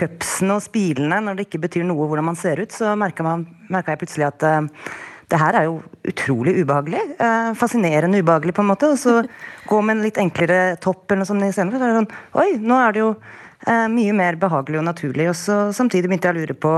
cupsene 0.00 0.56
og 0.56 0.64
spilene, 0.64 1.20
når 1.24 1.38
det 1.38 1.46
ikke 1.48 1.62
betyr 1.66 1.86
noe 1.86 2.08
hvordan 2.08 2.30
man 2.30 2.38
ser 2.38 2.62
ut, 2.62 2.72
så 2.74 2.96
merker, 2.98 3.28
jeg 3.70 4.00
plutselig 4.00 4.28
at 4.30 4.46
uh, 4.48 4.86
det 5.30 5.38
her 5.38 5.58
er 5.58 5.66
jo 5.68 5.76
utrolig 6.10 6.56
ubehagelig. 6.58 7.02
Uh, 7.20 7.52
fascinerende 7.58 8.22
ubehagelig, 8.22 8.54
på 8.56 8.64
en 8.64 8.70
måte. 8.72 8.90
Og 8.90 8.98
så 8.98 9.20
gå 9.70 9.82
med 9.84 9.98
en 9.98 10.06
litt 10.08 10.18
enklere 10.20 10.78
topp 10.82 11.04
eller 11.06 11.22
noe 11.22 11.30
sånt 11.30 11.46
istedenfor. 11.46 11.78
Så 11.78 11.86
er 11.86 11.92
det 11.92 12.00
sånn 12.00 12.42
Oi, 12.42 12.48
nå 12.64 12.80
er 12.80 12.96
det 12.96 13.04
jo 13.04 13.12
uh, 13.14 13.86
mye 13.92 14.16
mer 14.16 14.40
behagelig 14.40 14.82
og 14.82 14.88
naturlig. 14.88 15.28
Og 15.30 15.38
så 15.38 15.60
samtidig 15.76 16.10
begynte 16.10 16.30
jeg 16.30 16.36
å 16.36 16.40
lure 16.40 16.58
på 16.66 16.74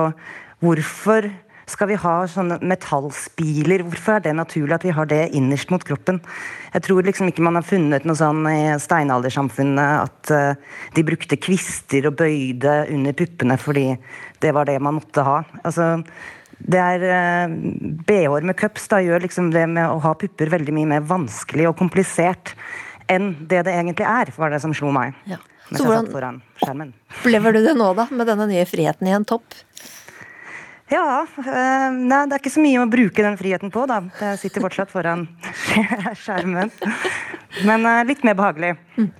hvorfor 0.62 1.31
skal 1.70 1.90
vi 1.92 1.98
ha 2.00 2.14
sånne 2.30 2.58
metallspiler? 2.66 3.84
Hvorfor 3.86 4.16
er 4.16 4.24
det 4.26 4.34
naturlig 4.36 4.76
at 4.76 4.86
vi 4.86 4.94
har 4.96 5.08
det 5.10 5.20
innerst 5.36 5.70
mot 5.72 5.84
kroppen? 5.86 6.20
Jeg 6.74 6.86
tror 6.88 7.06
liksom 7.06 7.30
ikke 7.30 7.44
man 7.46 7.58
har 7.58 7.66
funnet 7.66 8.06
noe 8.08 8.18
sånn 8.18 8.42
i 8.50 8.74
steinaldersamfunnet 8.82 9.92
at 10.02 10.32
uh, 10.34 10.78
de 10.96 11.06
brukte 11.06 11.38
kvister 11.40 12.08
og 12.10 12.18
bøyde 12.20 12.76
under 12.92 13.16
puppene 13.16 13.58
fordi 13.60 13.88
det 14.42 14.54
var 14.56 14.68
det 14.70 14.78
man 14.82 14.98
måtte 14.98 15.24
ha. 15.26 15.38
Altså, 15.62 15.94
det 16.58 16.82
er 16.82 17.06
uh, 17.06 17.54
BH-er 18.08 18.48
med 18.50 18.58
cups 18.58 18.90
da 18.90 19.02
gjør 19.04 19.26
liksom 19.26 19.52
det 19.54 19.68
med 19.70 19.86
å 19.86 20.02
ha 20.02 20.16
pupper 20.18 20.52
veldig 20.52 20.74
mye 20.76 20.92
mer 20.96 21.06
vanskelig 21.06 21.70
og 21.70 21.78
komplisert 21.78 22.56
enn 23.10 23.34
det 23.48 23.64
det 23.66 23.74
egentlig 23.74 24.06
er, 24.08 24.30
var 24.38 24.52
det 24.54 24.62
som 24.62 24.74
slo 24.74 24.92
meg. 24.94 25.16
Ja. 25.30 25.38
Så 25.72 25.86
hvordan 25.86 26.42
opplever 26.60 27.54
du 27.54 27.62
det 27.64 27.72
nå, 27.78 27.92
da, 27.96 28.04
med 28.12 28.28
denne 28.28 28.48
nye 28.50 28.64
friheten 28.68 29.08
i 29.08 29.14
en 29.16 29.24
topp? 29.28 29.54
Ja. 30.93 31.22
Øh, 31.24 31.88
nei, 31.97 32.20
det 32.28 32.36
er 32.36 32.43
ikke 32.43 32.53
så 32.53 32.62
mye 32.62 32.82
å 32.82 32.90
bruke 32.90 33.24
den 33.24 33.38
friheten 33.40 33.72
på, 33.72 33.86
da. 33.88 34.03
Jeg 34.20 34.43
sitter 34.45 34.64
fortsatt 34.66 34.93
foran 34.93 35.26
skjermen. 36.22 36.72
Men 37.64 37.88
øh, 37.88 38.05
litt 38.11 38.24
mer 38.26 38.36
behagelig. 38.38 38.76
Mm. 38.99 39.11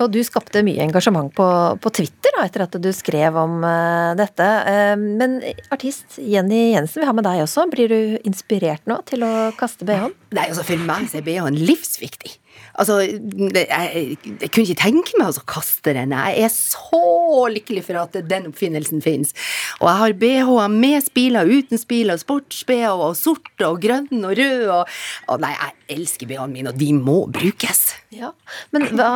Og 0.00 0.08
du 0.08 0.20
skapte 0.24 0.62
mye 0.64 0.80
engasjement 0.80 1.28
på, 1.36 1.46
på 1.76 1.92
Twitter 1.92 2.32
da, 2.32 2.46
etter 2.48 2.64
at 2.64 2.76
du 2.80 2.88
skrev 2.96 3.36
om 3.36 3.58
uh, 3.60 4.16
dette. 4.16 4.46
Uh, 4.64 4.94
men 4.96 5.36
artist 5.68 6.16
Jenny 6.16 6.70
Jensen, 6.72 7.02
vi 7.02 7.08
har 7.08 7.16
med 7.16 7.26
deg 7.28 7.42
også. 7.44 7.66
Blir 7.68 7.92
du 7.92 8.16
inspirert 8.24 8.88
nå 8.88 8.96
til 9.10 9.26
å 9.26 9.50
kaste 9.60 9.84
bh-en? 9.84 10.14
Nei, 10.32 10.46
altså 10.48 10.64
For 10.64 10.80
meg 10.88 11.12
er 11.12 11.26
bh-en 11.26 11.60
livsviktig. 11.60 12.38
Altså, 12.80 13.00
jeg, 13.04 13.66
jeg, 14.24 14.48
kunne 14.48 14.64
ikke 14.64 14.78
tenke 14.80 15.18
meg 15.20 15.36
å 15.36 15.44
kaste 15.48 15.92
den. 15.96 16.14
Jeg 16.16 16.46
er 16.46 16.52
så 16.54 17.02
lykkelig 17.52 17.84
for 17.86 18.00
at 18.00 18.16
den 18.30 18.48
oppfinnelsen 18.50 19.02
finnes. 19.04 19.34
Og 19.80 19.88
jeg 19.90 20.00
har 20.00 20.16
BH-er 20.22 20.72
med 20.72 21.04
spiler, 21.04 21.50
uten 21.50 21.80
spiler, 21.80 22.20
sports-BH, 22.20 22.94
og 22.96 23.16
sort 23.18 23.66
og 23.66 23.80
grønn 23.82 24.24
og 24.24 24.32
rød 24.38 24.66
og, 24.70 25.00
og 25.28 25.44
Nei, 25.44 25.52
jeg 25.56 25.98
elsker 25.98 26.28
BH-ene 26.30 26.54
mine, 26.54 26.72
og 26.72 26.80
de 26.80 26.90
må 26.96 27.18
brukes. 27.32 27.84
Ja, 28.14 28.32
Men 28.74 28.88
hva, 28.94 29.10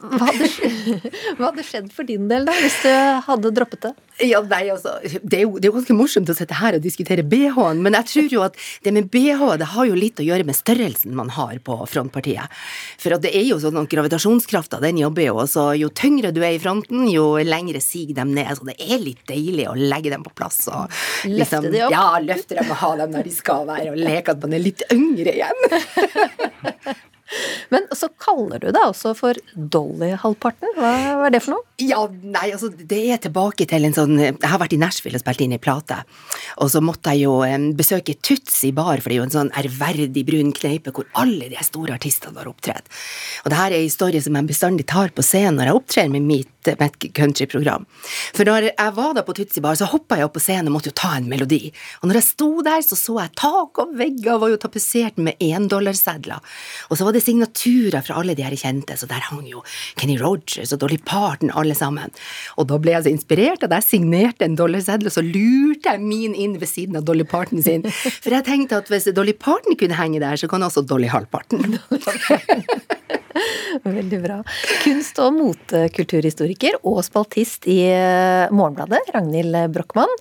hva, 0.00 0.30
hadde, 0.30 0.48
hva 1.36 1.50
hadde 1.50 1.66
skjedd 1.66 1.90
for 1.94 2.08
din 2.08 2.30
del, 2.30 2.46
da, 2.48 2.54
hvis 2.62 2.78
du 2.84 2.92
hadde 3.26 3.52
droppet 3.56 3.90
det? 3.90 3.94
Ja, 4.20 4.40
nei, 4.44 4.64
altså, 4.72 4.96
det 5.02 5.38
er, 5.38 5.44
jo, 5.46 5.56
det 5.56 5.66
er 5.66 5.70
jo 5.70 5.76
ganske 5.78 5.96
morsomt 5.96 6.30
å 6.30 6.36
sitte 6.36 6.58
her 6.58 6.76
og 6.76 6.84
diskutere 6.84 7.24
BH-en, 7.26 7.80
men 7.84 7.96
jeg 7.96 8.08
tror 8.10 8.34
jo 8.34 8.44
at 8.44 8.58
det 8.84 8.92
med 8.96 9.08
BH 9.12 9.42
det 9.60 9.70
har 9.72 9.88
jo 9.88 9.96
litt 9.96 10.20
å 10.20 10.26
gjøre 10.26 10.46
med 10.48 10.58
størrelsen 10.58 11.14
man 11.16 11.32
har 11.36 11.56
på 11.64 11.78
frontpartiet. 11.88 12.52
For 13.00 13.16
det 13.22 13.32
er 13.32 13.46
jo 13.48 13.60
sånn 13.62 13.78
at 13.80 13.90
gravitasjonskrafta 13.92 14.80
den 14.84 15.00
jobber 15.00 15.26
jo, 15.26 15.44
så 15.50 15.70
jo 15.78 15.90
tyngre 15.96 16.34
du 16.36 16.42
er 16.44 16.56
i 16.58 16.62
fronten, 16.62 17.06
jo 17.10 17.32
lengre 17.46 17.80
siger 17.84 18.14
dem 18.20 18.34
ned. 18.36 18.52
Så 18.58 18.68
det 18.68 18.76
er 18.80 19.00
litt 19.02 19.22
deilig 19.30 19.68
å 19.70 19.76
legge 19.78 20.12
dem 20.12 20.24
på 20.26 20.34
plass. 20.36 20.62
Og, 20.68 20.90
liksom, 21.28 21.66
løfte 21.66 21.74
de 21.76 21.84
opp? 21.86 21.94
Ja, 21.96 22.08
løfte 22.24 22.58
dem 22.60 22.74
og 22.74 22.82
ha 22.82 22.94
dem 23.02 23.14
der 23.16 23.30
de 23.30 23.34
skal 23.34 23.68
være, 23.68 23.94
og 23.94 24.00
leke 24.00 24.36
at 24.36 24.44
man 24.44 24.58
er 24.58 24.66
litt 24.68 24.84
yngre 24.92 25.38
igjen. 25.38 25.64
Men 27.70 27.86
så 27.96 28.08
kaller 28.20 28.62
du 28.62 28.68
deg 28.70 28.80
også 28.82 29.12
for 29.18 29.38
Dolly-halvparten. 29.54 30.74
Hva, 30.76 30.92
er 31.26 31.34
det 31.34 31.42
for 31.44 31.56
noe? 31.56 31.66
Ja, 31.80 32.02
nei, 32.10 32.50
altså 32.52 32.70
det 32.74 33.00
er 33.14 33.20
tilbake 33.22 33.64
til 33.70 33.86
en 33.86 33.94
sånn 33.96 34.18
Jeg 34.20 34.36
har 34.42 34.60
vært 34.60 34.74
i 34.76 34.80
Nashville 34.80 35.16
og 35.16 35.22
spilt 35.22 35.44
inn 35.44 35.54
i 35.56 35.60
plate. 35.62 36.02
Og 36.60 36.72
så 36.72 36.82
måtte 36.84 37.14
jeg 37.14 37.28
jo 37.28 37.38
besøke 37.78 38.16
Tutsi 38.20 38.72
bar, 38.76 39.00
for 39.00 39.10
det 39.10 39.16
er 39.16 39.20
jo 39.22 39.28
en 39.28 39.36
sånn 39.36 39.52
ærverdig 39.56 40.24
brun 40.28 40.52
kneipe 40.56 40.94
hvor 40.94 41.08
alle 41.20 41.50
de 41.52 41.64
store 41.64 41.96
artistene 41.96 42.40
har 42.40 42.50
opptredd. 42.50 42.90
Og 43.44 43.52
det 43.52 43.60
her 43.60 43.72
er 43.72 43.80
en 43.80 43.88
historie 43.88 44.22
som 44.22 44.36
jeg 44.36 44.50
bestandig 44.50 44.88
tar 44.90 45.14
på 45.14 45.24
scenen 45.24 45.60
når 45.60 45.70
jeg 45.70 45.80
opptrer 45.80 46.12
med 46.12 46.26
mitt, 46.26 46.52
mitt 46.80 47.06
countryprogram. 47.16 47.86
For 48.36 48.48
når 48.48 48.70
jeg 48.70 48.94
var 48.96 49.14
da 49.16 49.24
på 49.26 49.34
Tutsi 49.36 49.62
bar, 49.64 49.78
så 49.78 49.88
hoppa 49.90 50.18
jeg 50.18 50.28
opp 50.28 50.36
på 50.36 50.42
scenen 50.42 50.70
og 50.70 50.78
måtte 50.78 50.90
jo 50.90 50.98
ta 51.00 51.14
en 51.16 51.28
melodi. 51.30 51.70
Og 52.00 52.10
når 52.10 52.20
jeg 52.20 52.28
sto 52.28 52.50
der, 52.66 52.82
så 52.84 52.98
så 52.98 53.16
jeg 53.20 53.34
tak 53.40 53.80
og 53.82 53.94
vegger 53.98 54.40
var 54.42 54.52
jo 54.52 54.60
tapetsert 54.60 55.20
med 55.20 55.40
endollarsedler. 55.40 56.42
Og 56.90 56.98
så 56.98 57.06
var 57.06 57.16
det 57.16 57.24
signaturer 57.24 58.04
fra 58.06 58.18
alle 58.20 58.36
de 58.38 58.46
her 58.46 58.56
kjente, 58.58 58.96
så 58.98 59.08
der 59.10 59.24
hang 59.30 59.46
jo 59.48 59.64
Kenny 60.00 60.18
Rogers 60.20 60.74
og 60.74 60.82
Dolly 60.82 60.98
Parton, 61.04 61.52
alle 61.54 61.76
sammen. 61.78 62.12
Og 62.60 62.68
da 62.70 62.80
ble 62.82 62.96
jeg 62.96 63.06
så 63.06 63.14
inspirert 63.14 63.64
at 63.66 63.74
jeg 63.78 63.88
signerte 63.88 64.46
en 64.46 64.58
dollarseddel, 64.58 65.10
og 65.10 65.16
så 65.16 65.24
lurte 65.24 65.94
jeg 65.94 66.04
min 66.04 66.36
inn 66.36 66.58
ved 66.60 66.70
siden 66.70 67.00
av 67.00 67.06
Dolly 67.08 67.26
Parton 67.28 67.62
sin. 67.64 67.86
For 67.86 68.32
jeg 68.34 68.46
tenkte 68.48 68.80
at 68.82 68.92
hvis 68.92 69.10
Dolly 69.16 69.36
Parton 69.36 69.78
kunne 69.80 69.98
henge 69.98 70.22
der, 70.22 70.36
så 70.40 70.50
kan 70.50 70.64
også 70.66 70.84
Dolly 70.86 71.10
Halvparten. 71.10 71.78
Veldig 73.84 74.20
bra. 74.22 74.38
Kunst- 74.84 75.20
og 75.22 75.36
motekulturhistoriker 75.38 76.80
og 76.82 77.02
spaltist 77.06 77.68
i 77.70 77.82
eh, 77.90 78.50
Morgenbladet, 78.54 79.12
Ragnhild 79.14 79.60
Brochmann. 79.74 80.12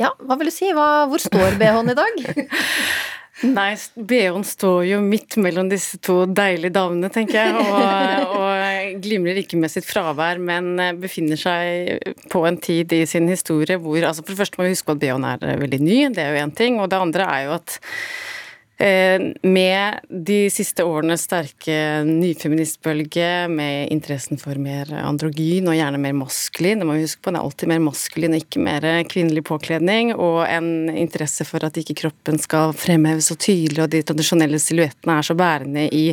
Ja, 0.00 0.14
hva 0.24 0.38
vil 0.40 0.48
du 0.48 0.54
si? 0.54 0.70
Hva, 0.76 1.06
hvor 1.10 1.20
står 1.20 1.58
BH-en 1.60 1.92
i 1.92 1.98
dag? 1.98 2.20
Nei, 3.56 3.70
BH-en 3.96 4.44
står 4.44 4.82
jo 4.84 4.98
midt 5.00 5.38
mellom 5.40 5.70
disse 5.70 5.96
to 6.04 6.22
deilige 6.28 6.74
damene, 6.76 7.08
tenker 7.12 7.38
jeg. 7.40 7.54
Og, 7.56 7.78
og, 8.40 8.96
glimrer 9.00 9.38
ikke 9.40 9.60
med 9.60 9.72
sitt 9.72 9.86
fravær, 9.88 10.40
men 10.42 10.74
befinner 11.00 11.40
seg 11.40 12.04
på 12.32 12.42
en 12.48 12.58
tid 12.60 12.92
i 12.96 13.04
sin 13.08 13.28
historie 13.30 13.78
hvor 13.80 14.02
altså 14.02 14.24
For 14.24 14.34
det 14.34 14.42
første 14.42 14.60
må 14.60 14.66
vi 14.66 14.74
huske 14.74 14.88
på 14.88 14.96
at 14.98 15.04
BH-en 15.04 15.30
er 15.30 15.64
veldig 15.64 15.80
ny, 15.84 16.02
det 16.16 16.24
er 16.24 16.36
jo 16.36 16.44
én 16.44 16.54
ting. 16.56 16.80
Og 16.80 16.90
det 16.92 17.00
andre 17.00 17.28
er 17.28 17.48
jo 17.48 17.56
at 17.60 17.80
Eh, 17.80 18.39
med 18.80 20.00
de 20.08 20.38
siste 20.52 20.84
årenes 20.88 21.26
sterke 21.26 21.74
nyfeministbølge, 22.08 23.48
med 23.52 23.90
interessen 23.92 24.40
for 24.40 24.56
mer 24.60 24.88
androgyn 25.02 25.68
og 25.68 25.76
gjerne 25.76 26.00
mer 26.00 26.16
maskulin, 26.16 26.80
det 26.80 26.88
må 26.88 26.96
vi 26.96 27.04
huske 27.04 27.20
på, 27.20 27.30
den 27.30 27.40
er 27.40 27.44
alltid 27.44 27.70
mer 27.72 27.82
maskulin 27.84 28.36
og 28.36 28.40
ikke 28.40 28.62
mer 28.64 28.86
kvinnelig 29.10 29.44
påkledning, 29.50 30.14
og 30.16 30.42
en 30.48 30.88
interesse 30.94 31.44
for 31.48 31.66
at 31.66 31.76
ikke 31.80 31.98
kroppen 32.02 32.40
skal 32.40 32.72
fremheves 32.76 33.28
så 33.30 33.36
tydelig, 33.36 33.82
og 33.84 33.92
de 33.92 34.02
tradisjonelle 34.06 34.60
silhuettene 34.62 35.18
er 35.18 35.28
så 35.28 35.36
bærende 35.38 35.86
i, 35.94 36.06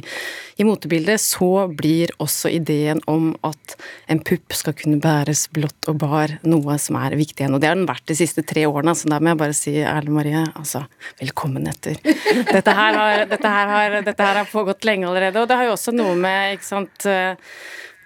i 0.58 0.68
motebildet, 0.68 1.22
så 1.24 1.68
blir 1.72 2.12
også 2.24 2.52
ideen 2.54 3.00
om 3.08 3.32
at 3.48 3.78
en 4.12 4.22
pupp 4.26 4.56
skal 4.58 4.76
kunne 4.78 5.00
bæres 5.04 5.46
blått 5.54 5.88
og 5.88 6.00
bar, 6.04 6.38
noe 6.48 6.78
som 6.82 6.98
er 7.00 7.18
viktig 7.20 7.44
igjen. 7.44 7.56
Og 7.56 7.64
det 7.64 7.72
har 7.72 7.80
den 7.80 7.90
vært 7.90 8.08
de 8.10 8.18
siste 8.18 8.44
tre 8.48 8.66
årene, 8.70 8.96
så 8.98 9.10
da 9.12 9.22
må 9.22 9.32
jeg 9.32 9.42
bare 9.42 9.58
si 9.58 9.76
Erle 9.84 10.14
Marie, 10.14 10.44
altså, 10.58 10.84
velkommen 11.22 11.68
etter. 11.70 12.00
Dette 12.58 12.74
her, 12.74 12.96
har, 12.98 13.26
dette, 13.30 13.50
her 13.54 13.68
har, 13.70 13.98
dette 14.02 14.30
her 14.30 14.40
har 14.42 14.48
pågått 14.50 14.88
lenge 14.88 15.06
allerede, 15.06 15.42
og 15.42 15.50
det 15.50 15.58
har 15.60 15.68
jo 15.70 15.76
også 15.76 15.94
noe 15.94 16.16
med 16.18 16.58
ikke 16.58 16.68
sant, 16.68 17.06
eh, 17.06 17.36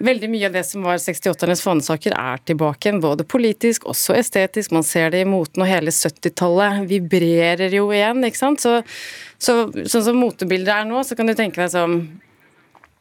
Veldig 0.02 0.30
mye 0.34 0.48
av 0.48 0.56
det 0.56 0.64
som 0.66 0.82
var 0.82 0.98
68-ernes 0.98 1.62
fanesaker 1.62 2.16
er 2.18 2.40
tilbake 2.50 2.88
igjen, 2.88 3.02
både 3.04 3.26
politisk, 3.30 3.84
også 3.92 4.16
estetisk. 4.18 4.74
Man 4.74 4.86
ser 4.88 5.12
det 5.14 5.22
i 5.22 5.28
moten, 5.30 5.62
og 5.62 5.70
hele 5.70 5.94
70-tallet 5.94 6.88
vibrerer 6.90 7.76
jo 7.76 7.92
igjen, 7.94 8.24
ikke 8.26 8.40
sant. 8.40 8.64
Så, 8.64 8.80
så, 9.38 9.68
sånn 9.86 10.08
som 10.08 10.18
motebildet 10.18 10.74
er 10.74 10.90
nå, 10.90 11.04
så 11.06 11.18
kan 11.18 11.30
du 11.30 11.36
tenke 11.38 11.62
deg 11.62 11.70
som 11.74 12.00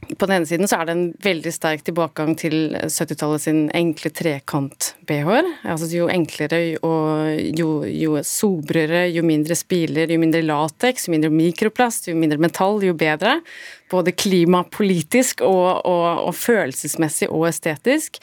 på 0.01 0.27
den 0.27 0.39
ene 0.39 0.49
siden 0.49 0.69
så 0.69 0.81
er 0.81 0.89
det 0.89 0.95
en 0.97 1.09
veldig 1.23 1.53
sterk 1.55 1.83
tilbakegang 1.87 2.33
til 2.41 2.55
70-tallet 2.77 3.45
sin 3.45 3.61
enkle 3.77 4.11
trekant-BH-er. 4.17 5.49
Altså 5.71 5.91
jo 5.93 6.09
enklere 6.13 6.61
og 6.87 7.37
jo, 7.59 7.71
jo 7.85 8.17
sobrere, 8.27 9.07
jo 9.13 9.25
mindre 9.27 9.57
spiler, 9.59 10.11
jo 10.11 10.21
mindre 10.23 10.43
lateks, 10.47 11.07
jo 11.07 11.15
mindre 11.15 11.33
mikroplast, 11.35 12.11
jo 12.11 12.17
mindre 12.19 12.41
metall, 12.43 12.81
jo 12.85 12.97
bedre 12.99 13.39
både 13.91 14.15
klimapolitisk 14.15 15.43
og, 15.47 15.83
og, 15.87 16.07
og, 16.27 16.35
følelsesmessig 16.37 17.29
og 17.31 17.49
estetisk. 17.51 18.21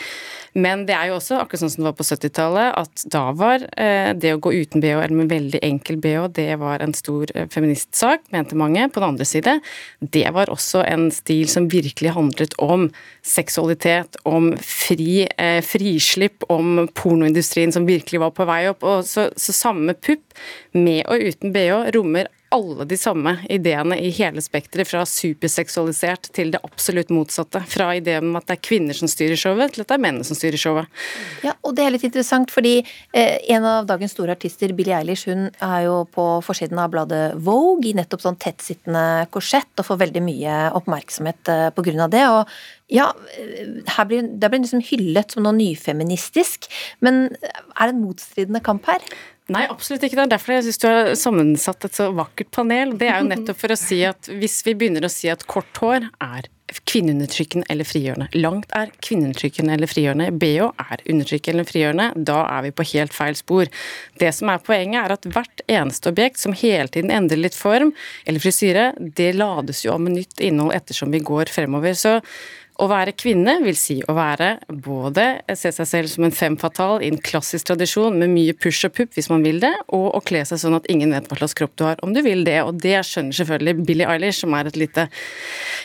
Men 0.58 0.86
det 0.88 0.96
er 0.98 1.12
jo 1.12 1.18
også, 1.20 1.38
akkurat 1.38 1.62
sånn 1.62 1.72
som 1.74 1.84
det 1.84 1.90
var 1.92 1.98
på 2.00 2.06
70-tallet, 2.08 2.78
at 2.82 3.04
da 3.14 3.24
var 3.38 3.66
eh, 3.78 4.10
det 4.18 4.34
å 4.34 4.40
gå 4.42 4.54
uten 4.56 4.82
bh 4.82 5.04
eller 5.04 5.14
med 5.20 5.30
veldig 5.30 5.62
enkel 5.66 6.00
bh, 6.02 6.30
det 6.34 6.48
var 6.62 6.82
en 6.82 6.96
stor 6.98 7.30
eh, 7.36 7.46
feministsak, 7.54 8.26
mente 8.34 8.58
mange. 8.58 8.88
På 8.90 9.04
den 9.04 9.12
andre 9.12 9.28
side, 9.28 9.58
det 10.02 10.26
var 10.34 10.50
også 10.54 10.82
en 10.88 11.12
stil 11.14 11.46
som 11.52 11.70
virkelig 11.70 12.16
handlet 12.18 12.58
om 12.64 12.88
seksualitet, 13.22 14.18
om 14.26 14.50
fri, 14.58 15.28
eh, 15.38 15.60
frislipp, 15.66 16.48
om 16.54 16.88
pornoindustrien 16.98 17.76
som 17.76 17.86
virkelig 17.86 18.24
var 18.26 18.34
på 18.34 18.50
vei 18.50 18.64
opp. 18.72 18.82
Og 18.88 19.06
så, 19.06 19.30
så 19.38 19.54
samme 19.54 19.94
pupp, 19.94 20.26
med 20.74 21.06
og 21.06 21.22
uten 21.30 21.54
bh, 21.54 21.92
rommer 21.94 22.34
alle 22.54 22.86
de 22.88 22.98
samme 22.98 23.34
ideene 23.52 23.98
i 24.00 24.10
hele 24.16 24.42
spekteret, 24.44 24.88
fra 24.88 25.04
superseksualisert 25.08 26.30
til 26.36 26.54
det 26.54 26.62
absolutt 26.66 27.12
motsatte. 27.14 27.62
Fra 27.68 27.90
ideen 27.98 28.30
om 28.30 28.40
at 28.40 28.48
det 28.48 28.58
er 28.58 28.64
kvinner 28.70 28.98
som 28.98 29.10
styrer 29.12 29.40
showet, 29.40 29.74
til 29.76 29.84
at 29.84 29.92
det 29.92 29.98
er 29.98 30.04
mennene 30.06 30.28
som 30.28 30.38
styrer 30.38 30.62
showet. 30.62 31.04
Ja, 31.46 31.56
og 31.62 31.76
det 31.78 31.86
er 31.86 31.94
litt 31.96 32.08
interessant, 32.08 32.54
fordi 32.54 32.80
eh, 32.80 33.38
en 33.54 33.68
av 33.68 33.90
dagens 33.90 34.16
store 34.16 34.38
artister, 34.38 34.74
Billie 34.78 34.96
Eilish, 34.98 35.28
hun 35.30 35.50
er 35.52 35.86
jo 35.88 36.02
på 36.14 36.28
forsiden 36.46 36.80
av 36.82 36.92
bladet 36.94 37.24
Vogue 37.44 37.90
i 37.90 37.96
nettopp 37.98 38.24
sånn 38.24 38.40
tettsittende 38.42 39.28
korsett, 39.34 39.74
og 39.78 39.90
får 39.90 40.04
veldig 40.06 40.26
mye 40.26 40.58
oppmerksomhet 40.80 41.54
eh, 41.54 41.70
på 41.76 41.88
grunn 41.90 42.06
av 42.08 42.14
det. 42.16 42.26
og 42.32 42.58
ja, 42.88 43.10
eh, 43.36 43.82
her 43.98 44.06
blir, 44.08 44.28
blir 44.40 44.62
liksom 44.64 44.84
hyllet 44.88 45.34
som 45.34 45.44
noe 45.44 45.58
nyfeministisk, 45.58 46.70
men 47.04 47.26
er 47.44 47.90
det 47.90 47.92
en 47.92 48.06
motstridende 48.06 48.64
kamp 48.64 48.88
her? 48.88 49.04
Nei, 49.54 49.64
absolutt 49.72 50.04
ikke. 50.04 50.18
Det 50.20 50.26
er 50.26 50.34
derfor 50.34 50.58
jeg 50.58 50.68
syns 50.68 50.82
du 50.82 50.88
har 50.90 51.14
sammensatt 51.16 51.88
et 51.88 51.96
så 51.96 52.10
vakkert 52.16 52.52
panel. 52.56 52.92
Det 53.00 53.08
er 53.08 53.22
jo 53.22 53.30
nettopp 53.30 53.60
for 53.62 53.72
å 53.72 53.80
si 53.80 54.02
at 54.08 54.28
hvis 54.28 54.60
vi 54.68 54.76
begynner 54.76 55.08
å 55.08 55.12
si 55.12 55.32
at 55.32 55.46
kort 55.48 55.80
hår 55.80 56.10
er 56.24 56.50
kvinneundertrykkende 56.88 57.64
eller 57.72 57.88
frigjørende, 57.88 58.28
langt 58.36 58.74
er 58.76 58.92
kvinneundertrykkende 59.06 59.78
eller 59.78 59.88
frigjørende, 59.88 60.28
BH 60.36 60.68
er 60.84 61.04
undertrykkende 61.14 61.56
eller 61.56 61.70
frigjørende, 61.70 62.08
da 62.28 62.42
er 62.58 62.66
vi 62.66 62.74
på 62.76 62.88
helt 62.92 63.16
feil 63.16 63.40
spor. 63.40 63.72
Det 64.20 64.34
som 64.36 64.52
er 64.52 64.60
poenget, 64.68 65.00
er 65.00 65.16
at 65.16 65.30
hvert 65.32 65.64
eneste 65.72 66.12
objekt 66.12 66.44
som 66.44 66.56
hele 66.58 66.92
tiden 66.92 67.14
endrer 67.16 67.40
litt 67.40 67.56
form 67.56 67.94
eller 68.28 68.44
frisyre, 68.44 68.90
det 69.00 69.32
lades 69.40 69.86
jo 69.86 69.96
av 69.96 70.04
med 70.04 70.18
nytt 70.18 70.44
innhold 70.44 70.76
ettersom 70.76 71.16
vi 71.16 71.24
går 71.24 71.54
fremover. 71.56 71.96
Så 71.96 72.18
å 72.78 72.88
være 72.90 73.16
kvinne 73.18 73.58
vil 73.64 73.78
si 73.78 73.98
å 74.06 74.14
være 74.18 74.58
både 74.70 75.26
se 75.58 75.72
seg 75.74 75.90
selv 75.90 76.12
som 76.12 76.28
en 76.28 76.36
fem 76.36 76.58
fatal 76.60 77.02
i 77.02 77.10
en 77.12 77.18
klassisk 77.18 77.72
tradisjon 77.72 78.18
med 78.20 78.30
mye 78.34 78.54
push 78.58 78.86
og 78.86 78.94
pupp 78.98 79.18
hvis 79.18 79.30
man 79.32 79.46
vil 79.46 79.62
det, 79.64 79.74
og 79.96 80.08
å 80.18 80.22
kle 80.26 80.44
seg 80.46 80.62
sånn 80.62 80.78
at 80.78 80.90
ingen 80.92 81.14
vet 81.16 81.30
hva 81.30 81.40
slags 81.40 81.58
kropp 81.58 81.76
du 81.78 81.86
har 81.88 82.02
om 82.06 82.14
du 82.14 82.22
vil 82.26 82.44
det. 82.48 82.60
Og 82.66 82.78
det 82.84 83.00
skjønner 83.08 83.40
selvfølgelig 83.40 83.88
Billie 83.88 84.10
Eilish, 84.10 84.44
som 84.44 84.54
er 84.58 84.70
et 84.70 84.80
lite 84.80 85.08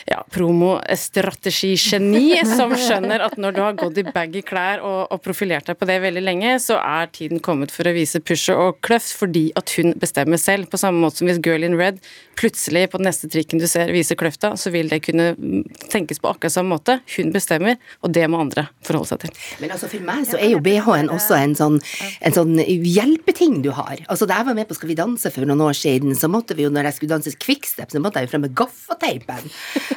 ja, 0.09 0.19
promostrategigeni, 0.35 2.43
som 2.57 2.75
skjønner 2.77 3.25
at 3.25 3.37
når 3.41 3.57
du 3.57 3.61
har 3.63 3.79
gått 3.79 3.99
i 4.01 4.05
baggy 4.07 4.43
klær 4.45 4.83
og, 4.83 5.01
og, 5.07 5.21
profilert 5.23 5.69
deg 5.69 5.79
på 5.79 5.87
det 5.89 5.99
veldig 6.03 6.23
lenge, 6.23 6.57
så 6.61 6.77
er 6.81 7.11
tiden 7.15 7.41
kommet 7.43 7.73
for 7.73 7.89
å 7.89 7.95
vise 7.95 8.21
pushet 8.21 8.59
og 8.59 8.81
kløft 8.85 9.15
fordi 9.17 9.47
at 9.59 9.73
hun 9.77 9.95
bestemmer 9.99 10.41
selv. 10.41 10.69
På 10.69 10.81
samme 10.81 11.01
måte 11.01 11.21
som 11.21 11.29
hvis 11.29 11.41
Girl 11.43 11.65
in 11.65 11.77
Red 11.79 12.01
plutselig 12.39 12.89
på 12.91 12.99
den 12.99 13.07
neste 13.09 13.29
trikken 13.31 13.61
du 13.61 13.67
ser 13.69 13.91
viser 13.93 14.19
kløfta, 14.19 14.49
så 14.59 14.67
vil 14.73 14.89
det 14.91 15.03
kunne 15.07 15.27
tenkes 15.89 16.19
på 16.21 16.29
akkurat 16.29 16.53
samme 16.53 16.73
måte. 16.73 16.82
Hun 17.15 17.31
bestemmer, 17.33 17.79
og 18.03 18.13
det 18.15 18.25
må 18.31 18.41
andre 18.43 18.67
forholde 18.85 19.11
seg 19.13 19.23
til. 19.23 19.33
Men 19.63 19.73
altså 19.75 19.89
for 19.91 20.05
meg 20.05 20.27
så 20.29 20.39
er 20.39 20.53
jo 20.53 20.61
BH-en 20.63 21.11
også 21.13 21.37
en 21.39 21.55
sånn, 21.57 21.79
en 22.23 22.35
sånn 22.35 22.55
hjelpeting 22.59 23.61
du 23.65 23.71
har. 23.75 24.03
Altså 24.07 24.27
Da 24.29 24.39
jeg 24.41 24.49
var 24.49 24.57
med 24.57 24.69
på 24.69 24.77
Skal 24.77 24.89
vi 24.89 24.97
danse 24.97 25.31
for 25.33 25.47
noen 25.47 25.61
år 25.63 25.77
siden, 25.77 26.15
så 26.17 26.29
måtte 26.31 26.57
vi 26.57 26.65
jo 26.65 26.71
når 26.73 26.89
jeg 26.89 26.97
skulle 26.97 27.15
danse 27.15 27.35
quickstep, 27.39 27.91
så 27.93 28.01
måtte 28.03 28.19
jeg 28.19 28.27
jo 28.27 28.33
frem 28.33 28.45
med 28.47 28.55
gaffateipen. 28.57 29.49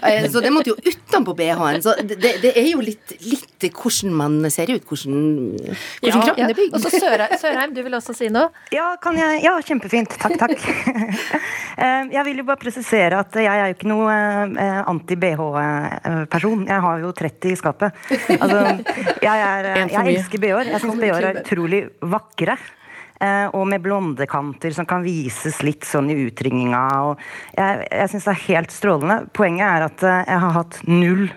Eh, 0.02 0.28
så 0.30 0.42
det 0.44 0.52
måtte 0.54 0.72
jo 0.74 0.76
utenpå 0.78 1.34
BH-en. 1.38 1.82
Så 1.84 1.96
det, 2.02 2.18
det, 2.20 2.52
er 2.52 2.68
jo 2.70 2.82
litt, 2.84 3.16
litt 3.24 3.66
hvordan 3.72 4.14
man 4.16 4.38
ser 4.52 4.70
ut, 4.70 4.84
hvordan, 4.86 5.16
hvordan 5.56 6.06
ja, 6.06 6.24
kroppen 6.28 6.50
er 6.50 6.58
bygd. 6.58 6.76
Og 6.76 6.84
så 6.84 6.92
Sørheim, 7.40 7.74
du 7.74 7.82
vil 7.84 7.96
også 7.98 8.14
si 8.16 8.30
noe? 8.32 8.50
Ja, 8.74 8.92
kan 9.02 9.18
jeg? 9.18 9.42
ja 9.46 9.56
kjempefint. 9.66 10.16
Takk, 10.20 10.38
takk. 10.40 10.56
Eh, 11.76 12.06
jeg 12.08 12.24
vil 12.24 12.38
jo 12.40 12.44
bare 12.48 12.56
presisere 12.56 13.18
at 13.20 13.34
jeg 13.36 13.52
er 13.52 13.66
jo 13.68 13.74
ikke 13.74 13.88
noe 13.90 14.12
eh, 14.48 14.78
anti-BH-person. 14.88 16.62
Jeg 16.70 16.75
har 16.84 17.04
jo 17.04 17.12
30 17.16 17.52
i 17.52 17.58
skapet. 17.58 18.00
Altså, 18.36 18.62
jeg, 19.22 19.36
er, 19.36 19.70
jeg 19.96 20.16
elsker 20.16 20.42
BH-er. 20.42 20.72
Jeg 20.74 20.84
syns 20.84 21.00
BH-er 21.00 21.30
er 21.30 21.40
utrolig 21.44 21.84
vakre. 22.00 22.58
Eh, 23.20 23.48
og 23.56 23.64
med 23.68 23.80
blonde 23.80 24.26
kanter 24.28 24.74
som 24.76 24.84
kan 24.88 25.04
vises 25.04 25.62
litt 25.64 25.86
sånn 25.88 26.10
i 26.12 26.18
utringninga. 26.26 27.16
jeg 27.56 27.86
jeg 27.88 28.12
syns 28.12 28.28
det 28.28 28.34
er 28.34 28.46
helt 28.50 28.74
strålende. 28.74 29.20
Poenget 29.32 29.68
er 29.68 29.84
at 29.86 30.02
eh, 30.04 30.24
jeg 30.28 30.42
har 30.44 30.56
hatt 30.58 30.80
null 30.84 31.30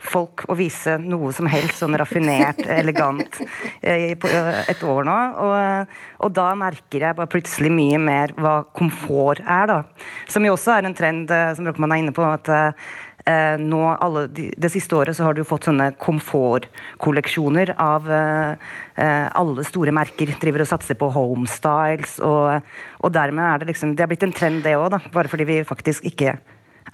folk 0.00 0.46
å 0.48 0.56
vise 0.56 0.94
noe 0.98 1.28
som 1.36 1.46
helst 1.52 1.82
sånn 1.82 1.94
raffinert, 2.00 2.62
elegant 2.80 3.38
eh, 3.82 4.16
på 4.18 4.30
et 4.32 4.82
år 4.82 5.06
nå. 5.06 5.18
Og, 5.44 5.94
og, 6.24 6.32
da 6.34 6.48
merker 6.58 7.06
jeg 7.06 7.18
bare 7.18 7.30
plutselig 7.30 7.70
mye 7.74 8.00
mer 8.00 8.34
hva 8.40 8.56
komfort 8.74 9.44
er, 9.44 9.70
da. 9.70 9.78
Som 10.32 10.48
jo 10.48 10.56
også 10.56 10.78
er 10.78 10.88
en 10.88 10.98
trend 10.98 11.30
som 11.54 11.68
Brochmann 11.68 11.94
er 11.94 12.02
inne 12.02 12.16
på. 12.16 12.26
at 12.26 12.50
eh, 13.30 13.62
nå 13.62 13.80
alle, 13.94 14.26
de, 14.34 14.50
Det 14.58 14.72
siste 14.74 14.96
året 14.98 15.16
så 15.16 15.28
har 15.28 15.38
du 15.38 15.44
fått 15.46 15.68
sånne 15.68 15.90
komfortkolleksjoner 16.02 17.74
av 17.80 18.10
eh, 18.10 19.26
alle 19.40 19.66
store 19.68 19.94
merker. 19.94 20.34
Driver 20.42 20.66
og 20.66 20.72
satser 20.72 20.98
på 20.98 21.10
homestyles, 21.14 22.18
og, 22.26 22.72
og 23.00 23.14
dermed 23.14 23.46
er 23.46 23.62
det 23.62 23.72
liksom 23.72 23.94
Det 23.96 24.04
er 24.04 24.10
blitt 24.12 24.26
en 24.26 24.36
trend, 24.36 24.64
det 24.66 24.76
òg, 24.78 24.98
bare 25.14 25.30
fordi 25.30 25.48
vi 25.48 25.62
faktisk 25.68 26.08
ikke 26.10 26.38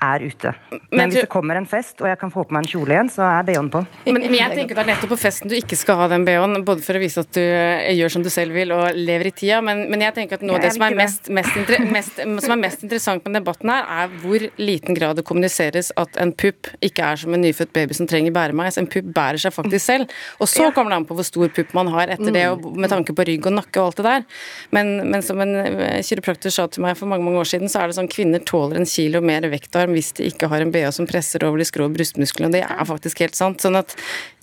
er 0.02 0.24
ute. 0.26 0.52
Men, 0.90 1.10
hvis 1.10 1.24
det 1.24 1.30
kommer 1.32 1.58
en 1.58 1.66
fest, 1.68 2.00
og 2.02 2.08
jeg 2.10 2.18
kan 2.20 2.32
få 2.32 2.44
på 2.46 2.54
meg 2.56 2.64
en 2.64 2.70
kjole 2.70 2.94
igjen, 2.94 3.10
så 3.12 3.24
er 3.26 3.46
BH-en 3.46 3.68
på. 3.72 3.82
Men, 4.06 4.18
men, 4.22 4.36
jeg 4.38 4.54
tenker 4.54 4.78
det 4.78 4.84
er 4.84 4.90
nettopp 4.92 5.12
på 5.14 5.18
festen 5.20 5.52
du 5.52 5.56
ikke 5.58 5.78
skal 5.78 6.00
ha 6.00 6.08
den 6.12 6.24
BH-en, 6.26 6.64
både 6.66 6.84
for 6.86 6.98
å 6.98 7.02
vise 7.02 7.22
at 7.22 7.30
du 7.36 7.42
eh, 7.42 7.92
gjør 7.98 8.14
som 8.16 8.24
du 8.24 8.30
selv 8.32 8.56
vil 8.56 8.72
og 8.76 8.96
lever 8.96 9.30
i 9.30 9.34
tida, 9.36 9.60
men, 9.64 9.84
men 9.92 10.04
jeg 10.06 10.16
tenker 10.16 10.40
at 10.40 10.46
noe 10.46 10.58
av 10.58 10.66
det 10.66 10.72
som 10.76 10.86
er 10.86 10.96
mest, 10.98 11.30
mest, 11.32 11.58
mest, 11.92 12.22
som 12.22 12.56
er 12.56 12.62
mest 12.62 12.86
interessant 12.86 13.26
med 13.28 13.38
debatten 13.38 13.72
her, 13.72 13.86
er 14.00 14.16
hvor 14.24 14.46
liten 14.60 14.98
grad 14.98 15.20
det 15.20 15.26
kommuniseres 15.28 15.92
at 16.00 16.20
en 16.22 16.32
pupp 16.32 16.72
ikke 16.84 17.12
er 17.12 17.22
som 17.22 17.36
en 17.36 17.44
nyfødt 17.44 17.74
baby 17.76 17.96
som 17.96 18.08
trenger 18.10 18.34
bæremeis. 18.36 18.80
En 18.80 18.88
pupp 18.90 19.12
bærer 19.16 19.40
seg 19.42 19.54
faktisk 19.54 19.84
selv. 19.84 20.16
Og 20.40 20.50
så 20.50 20.70
kommer 20.74 20.92
det 20.94 21.00
an 21.02 21.08
på 21.08 21.16
hvor 21.18 21.26
stor 21.26 21.52
pupp 21.52 21.74
man 21.76 21.90
har 21.94 22.12
etter 22.16 22.32
det, 22.34 22.46
og 22.52 22.66
med 22.76 22.92
tanke 22.92 23.14
på 23.16 23.26
rygg 23.28 23.48
og 23.48 23.56
nakke 23.58 23.82
og 23.82 23.90
alt 23.90 24.00
det 24.00 24.06
der. 24.06 24.26
Men, 24.76 24.92
men 25.12 25.24
som 25.24 25.40
en 25.42 25.54
eh, 25.60 26.02
kiropraktor 26.06 26.52
sa 26.52 26.66
til 26.70 26.84
meg 26.84 26.96
for 26.98 27.10
mange 27.10 27.26
mange 27.26 27.42
år 27.42 27.50
siden, 27.50 27.70
så 27.70 27.82
er 27.82 27.90
det 27.90 27.98
sånn 27.98 28.10
kvinner 28.10 28.42
tåler 28.46 28.80
en 28.80 28.88
kilo 28.88 29.20
mer 29.24 29.46
vekt 29.50 29.76
av 29.76 29.85
hvis 29.94 30.12
de 30.16 30.26
ikke 30.30 30.48
har 30.50 30.64
en 30.64 30.72
BH 30.74 30.92
som 30.96 31.08
presser 31.08 31.44
over 31.46 31.60
de 31.60 31.66
skrå 31.68 31.88
brystmusklene. 31.92 32.52
Det 32.54 32.62
er 32.66 32.88
faktisk 32.88 33.22
helt 33.24 33.38
sant. 33.38 33.62
Sånn 33.62 33.78
at 33.78 33.94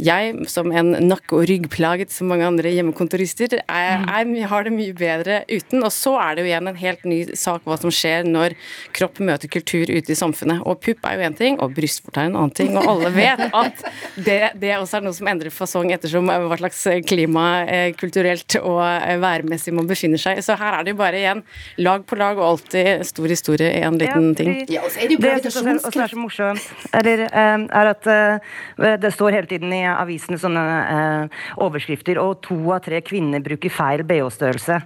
jeg, 0.02 0.36
som 0.52 0.72
en 0.72 0.94
nakke- 1.08 1.38
og 1.38 1.48
ryggplaget 1.50 2.14
som 2.14 2.30
mange 2.32 2.48
andre 2.48 2.72
hjemmekontorister, 2.74 3.60
er, 3.68 4.06
er, 4.08 4.34
har 4.50 4.68
det 4.68 4.76
mye 4.76 4.96
bedre 4.98 5.42
uten. 5.52 5.84
Og 5.84 5.92
så 5.94 6.16
er 6.22 6.36
det 6.36 6.46
jo 6.46 6.52
igjen 6.52 6.72
en 6.72 6.80
helt 6.80 7.08
ny 7.10 7.20
sak 7.40 7.68
hva 7.68 7.78
som 7.82 7.94
skjer 7.94 8.28
når 8.28 8.58
kropp 8.96 9.22
møter 9.24 9.52
kultur 9.52 9.90
ute 9.90 10.14
i 10.14 10.18
samfunnet. 10.18 10.64
Og 10.68 10.82
pupp 10.84 11.08
er 11.10 11.20
jo 11.20 11.28
én 11.28 11.38
ting, 11.38 11.60
og 11.64 11.76
brystfort 11.78 12.20
er 12.20 12.30
en 12.30 12.40
annen 12.40 12.56
ting. 12.56 12.74
Og 12.80 12.90
alle 12.96 13.14
vet 13.16 13.46
at 13.50 13.86
det, 14.16 14.40
det 14.62 14.76
også 14.78 15.00
er 15.00 15.08
noe 15.08 15.18
som 15.18 15.30
endrer 15.32 15.54
fasong 15.54 15.92
ettersom 15.96 16.30
hva 16.30 16.60
slags 16.60 16.84
klima 17.08 17.48
eh, 17.68 17.90
kulturelt 17.98 18.58
og 18.62 18.82
eh, 18.84 19.18
værmessig 19.22 19.74
man 19.76 19.90
befinner 19.90 20.22
seg. 20.22 20.42
Så 20.46 20.58
her 20.60 20.80
er 20.80 20.86
det 20.86 20.94
jo 20.94 21.02
bare 21.02 21.20
igjen 21.20 21.44
lag 21.84 22.06
på 22.08 22.18
lag 22.20 22.40
og 22.40 22.48
alltid 22.54 23.04
stor 23.08 23.32
historie 23.32 23.72
i 23.78 23.84
en 23.86 24.00
liten 24.00 24.30
ja, 24.32 24.36
ting. 24.40 24.54
Ja, 24.72 24.84
og 24.86 24.94
så 24.94 25.04
er 25.04 25.12
det 25.12 25.18
jo 25.18 25.23
gravitasjon 25.24 25.72
jeg 25.72 25.82
som 25.84 26.04
er 26.04 26.14
så 26.14 26.20
morsomt, 26.20 26.68
eller, 27.00 27.26
uh, 27.30 27.66
er 27.82 27.92
at 27.94 28.12
uh, 28.12 28.98
det 29.02 29.14
står 29.16 29.40
hele 29.40 29.50
tiden 29.50 29.74
i 29.76 29.84
avisene 29.90 30.40
sånne 30.42 30.66
uh, 30.84 31.42
overskrifter, 31.66 32.22
og 32.22 32.42
to 32.46 32.60
av 32.76 32.84
tre 32.86 33.02
kvinner 33.06 33.44
bruker 33.44 33.74
feil 33.74 34.06
BH-størrelse. 34.08 34.80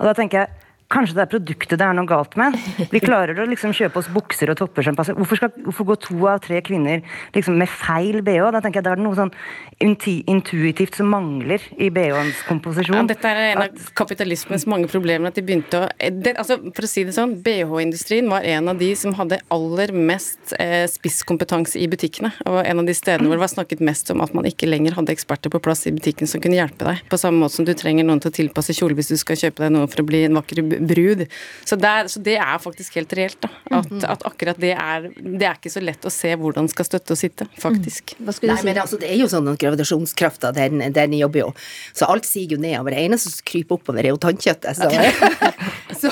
Og 0.00 0.10
da 0.10 0.14
tenker 0.18 0.44
jeg 0.44 0.63
Kanskje 0.92 1.16
det 1.16 1.22
er 1.24 1.30
produktet 1.32 1.80
det 1.80 1.86
er 1.86 1.96
noe 1.96 2.06
galt 2.06 2.36
med. 2.38 2.56
Vi 2.92 3.00
klarer 3.02 3.38
å 3.40 3.46
liksom 3.48 3.72
kjøpe 3.74 3.98
oss 4.02 4.10
bukser 4.12 4.50
og 4.52 4.58
topper 4.60 4.84
som 4.84 4.96
passer. 4.98 5.16
Hvorfor, 5.16 5.40
skal, 5.40 5.52
hvorfor 5.64 5.88
går 5.88 5.98
to 6.04 6.18
av 6.28 6.42
tre 6.44 6.60
kvinner 6.64 7.00
liksom 7.34 7.56
med 7.58 7.70
feil 7.72 8.20
bh? 8.24 8.50
Da 8.54 8.60
tenker 8.62 8.82
jeg 8.82 8.86
det 8.86 8.92
er 8.92 9.02
noe 9.02 9.16
sånn 9.18 9.32
intuitivt 9.80 10.98
som 11.00 11.08
mangler 11.10 11.64
i 11.80 11.88
bh-ens 11.94 12.44
komposisjon. 12.48 13.00
Ja, 13.00 13.06
dette 13.10 13.32
er 13.32 13.54
en 13.54 13.62
av 13.64 13.88
kapitalismens 13.96 14.66
mange 14.70 14.90
problemer. 14.92 15.32
at 15.32 15.38
de 15.38 15.44
begynte 15.46 15.80
å... 15.80 15.88
Det, 15.98 16.36
altså, 16.38 16.60
for 16.76 16.86
å 16.86 16.90
si 16.90 17.06
det 17.08 17.16
sånn, 17.16 17.38
BH-industrien 17.42 18.28
var 18.30 18.46
en 18.46 18.70
av 18.70 18.78
de 18.78 18.92
som 18.98 19.16
hadde 19.18 19.40
aller 19.54 19.94
mest 19.96 20.54
eh, 20.60 20.84
spisskompetanse 20.90 21.80
i 21.80 21.88
butikkene. 21.90 22.34
Og 22.44 22.60
en 22.60 22.84
av 22.84 22.86
de 22.86 22.94
stedene 22.94 23.30
hvor 23.30 23.40
det 23.40 23.46
var 23.46 23.54
snakket 23.54 23.82
mest 23.84 24.12
om 24.14 24.22
at 24.24 24.36
man 24.36 24.46
ikke 24.46 24.68
lenger 24.68 25.00
hadde 25.00 25.16
eksperter 25.16 25.50
på 25.50 25.62
plass 25.64 25.86
i 25.88 25.94
butikken 25.96 26.30
som 26.30 26.44
kunne 26.44 26.60
hjelpe 26.60 26.86
deg. 26.86 27.02
På 27.10 27.18
samme 27.20 27.40
måte 27.42 27.56
som 27.56 27.66
du 27.66 27.74
trenger 27.74 28.06
noen 28.06 28.22
til 28.22 28.30
å 28.30 28.38
tilpasse 28.38 28.76
kjole 28.76 28.98
hvis 28.98 29.10
du 29.14 29.18
skal 29.20 29.40
kjøpe 29.40 29.64
deg 29.64 29.74
noe 29.74 29.90
for 29.90 30.04
å 30.04 30.08
bli 30.08 30.24
en 30.28 30.38
vakker 30.38 30.62
brud. 30.80 31.24
Så, 31.64 31.76
der, 31.80 32.08
så 32.08 32.22
det 32.24 32.36
er 32.40 32.58
faktisk 32.62 32.98
helt 32.98 33.12
reelt. 33.16 33.38
da, 33.40 33.48
At, 33.70 33.90
mm 33.90 33.98
-hmm. 33.98 34.10
at 34.12 34.26
akkurat 34.26 34.60
det 34.60 34.72
er 34.72 35.10
Det 35.16 35.46
er 35.46 35.54
ikke 35.54 35.70
så 35.70 35.80
lett 35.80 36.04
å 36.04 36.10
se 36.10 36.34
hvordan 36.36 36.68
skal 36.68 36.84
støtte 36.84 37.12
og 37.12 37.18
sitte, 37.18 37.46
faktisk. 37.58 38.14
Mm. 38.18 38.26
Nei, 38.26 38.56
si? 38.56 38.64
men 38.66 38.78
altså, 38.78 38.98
det 38.98 39.10
er 39.10 39.16
jo 39.16 39.28
sånn 39.28 39.48
at 39.48 39.58
gravitasjonskrafta, 39.58 40.52
den, 40.52 40.92
den, 40.92 41.12
jobber 41.12 41.38
jo. 41.38 41.54
Så 41.92 42.04
alt 42.06 42.26
siger 42.26 42.56
jo 42.56 42.58
nedover. 42.58 42.90
Det 42.90 43.04
eneste 43.04 43.30
som 43.30 43.44
kryper 43.44 43.74
oppover, 43.74 44.04
er 44.04 44.08
jo 44.08 44.16
tannkjøttet. 44.16 44.76
Så, 44.76 44.90
så 46.00 46.10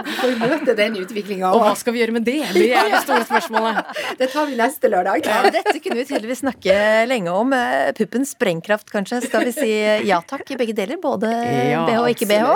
får 0.20 0.34
møte 0.40 0.76
den 0.78 0.98
utviklinga. 1.02 1.50
Og 1.52 1.64
hva 1.64 1.72
skal 1.78 1.96
vi 1.96 2.02
gjøre 2.02 2.16
med 2.16 2.26
det? 2.26 2.38
Det 2.54 2.68
er 2.70 2.90
det 2.92 3.02
store 3.04 3.26
spørsmålet. 3.28 3.92
det 4.20 4.28
tar 4.32 4.48
vi 4.50 4.58
neste 4.58 4.90
lørdag. 4.92 5.28
Ja, 5.28 5.40
dette 5.54 5.76
kunne 5.78 5.98
vi 6.00 6.06
tydeligvis 6.08 6.42
snakke 6.44 6.76
lenge 7.10 7.34
om. 7.34 7.54
Eh, 7.56 7.92
puppens 7.98 8.34
sprengkraft, 8.36 8.90
kanskje. 8.92 9.22
Skal 9.26 9.46
vi 9.48 9.54
si 9.56 9.70
ja 10.08 10.20
takk 10.26 10.54
i 10.54 10.58
begge 10.60 10.76
deler? 10.76 11.00
Både 11.02 11.30
ja, 11.32 11.84
BH 11.88 12.00
og 12.00 12.10
ikke 12.12 12.28
BH? 12.30 12.50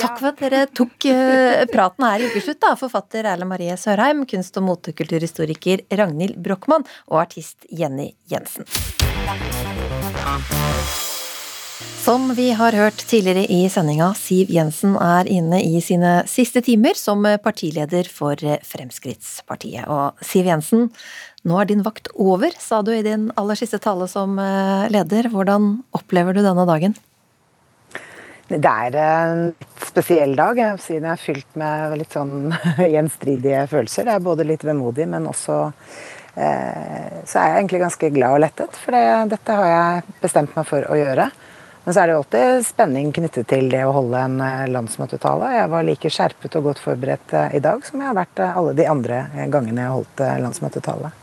Takk 0.00 0.18
for 0.20 0.30
at 0.32 0.42
dere 0.42 0.64
tok 0.70 1.08
uh, 1.10 1.64
praten 1.70 2.06
her 2.06 2.24
i 2.24 2.30
ukeslutt, 2.30 2.60
da. 2.62 2.74
Forfatter 2.80 3.28
Erle 3.32 3.48
Marie 3.48 3.76
Sørheim, 3.80 4.24
kunst- 4.30 4.58
og 4.60 4.66
motekulturhistoriker 4.68 5.86
Ragnhild 6.00 6.40
Brochmann 6.42 6.86
og 7.10 7.22
artist 7.24 7.68
Jenny 7.70 8.12
Jensen. 8.30 8.68
Som 12.00 12.30
vi 12.34 12.48
har 12.56 12.72
hørt 12.72 13.02
tidligere 13.10 13.44
i 13.52 13.66
sendinga, 13.68 14.14
Siv 14.16 14.48
Jensen 14.50 14.94
er 14.96 15.28
inne 15.28 15.58
i 15.60 15.82
sine 15.84 16.22
siste 16.30 16.62
timer 16.64 16.96
som 16.96 17.26
partileder 17.44 18.08
for 18.08 18.40
Fremskrittspartiet. 18.66 19.84
Og 19.84 20.16
Siv 20.24 20.48
Jensen, 20.48 20.88
nå 21.44 21.60
er 21.60 21.68
din 21.68 21.84
vakt 21.84 22.08
over, 22.16 22.56
sa 22.56 22.80
du 22.82 22.90
i 22.94 23.04
din 23.04 23.28
aller 23.40 23.58
siste 23.60 23.78
tale 23.84 24.08
som 24.08 24.38
eh, 24.40 24.88
leder. 24.92 25.28
Hvordan 25.32 25.74
opplever 25.96 26.36
du 26.36 26.40
denne 26.40 26.64
dagen? 26.68 26.96
Det 28.50 28.58
er 28.66 28.96
en 28.98 29.44
spesiell 29.84 30.32
dag. 30.40 30.58
Jeg 30.58 30.80
si 30.82 30.96
det 30.98 31.12
er 31.12 31.20
fylt 31.20 31.60
med 31.60 31.98
litt 32.00 32.16
sånn 32.16 32.50
gjenstridige 32.96 33.66
følelser. 33.70 34.08
Det 34.08 34.16
er 34.16 34.24
både 34.24 34.48
litt 34.48 34.64
vemodig, 34.66 35.06
men 35.12 35.28
også 35.30 35.60
eh, 35.68 37.22
så 37.22 37.38
er 37.38 37.52
jeg 37.52 37.60
egentlig 37.60 37.84
ganske 37.84 38.12
glad 38.16 38.40
og 38.40 38.44
lettet. 38.48 38.82
For 38.82 38.96
det, 38.96 39.04
dette 39.36 39.60
har 39.60 39.70
jeg 39.70 40.18
bestemt 40.24 40.58
meg 40.58 40.68
for 40.72 40.88
å 40.88 40.98
gjøre. 40.98 41.30
Men 41.84 41.94
så 41.94 42.02
er 42.02 42.10
det 42.10 42.14
jo 42.14 42.20
alltid 42.20 42.66
spenning 42.68 43.08
knyttet 43.16 43.48
til 43.48 43.70
det 43.72 43.80
å 43.88 43.94
holde 43.96 44.20
en 44.20 44.36
eh, 44.44 44.66
landsmøtetale. 44.68 45.48
Jeg 45.56 45.70
var 45.72 45.86
like 45.88 46.12
skjerpet 46.12 46.58
og 46.60 46.68
godt 46.68 46.82
forberedt 46.84 47.32
eh, 47.36 47.56
i 47.56 47.62
dag 47.64 47.80
som 47.86 48.02
jeg 48.02 48.10
har 48.10 48.18
vært 48.18 48.42
eh, 48.42 48.60
alle 48.60 48.74
de 48.76 48.86
andre 48.90 49.22
gangene 49.52 49.86
jeg 49.86 49.94
holdt 49.96 50.22
landsmøtetale. 50.44 51.14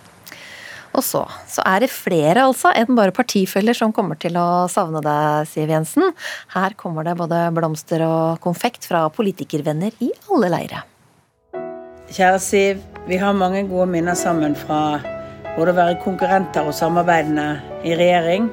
Og 0.98 1.04
så, 1.06 1.22
så 1.46 1.62
er 1.68 1.84
det 1.84 1.92
flere 1.94 2.48
altså 2.48 2.72
enn 2.74 2.98
bare 2.98 3.14
partifeller 3.14 3.78
som 3.78 3.94
kommer 3.94 4.18
til 4.18 4.40
å 4.42 4.66
savne 4.72 5.04
deg, 5.06 5.46
Siv 5.52 5.70
Jensen. 5.70 6.10
Her 6.56 6.74
kommer 6.80 7.06
det 7.06 7.14
både 7.20 7.44
blomster 7.54 8.02
og 8.08 8.42
konfekt 8.42 8.88
fra 8.90 9.04
politikervenner 9.14 9.94
i 10.02 10.10
alle 10.34 10.50
leire. 10.56 10.82
Kjære 12.08 12.40
Siv, 12.42 12.82
vi 13.06 13.20
har 13.22 13.38
mange 13.38 13.62
gode 13.70 13.92
minner 13.94 14.18
sammen 14.18 14.58
fra 14.58 14.98
både 15.58 15.70
å 15.70 15.78
være 15.78 16.00
konkurrenter 16.02 16.66
og 16.66 16.74
samarbeidende 16.74 17.52
i 17.86 17.94
regjering 18.00 18.50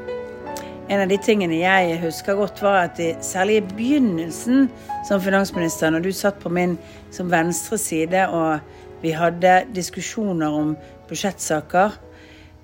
en 0.89 1.01
av 1.01 1.09
de 1.09 1.17
tingene 1.21 1.57
jeg 1.63 1.99
husker 2.03 2.37
godt, 2.37 2.61
var 2.65 2.89
at 2.89 2.99
i, 3.01 3.13
særlig 3.25 3.57
i 3.61 3.67
begynnelsen 3.73 4.67
som 5.09 5.23
finansminister, 5.23 5.93
når 5.93 6.05
du 6.05 6.11
satt 6.13 6.41
på 6.43 6.53
min 6.53 6.77
som 7.15 7.31
venstre 7.33 7.79
side 7.81 8.27
og 8.29 8.61
vi 9.05 9.15
hadde 9.17 9.63
diskusjoner 9.77 10.53
om 10.53 10.75
budsjettsaker, 11.09 11.97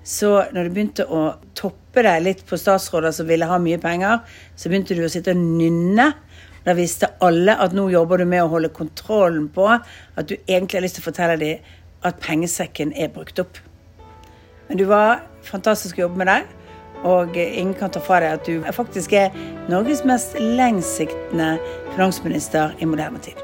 så 0.03 0.31
når 0.53 0.65
du 0.65 0.73
begynte 0.73 1.05
å 1.05 1.23
toppe 1.57 2.01
deg 2.05 2.23
litt 2.25 2.45
på 2.49 2.57
statsråder 2.57 3.13
som 3.13 3.29
ville 3.29 3.49
ha 3.49 3.59
mye 3.61 3.81
penger, 3.81 4.21
så 4.57 4.69
begynte 4.69 4.97
du 4.97 5.03
å 5.05 5.11
sitte 5.11 5.35
og 5.35 5.41
nynne. 5.41 6.07
Da 6.65 6.73
visste 6.77 7.11
alle 7.25 7.53
at 7.61 7.73
nå 7.73 7.87
jobber 7.93 8.21
du 8.21 8.25
med 8.29 8.43
å 8.45 8.49
holde 8.53 8.73
kontrollen 8.73 9.47
på 9.53 9.67
at 9.69 10.29
du 10.29 10.35
egentlig 10.37 10.77
har 10.77 10.85
lyst 10.85 10.97
til 10.97 11.05
å 11.05 11.09
fortelle 11.09 11.37
dem 11.41 11.69
at 12.05 12.17
pengesekken 12.21 12.93
er 12.97 13.13
brukt 13.13 13.41
opp. 13.41 13.61
Men 14.69 14.81
du 14.81 14.87
var 14.89 15.21
fantastisk 15.45 15.99
å 15.99 16.07
jobbe 16.07 16.21
med 16.21 16.29
deg. 16.29 16.49
Og 17.07 17.37
ingen 17.37 17.73
kan 17.77 17.89
ta 17.93 18.01
fra 18.03 18.19
deg 18.21 18.37
at 18.37 18.45
du 18.45 18.73
faktisk 18.75 19.15
er 19.17 19.33
Norges 19.71 20.03
mest 20.05 20.37
lengstsiktende 20.37 21.55
finansminister 21.95 22.75
i 22.79 22.89
moderne 22.89 23.21
tid. 23.23 23.39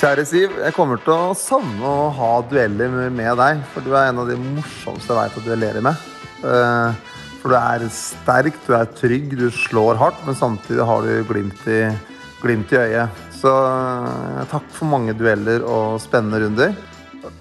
Kjære 0.00 0.22
Siv, 0.24 0.52
jeg 0.56 0.72
kommer 0.72 1.00
til 1.04 1.12
å 1.12 1.34
savne 1.36 1.84
å 1.84 2.06
ha 2.16 2.28
dueller 2.48 3.10
med 3.12 3.34
deg. 3.36 3.58
For 3.74 3.84
du 3.84 3.92
er 3.92 4.08
en 4.08 4.22
av 4.22 4.30
de 4.30 4.36
morsomste 4.40 5.12
jeg 5.12 5.18
veit 5.18 5.36
å 5.36 5.42
duellere 5.44 5.82
med. 5.84 6.06
Eh, 6.40 7.10
for 7.42 7.52
du 7.52 7.56
er 7.58 7.84
sterk, 7.92 8.56
du 8.64 8.72
er 8.78 8.88
trygg, 8.96 9.34
du 9.36 9.50
slår 9.52 10.00
hardt, 10.00 10.22
men 10.24 10.38
samtidig 10.38 10.86
har 10.88 11.04
du 11.04 11.20
glimt 11.28 11.68
i, 11.68 11.82
glimt 12.40 12.72
i 12.72 12.80
øyet. 12.80 13.20
Så 13.42 13.52
eh, 13.52 14.40
takk 14.48 14.72
for 14.72 14.88
mange 14.88 15.12
dueller 15.20 15.68
og 15.68 16.00
spennende 16.00 16.46
runder. 16.46 16.72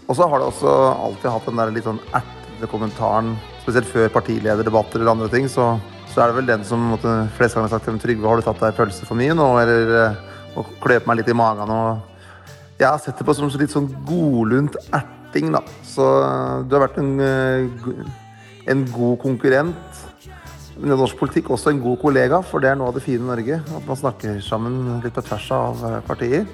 Og 0.09 0.17
så 0.17 0.25
har 0.25 0.41
det 0.41 0.49
også 0.49 0.73
alltid 1.05 1.29
hatt 1.29 1.47
den 1.47 1.59
der 1.61 1.71
litt 1.73 1.85
sånn 1.85 2.01
ertete 2.09 2.69
kommentaren, 2.71 3.35
spesielt 3.61 3.89
før 3.91 4.09
partilederdebatter 4.15 5.03
eller 5.03 5.13
andre 5.13 5.29
ting, 5.29 5.45
så, 5.51 5.75
så 6.09 6.23
er 6.23 6.31
det 6.31 6.39
vel 6.39 6.49
den 6.49 6.65
som 6.65 6.87
måtte, 6.95 7.13
flest 7.37 7.55
ganger 7.55 7.69
har 7.69 7.75
sagt 7.77 7.85
til 7.91 7.99
Trygve, 8.01 8.25
har 8.25 8.41
du 8.41 8.47
tatt 8.47 8.63
deg 8.63 8.77
pølse 8.77 9.05
for 9.05 9.19
mye 9.19 9.37
nå, 9.37 9.49
eller 9.61 9.93
og 10.57 10.63
eh, 10.63 10.71
kløp 10.81 11.05
meg 11.09 11.21
litt 11.21 11.29
i 11.29 11.37
magen 11.37 11.69
og 11.75 12.07
Jeg 12.79 12.87
har 12.87 12.99
sett 13.03 13.19
det 13.19 13.27
på 13.27 13.35
som 13.35 13.51
litt 13.59 13.73
sånn 13.75 13.89
godlunt 14.07 14.77
erting, 14.87 15.51
da. 15.53 15.61
Så 15.85 16.05
eh, 16.23 16.65
du 16.65 16.77
har 16.77 16.87
vært 16.87 16.97
en, 17.01 17.13
eh, 17.19 18.03
en 18.71 18.85
god 18.89 19.17
konkurrent. 19.21 20.03
Men 20.79 20.95
i 20.95 20.97
norsk 20.97 21.19
politikk 21.19 21.51
også 21.51 21.73
en 21.73 21.81
god 21.83 21.99
kollega, 21.99 22.39
for 22.39 22.63
det 22.63 22.71
er 22.71 22.79
noe 22.79 22.87
av 22.89 22.95
det 22.95 23.03
fine 23.03 23.19
i 23.19 23.27
Norge. 23.27 23.59
At 23.75 23.83
man 23.83 23.99
snakker 23.99 24.39
sammen 24.41 25.01
litt 25.03 25.11
på 25.11 25.25
tvers 25.27 25.49
av 25.57 25.83
partier. 26.07 26.47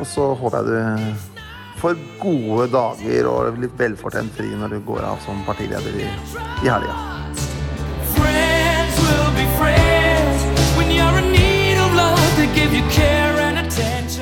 Og 0.00 0.08
så 0.10 0.32
håper 0.34 0.58
jeg 0.58 0.66
du 0.66 1.39
for 1.80 1.96
gode 2.20 2.66
dager 2.74 3.28
og 3.30 3.56
litt 3.60 3.72
velfortjent 3.78 4.34
fri 4.36 4.50
når 4.52 4.76
du 4.76 4.82
går 4.84 5.00
av 5.08 5.20
som 5.24 5.40
partileder 5.46 5.94
i, 5.96 6.08
i 6.60 6.68
helga. 6.68 6.96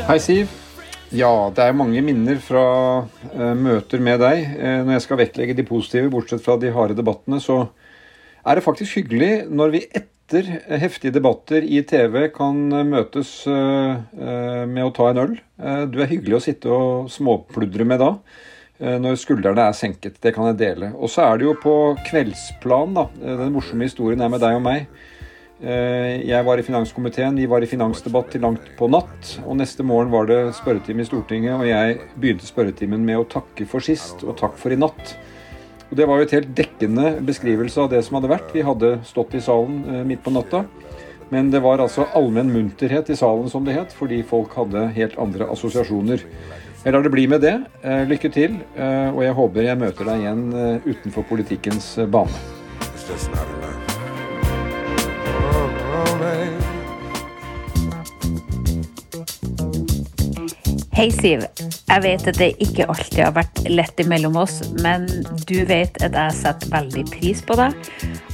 Hei, 0.08 0.16
Siv. 0.24 0.52
Ja, 1.12 1.32
det 1.52 1.64
er 1.64 1.74
mange 1.76 2.00
minner 2.04 2.38
fra 2.40 2.62
uh, 3.02 3.54
møter 3.58 4.00
med 4.04 4.22
deg. 4.22 4.44
Uh, 4.54 4.78
når 4.86 4.94
jeg 4.94 5.04
skal 5.04 5.20
vektlegge 5.20 5.56
de 5.58 5.66
positive, 5.68 6.12
bortsett 6.12 6.44
fra 6.44 6.56
de 6.60 6.70
harde 6.72 6.96
debattene, 6.96 7.40
så 7.44 7.66
er 8.44 8.56
det 8.56 8.64
faktisk 8.64 9.00
hyggelig 9.00 9.32
når 9.50 9.74
vi 9.74 9.82
etter 9.88 10.17
etter 10.28 10.76
heftige 10.76 11.14
debatter 11.16 11.64
i 11.64 11.80
TV 11.88 12.26
kan 12.34 12.58
møtes 12.84 13.46
eh, 13.48 13.92
eh, 13.96 14.64
med 14.68 14.84
å 14.84 14.92
ta 14.92 15.08
en 15.08 15.20
øl. 15.22 15.34
Eh, 15.56 15.84
du 15.88 16.02
er 16.02 16.10
hyggelig 16.10 16.36
å 16.36 16.42
sitte 16.44 16.68
og 16.68 17.08
småpludre 17.12 17.86
med 17.88 18.02
da. 18.04 18.12
Når 18.78 19.16
skuldrene 19.18 19.64
er 19.66 19.74
senket. 19.74 20.20
Det 20.22 20.30
kan 20.36 20.46
jeg 20.52 20.58
dele. 20.60 20.92
Og 20.94 21.10
så 21.10 21.24
er 21.24 21.40
det 21.40 21.48
jo 21.48 21.54
på 21.58 21.72
kveldsplan, 22.06 22.92
da. 22.94 23.08
Den 23.18 23.50
morsomme 23.50 23.88
historien 23.88 24.20
er 24.22 24.30
med 24.30 24.38
deg 24.38 24.54
og 24.54 24.62
meg. 24.62 24.84
Jeg 25.58 26.46
var 26.46 26.62
i 26.62 26.62
finanskomiteen, 26.62 27.40
vi 27.42 27.48
var 27.50 27.66
i 27.66 27.66
finansdebatt 27.66 28.30
til 28.30 28.46
langt 28.46 28.68
på 28.78 28.86
natt. 28.86 29.32
Og 29.42 29.58
neste 29.58 29.82
morgen 29.82 30.14
var 30.14 30.30
det 30.30 30.38
spørretime 30.60 31.02
i 31.02 31.08
Stortinget, 31.08 31.56
og 31.56 31.66
jeg 31.66 31.98
begynte 32.22 32.46
spørretimen 32.46 33.02
med 33.02 33.18
å 33.18 33.26
takke 33.34 33.66
for 33.66 33.82
sist 33.82 34.22
og 34.22 34.38
takk 34.38 34.54
for 34.62 34.70
i 34.70 34.78
natt. 34.78 35.16
Og 35.88 35.96
Det 35.96 36.06
var 36.08 36.18
jo 36.18 36.26
et 36.26 36.36
helt 36.36 36.52
dekkende 36.56 37.14
beskrivelse 37.24 37.80
av 37.80 37.90
det 37.92 38.02
som 38.04 38.18
hadde 38.18 38.32
vært. 38.32 38.52
Vi 38.52 38.64
hadde 38.64 38.98
stått 39.08 39.34
i 39.38 39.42
salen 39.44 39.80
eh, 39.88 40.04
midt 40.08 40.22
på 40.24 40.32
natta. 40.34 40.66
Men 41.32 41.50
det 41.52 41.60
var 41.64 41.80
altså 41.84 42.06
allmenn 42.16 42.52
munterhet 42.52 43.10
i 43.12 43.16
salen, 43.16 43.50
som 43.52 43.64
det 43.64 43.76
het, 43.76 43.92
fordi 43.96 44.22
folk 44.24 44.54
hadde 44.56 44.86
helt 44.96 45.18
andre 45.20 45.48
assosiasjoner. 45.52 46.24
Jeg 46.84 46.94
lar 46.94 47.04
det 47.04 47.12
bli 47.12 47.26
med 47.28 47.44
det. 47.44 47.56
Eh, 47.82 48.04
lykke 48.08 48.32
til, 48.32 48.60
eh, 48.76 49.10
og 49.12 49.24
jeg 49.24 49.36
håper 49.40 49.68
jeg 49.68 49.80
møter 49.80 50.08
deg 50.08 50.24
igjen 50.24 50.46
utenfor 50.88 51.28
politikkens 51.28 51.94
bane. 52.12 52.46
Hei, 60.98 61.12
Siv. 61.14 61.44
Jeg 61.86 62.02
vet 62.02 62.24
at 62.26 62.38
det 62.40 62.48
ikke 62.58 62.88
alltid 62.90 63.20
har 63.22 63.34
vært 63.36 63.60
lett 63.70 64.00
imellom 64.02 64.34
oss, 64.40 64.56
men 64.82 65.04
du 65.46 65.60
vet 65.68 65.94
at 66.02 66.16
jeg 66.18 66.34
setter 66.34 66.72
veldig 66.72 67.04
pris 67.12 67.38
på 67.46 67.54
deg. 67.60 67.76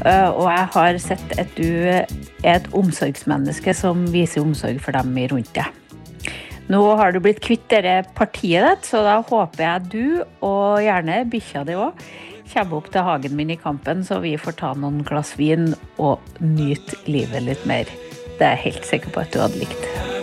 Eh, 0.08 0.30
og 0.30 0.48
jeg 0.48 0.70
har 0.72 0.98
sett 1.04 1.34
at 1.42 1.52
du 1.58 1.66
er 1.92 2.08
et 2.54 2.70
omsorgsmenneske 2.72 3.74
som 3.76 4.06
viser 4.14 4.40
omsorg 4.40 4.80
for 4.80 4.96
dem 4.96 5.12
rundt 5.34 5.52
deg. 5.58 6.32
Nå 6.72 6.80
har 6.96 7.12
du 7.12 7.20
blitt 7.20 7.44
kvitt 7.44 7.68
dette 7.68 7.98
partiet 8.16 8.64
ditt, 8.64 8.88
så 8.88 9.04
da 9.04 9.18
håper 9.20 9.66
jeg 9.66 9.92
du, 9.92 10.24
og 10.40 10.80
gjerne 10.86 11.20
bikkja 11.36 11.66
di 11.68 11.76
òg, 11.76 12.00
kommer 12.48 12.80
opp 12.80 12.88
til 12.96 13.04
hagen 13.04 13.36
min 13.36 13.52
i 13.52 13.60
kampen, 13.60 14.00
så 14.08 14.22
vi 14.24 14.38
får 14.40 14.56
ta 14.64 14.72
noen 14.72 15.04
glass 15.04 15.36
vin 15.36 15.74
og 16.00 16.40
nyte 16.40 16.96
livet 17.12 17.44
litt 17.44 17.68
mer. 17.68 17.92
Det 18.40 18.40
er 18.40 18.56
jeg 18.56 18.70
helt 18.70 18.92
sikker 18.94 19.12
på 19.12 19.26
at 19.26 19.36
du 19.36 19.42
hadde 19.44 19.66
likt. 19.66 20.13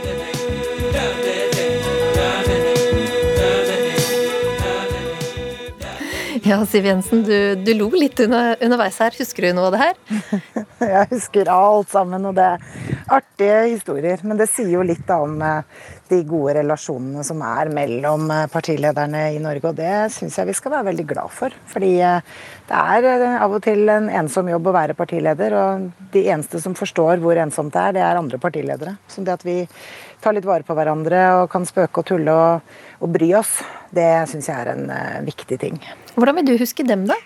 Ja, 6.50 6.58
Siv 6.66 6.86
Jensen, 6.86 7.22
du, 7.24 7.56
du 7.56 7.72
lo 7.78 7.88
litt 7.94 8.20
under, 8.24 8.56
underveis 8.64 8.98
her. 9.04 9.14
Husker 9.14 9.46
du 9.46 9.54
noe 9.54 9.68
av 9.70 9.76
det 9.76 9.82
her? 9.82 9.98
Jeg 10.96 11.10
husker 11.12 11.52
alt 11.54 11.92
sammen, 11.94 12.26
og 12.26 12.34
det 12.38 12.48
er 12.56 12.64
artige 13.14 13.60
historier. 13.76 14.24
Men 14.26 14.40
det 14.40 14.48
sier 14.50 14.72
jo 14.74 14.86
litt 14.86 15.10
om 15.14 15.36
eh, 15.46 15.84
de 16.10 16.24
gode 16.26 16.56
relasjonene 16.58 17.22
som 17.28 17.44
er 17.46 17.70
mellom 17.74 18.26
eh, 18.34 18.48
partilederne 18.50 19.28
i 19.36 19.42
Norge, 19.44 19.70
og 19.70 19.78
det 19.78 19.94
syns 20.16 20.40
jeg 20.40 20.50
vi 20.50 20.58
skal 20.58 20.74
være 20.80 20.90
veldig 20.90 21.08
glad 21.14 21.36
for. 21.36 21.54
Fordi 21.70 21.94
eh, 22.10 22.34
det 22.72 22.82
er 22.98 23.28
av 23.46 23.54
og 23.54 23.62
til 23.68 23.86
en 23.94 24.10
ensom 24.24 24.50
jobb 24.50 24.72
å 24.72 24.78
være 24.80 24.98
partileder, 24.98 25.58
og 25.62 26.08
de 26.16 26.26
eneste 26.26 26.64
som 26.64 26.78
forstår 26.78 27.22
hvor 27.22 27.38
ensomt 27.38 27.76
det 27.76 27.86
er, 27.86 27.98
det 28.00 28.08
er 28.08 28.24
andre 28.24 28.42
partiledere. 28.42 28.98
Så 29.12 29.22
det 29.22 29.38
at 29.38 29.46
vi 29.46 29.60
tar 30.22 30.38
litt 30.38 30.48
vare 30.48 30.66
på 30.68 30.78
hverandre 30.78 31.26
og 31.42 31.50
kan 31.52 31.66
spøke 31.68 32.04
og 32.04 32.08
tulle 32.08 32.38
og, 32.38 32.74
og 33.02 33.14
bry 33.14 33.34
oss, 33.40 33.58
det 33.94 34.10
syns 34.32 34.50
jeg 34.52 34.58
er 34.58 34.74
en 34.76 34.90
uh, 34.94 35.20
viktig 35.28 35.60
ting. 35.62 35.78
Hvordan 36.16 36.40
vil 36.40 36.52
du 36.52 36.58
huske 36.62 36.86
dem, 36.88 37.08
da? 37.10 37.18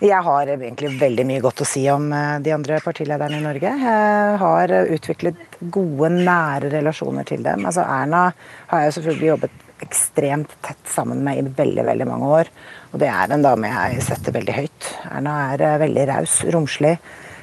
Jeg 0.00 0.24
har 0.24 0.48
egentlig 0.48 0.94
veldig 0.96 1.24
mye 1.28 1.40
godt 1.44 1.60
å 1.60 1.66
si 1.68 1.82
om 1.92 2.06
eh, 2.16 2.38
de 2.40 2.54
andre 2.54 2.78
partilederne 2.80 3.36
i 3.36 3.44
Norge. 3.44 3.72
Jeg 3.82 4.38
har 4.40 4.72
utviklet 4.96 5.58
gode, 5.60 6.08
nære 6.14 6.70
relasjoner 6.72 7.26
til 7.28 7.44
dem. 7.44 7.66
Altså 7.68 7.84
Erna 7.84 8.22
har 8.70 8.86
jeg 8.86 8.94
selvfølgelig 8.96 9.28
jobbet 9.28 9.66
ekstremt 9.84 10.54
tett 10.64 10.88
sammen 10.88 11.20
med 11.24 11.42
i 11.42 11.52
veldig 11.58 11.84
veldig 11.84 12.06
mange 12.08 12.30
år. 12.38 12.52
Og 12.94 13.02
det 13.04 13.10
er 13.12 13.36
en 13.36 13.44
dame 13.44 13.68
jeg 13.74 14.00
setter 14.08 14.38
veldig 14.38 14.56
høyt. 14.56 14.88
Erna 15.10 15.36
er 15.50 15.66
eh, 15.68 15.80
veldig 15.84 16.08
raus, 16.14 16.40
romslig. 16.56 16.96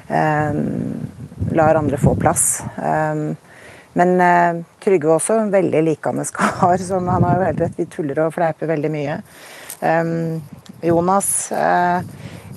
Lar 0.08 1.78
andre 1.78 1.98
få 2.00 2.14
plass. 2.18 2.46
Men 3.98 4.14
uh, 4.22 4.64
Trygve 4.84 5.16
også, 5.16 5.40
veldig 5.52 5.84
likende 5.90 6.26
kar. 6.34 6.78
som 6.90 7.08
Han 7.10 7.26
har 7.26 7.38
jo 7.38 7.48
helt 7.50 7.64
rett, 7.66 7.78
vi 7.78 7.88
tuller 7.90 8.26
og 8.26 8.34
fleiper 8.36 8.70
veldig 8.70 8.92
mye. 8.94 9.20
Um, 9.78 10.40
Jonas 10.82 11.28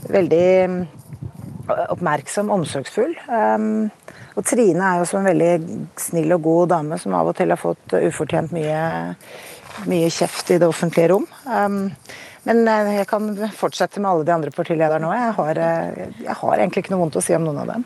veldig 0.09 0.47
eh, 0.61 1.85
oppmerksom, 1.93 2.49
omsorgsfull. 2.53 3.13
Um, 3.29 3.89
og 4.35 4.45
Trine 4.47 4.81
er 4.87 4.97
jo 4.97 5.05
også 5.05 5.19
en 5.19 5.29
veldig 5.29 5.51
snill 5.99 6.35
og 6.35 6.43
god 6.45 6.73
dame 6.75 6.99
som 7.01 7.15
av 7.17 7.31
og 7.31 7.37
til 7.37 7.51
har 7.51 7.59
fått 7.59 7.95
ufortjent 7.99 8.53
mye, 8.55 8.81
mye 9.91 10.11
kjeft 10.13 10.53
i 10.55 10.59
det 10.61 10.69
offentlige 10.69 11.11
rom. 11.13 11.27
Um, 11.45 11.83
men 12.47 12.63
jeg 12.65 13.05
kan 13.09 13.27
fortsette 13.53 14.01
med 14.01 14.09
alle 14.09 14.25
de 14.25 14.33
andre 14.33 14.53
partilederne 14.55 15.09
òg. 15.11 15.41
Jeg, 15.53 16.11
jeg 16.25 16.37
har 16.39 16.55
egentlig 16.57 16.85
ikke 16.85 16.95
noe 16.95 17.03
vondt 17.03 17.19
å 17.19 17.25
si 17.25 17.35
om 17.37 17.45
noen 17.45 17.61
av 17.61 17.75
dem. 17.75 17.85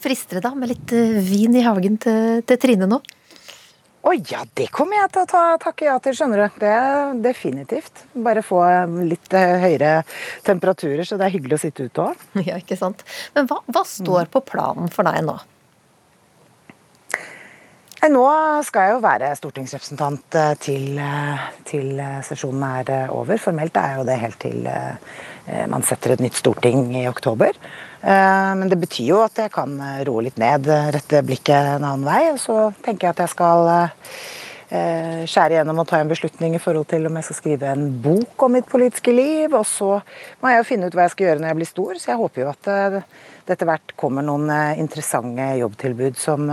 Frister 0.00 0.38
det 0.38 0.46
da 0.48 0.54
med 0.56 0.70
litt 0.72 0.92
vin 1.26 1.56
i 1.56 1.64
hagen 1.66 1.98
til, 2.00 2.40
til 2.48 2.60
Trine 2.60 2.88
nå? 2.88 3.00
Å 4.00 4.14
ja, 4.16 4.46
det 4.56 4.70
kommer 4.72 4.96
jeg 4.96 5.10
til 5.12 5.26
å 5.26 5.28
ta, 5.28 5.42
takke 5.60 5.84
ja 5.84 5.98
til, 6.00 6.14
skjønner 6.16 6.40
du. 6.40 6.60
Det 6.62 6.68
er 6.72 7.18
definitivt. 7.20 8.06
Bare 8.16 8.40
få 8.44 8.62
litt 9.04 9.34
uh, 9.36 9.58
høyere 9.60 9.90
temperaturer, 10.46 11.04
så 11.04 11.18
det 11.20 11.26
er 11.26 11.34
hyggelig 11.34 11.58
å 11.58 11.62
sitte 11.66 11.88
ute 11.90 12.06
òg. 12.08 12.22
Ja, 12.48 12.56
ikke 12.56 12.78
sant. 12.80 13.04
Men 13.36 13.50
hva, 13.50 13.60
hva 13.68 13.84
står 13.84 14.32
på 14.32 14.40
planen 14.48 14.88
for 14.92 15.04
deg 15.04 15.20
nå? 15.28 15.36
Nå 18.00 18.24
skal 18.64 18.86
jeg 18.86 18.94
jo 18.94 19.02
være 19.04 19.34
stortingsrepresentant 19.36 20.38
eh, 20.40 20.54
til, 20.62 20.86
eh, 20.96 21.50
til 21.68 22.00
sesjonen 22.24 22.64
er 22.70 23.12
over. 23.12 23.36
Formelt 23.38 23.76
er 23.76 24.00
jo 24.00 24.08
det 24.08 24.18
helt 24.22 24.40
til 24.40 24.66
man 25.66 25.82
setter 25.82 26.12
et 26.14 26.20
nytt 26.22 26.36
storting 26.38 26.92
i 27.00 27.08
oktober. 27.10 27.56
Eh, 28.00 28.52
men 28.56 28.68
det 28.68 28.78
betyr 28.80 29.08
jo 29.12 29.20
at 29.26 29.36
jeg 29.42 29.52
kan 29.52 29.76
eh, 29.84 30.02
roe 30.08 30.24
litt 30.24 30.38
ned, 30.40 30.68
eh, 30.72 30.90
rette 30.94 31.20
blikket 31.26 31.74
en 31.76 31.84
annen 31.84 32.06
vei. 32.06 32.22
Og 32.32 32.40
så 32.40 32.58
tenker 32.84 33.08
jeg 33.08 33.16
at 33.16 33.26
jeg 33.26 33.36
skal 33.36 33.74
skjære 34.70 35.56
gjennom 35.56 35.80
og 35.82 35.86
ta 35.90 35.98
en 35.98 36.10
beslutning 36.12 36.52
i 36.54 36.60
forhold 36.62 36.86
til 36.92 37.08
om 37.08 37.16
jeg 37.18 37.26
skal 37.26 37.36
skrive 37.40 37.72
en 37.72 37.88
bok 38.04 38.44
om 38.46 38.52
mitt 38.54 38.68
politiske 38.70 39.10
liv. 39.10 39.50
Og 39.50 39.64
så 39.66 39.96
må 40.38 40.52
jeg 40.52 40.60
jo 40.60 40.66
finne 40.68 40.86
ut 40.86 40.94
hva 40.94 41.08
jeg 41.08 41.14
skal 41.16 41.26
gjøre 41.26 41.42
når 41.42 41.50
jeg 41.50 41.58
blir 41.58 41.70
stor, 41.72 41.98
så 41.98 42.12
jeg 42.12 42.20
håper 42.20 42.44
jo 42.44 42.52
at 42.52 42.68
det 42.70 43.56
etter 43.56 43.66
hvert 43.66 43.96
kommer 43.98 44.22
noen 44.22 44.46
interessante 44.78 45.48
jobbtilbud 45.58 46.20
som, 46.22 46.46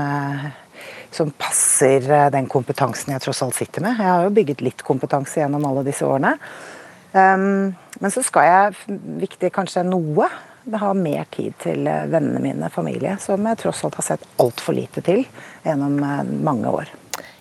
som 1.15 1.31
passer 1.37 2.03
den 2.33 2.49
kompetansen 2.51 3.13
jeg 3.13 3.23
tross 3.23 3.43
alt 3.45 3.57
sitter 3.57 3.85
med. 3.85 3.99
Jeg 3.99 4.11
har 4.11 4.25
jo 4.27 4.33
bygget 4.35 4.63
litt 4.65 4.83
kompetanse 4.87 5.41
gjennom 5.41 5.65
alle 5.69 5.85
disse 5.87 6.05
årene. 6.07 6.35
Um, 7.13 7.71
men 8.01 8.13
så 8.13 8.21
skal 8.25 8.45
jeg, 8.45 8.99
viktig 9.23 9.49
kanskje 9.55 9.85
noe, 9.87 10.27
ha 10.75 10.93
mer 10.93 11.27
tid 11.31 11.55
til 11.63 11.87
eh, 11.87 12.07
vennene 12.11 12.41
mine, 12.43 12.69
familie, 12.73 13.15
som 13.23 13.45
jeg 13.47 13.59
tross 13.61 13.85
alt 13.87 13.95
har 14.01 14.03
sett 14.03 14.25
altfor 14.43 14.75
lite 14.75 15.03
til 15.05 15.23
gjennom 15.63 15.95
eh, 16.03 16.23
mange 16.43 16.73
år. 16.81 16.91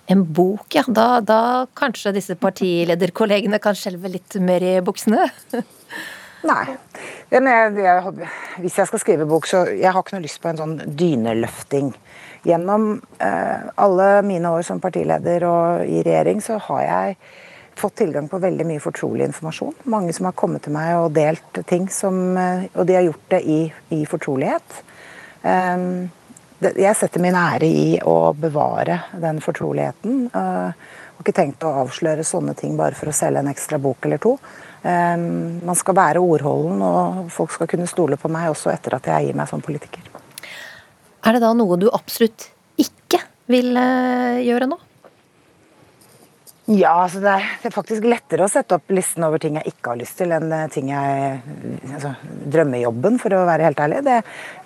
En 0.07 0.23
bok, 0.23 0.69
ja. 0.77 0.85
Da, 0.87 1.09
da 1.21 1.41
kanskje 1.75 2.15
disse 2.15 2.37
partilederkollegene 2.39 3.59
kan 3.63 3.75
skjelve 3.75 4.13
litt 4.13 4.39
mer 4.39 4.63
i 4.63 4.77
buksene? 4.87 5.27
Nei. 6.47 6.77
Jeg, 7.35 7.43
jeg, 7.43 8.29
hvis 8.63 8.79
jeg 8.79 8.91
skal 8.93 9.03
skrive 9.03 9.27
bok, 9.27 9.51
så 9.51 9.65
jeg 9.73 9.91
har 9.91 9.99
ikke 9.99 10.15
noe 10.15 10.27
lyst 10.29 10.39
på 10.43 10.53
en 10.53 10.61
sånn 10.61 10.77
dyneløfting. 10.87 11.91
Gjennom 12.47 13.01
eh, 13.19 13.61
alle 13.75 14.23
mine 14.23 14.51
år 14.55 14.63
som 14.63 14.79
partileder 14.81 15.45
og 15.49 15.87
i 15.91 16.03
regjering, 16.07 16.39
så 16.45 16.61
har 16.69 16.83
jeg 16.85 17.17
fått 17.77 17.97
tilgang 17.99 18.29
på 18.31 18.39
veldig 18.39 18.67
mye 18.69 18.83
fortrolig 18.83 19.27
informasjon. 19.27 19.75
Mange 19.91 20.15
som 20.15 20.29
har 20.29 20.37
kommet 20.39 20.63
til 20.65 20.77
meg 20.77 20.93
og 21.01 21.11
delt 21.17 21.59
ting, 21.67 21.89
som, 21.91 22.21
eh, 22.39 22.69
og 22.75 22.87
de 22.87 22.95
har 22.95 23.07
gjort 23.09 23.27
det 23.35 23.41
i, 23.51 23.59
i 23.99 24.05
fortrolighet. 24.07 24.79
Um, 25.43 26.07
jeg 26.63 26.95
setter 26.97 27.23
min 27.23 27.37
ære 27.37 27.67
i 27.67 27.89
å 28.01 28.33
bevare 28.33 29.01
den 29.21 29.43
fortroligheten. 29.45 30.23
Jeg 30.33 30.39
har 30.39 31.21
ikke 31.21 31.35
tenkt 31.37 31.67
å 31.67 31.75
avsløre 31.83 32.25
sånne 32.25 32.55
ting 32.57 32.79
bare 32.79 32.97
for 32.97 33.11
å 33.11 33.15
selge 33.15 33.43
en 33.43 33.51
ekstra 33.53 33.79
bok 33.83 34.09
eller 34.09 34.23
to. 34.23 34.33
Man 34.81 35.77
skal 35.77 35.99
være 36.01 36.25
ordholden, 36.25 36.81
og 36.81 37.29
folk 37.37 37.53
skal 37.53 37.69
kunne 37.69 37.91
stole 37.91 38.17
på 38.17 38.33
meg 38.33 38.49
også 38.55 38.73
etter 38.73 38.97
at 38.97 39.13
jeg 39.13 39.29
gir 39.29 39.37
meg 39.37 39.53
som 39.53 39.61
politiker. 39.61 40.17
Er 41.27 41.35
det 41.35 41.43
da 41.43 41.55
noe 41.59 41.79
du 41.81 41.89
absolutt 41.91 42.51
ikke 42.79 43.19
vil 43.51 43.73
uh, 43.75 44.39
gjøre 44.47 44.69
nå? 44.71 44.79
Ja, 46.67 46.97
altså 47.05 47.21
det, 47.23 47.31
er, 47.31 47.45
det, 47.63 47.69
er, 47.69 47.75
faktisk 47.75 48.07
lettere 48.11 48.43
å 48.43 48.51
sette 48.51 48.75
opp 48.75 48.91
listen 48.91 49.23
over 49.23 49.39
ting 49.39 49.55
jeg 49.55 49.71
ikke 49.71 49.93
har 49.93 49.99
lyst 50.01 50.17
til, 50.19 50.33
enn 50.35 50.51
ting 50.75 50.89
jeg 50.91 51.37
altså, 51.95 52.11
Drømmejobben, 52.51 53.21
for 53.23 53.37
å 53.37 53.45
være 53.47 53.69
helt 53.69 53.83
ærlig. 53.85 54.01
Det, 54.03 54.17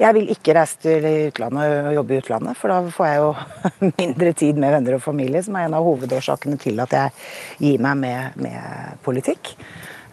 jeg 0.00 0.16
vil 0.16 0.30
ikke 0.32 0.54
reise 0.56 0.80
til 0.80 1.08
utlandet 1.10 1.74
og 1.90 1.98
jobbe 1.98 2.14
i 2.16 2.20
utlandet, 2.22 2.56
for 2.56 2.72
da 2.72 2.78
får 2.96 3.10
jeg 3.10 3.20
jo 3.20 3.90
mindre 4.00 4.32
tid 4.44 4.62
med 4.64 4.72
venner 4.78 4.96
og 4.96 5.04
familie, 5.04 5.44
som 5.44 5.60
er 5.60 5.68
en 5.68 5.76
av 5.76 5.84
hovedårsakene 5.90 6.56
til 6.60 6.80
at 6.86 6.96
jeg 6.96 7.66
gir 7.66 7.84
meg 7.84 8.00
med, 8.00 8.40
med 8.48 8.96
politikk. 9.04 9.52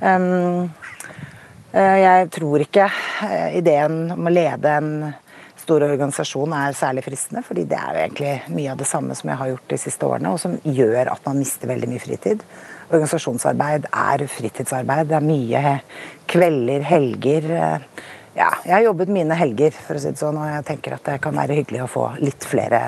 Um, 0.03 0.67
jeg 1.71 2.27
tror 2.35 2.63
ikke 2.63 2.89
eh, 3.27 3.57
ideen 3.59 4.07
om 4.15 4.27
å 4.27 4.31
lede 4.33 4.75
en 4.79 4.91
stor 5.67 5.83
organisasjon 5.83 6.53
er 6.55 6.75
særlig 6.77 7.03
fristende, 7.03 7.43
fordi 7.43 7.65
det 7.67 7.75
er 7.75 7.91
jo 7.91 8.03
egentlig 8.05 8.33
mye 8.55 8.71
av 8.71 8.79
det 8.79 8.87
samme 8.87 9.15
som 9.19 9.31
jeg 9.31 9.39
har 9.41 9.51
gjort 9.51 9.73
de 9.73 9.79
siste 9.81 10.07
årene, 10.07 10.31
og 10.31 10.39
som 10.39 10.55
gjør 10.63 11.11
at 11.11 11.27
man 11.27 11.41
mister 11.41 11.67
veldig 11.67 11.89
mye 11.91 12.03
fritid. 12.03 12.45
Organisasjonsarbeid 12.87 13.89
er 13.91 14.23
fritidsarbeid. 14.31 15.09
Det 15.09 15.17
er 15.17 15.27
mye 15.27 15.73
kvelder, 16.31 16.87
helger. 16.87 17.49
Ja, 18.37 18.51
jeg 18.63 18.75
har 18.77 18.85
jobbet 18.85 19.11
mine 19.11 19.35
helger, 19.35 19.75
for 19.75 19.99
å 19.99 20.03
si 20.03 20.13
det 20.13 20.21
sånn, 20.21 20.39
og 20.39 20.47
jeg 20.53 20.67
tenker 20.71 20.95
at 20.95 21.07
det 21.09 21.19
kan 21.25 21.35
være 21.35 21.59
hyggelig 21.59 21.83
å 21.83 21.91
få 21.91 22.09
litt 22.23 22.47
flere 22.47 22.83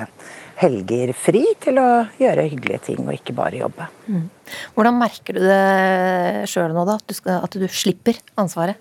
helger 0.60 1.12
fri 1.16 1.44
til 1.60 1.80
å 1.80 1.88
gjøre 2.20 2.48
hyggelige 2.48 2.84
ting, 2.90 3.04
og 3.04 3.16
ikke 3.16 3.36
bare 3.36 3.60
jobbe. 3.60 3.88
Mm. 4.08 4.28
Hvordan 4.76 5.00
merker 5.00 5.36
du 5.36 5.44
det 5.44 6.48
sjøl 6.52 6.72
nå, 6.72 6.84
da? 6.88 6.96
At 7.00 7.08
du, 7.08 7.16
skal, 7.16 7.44
at 7.44 7.60
du 7.60 7.68
slipper 7.68 8.20
ansvaret? 8.40 8.80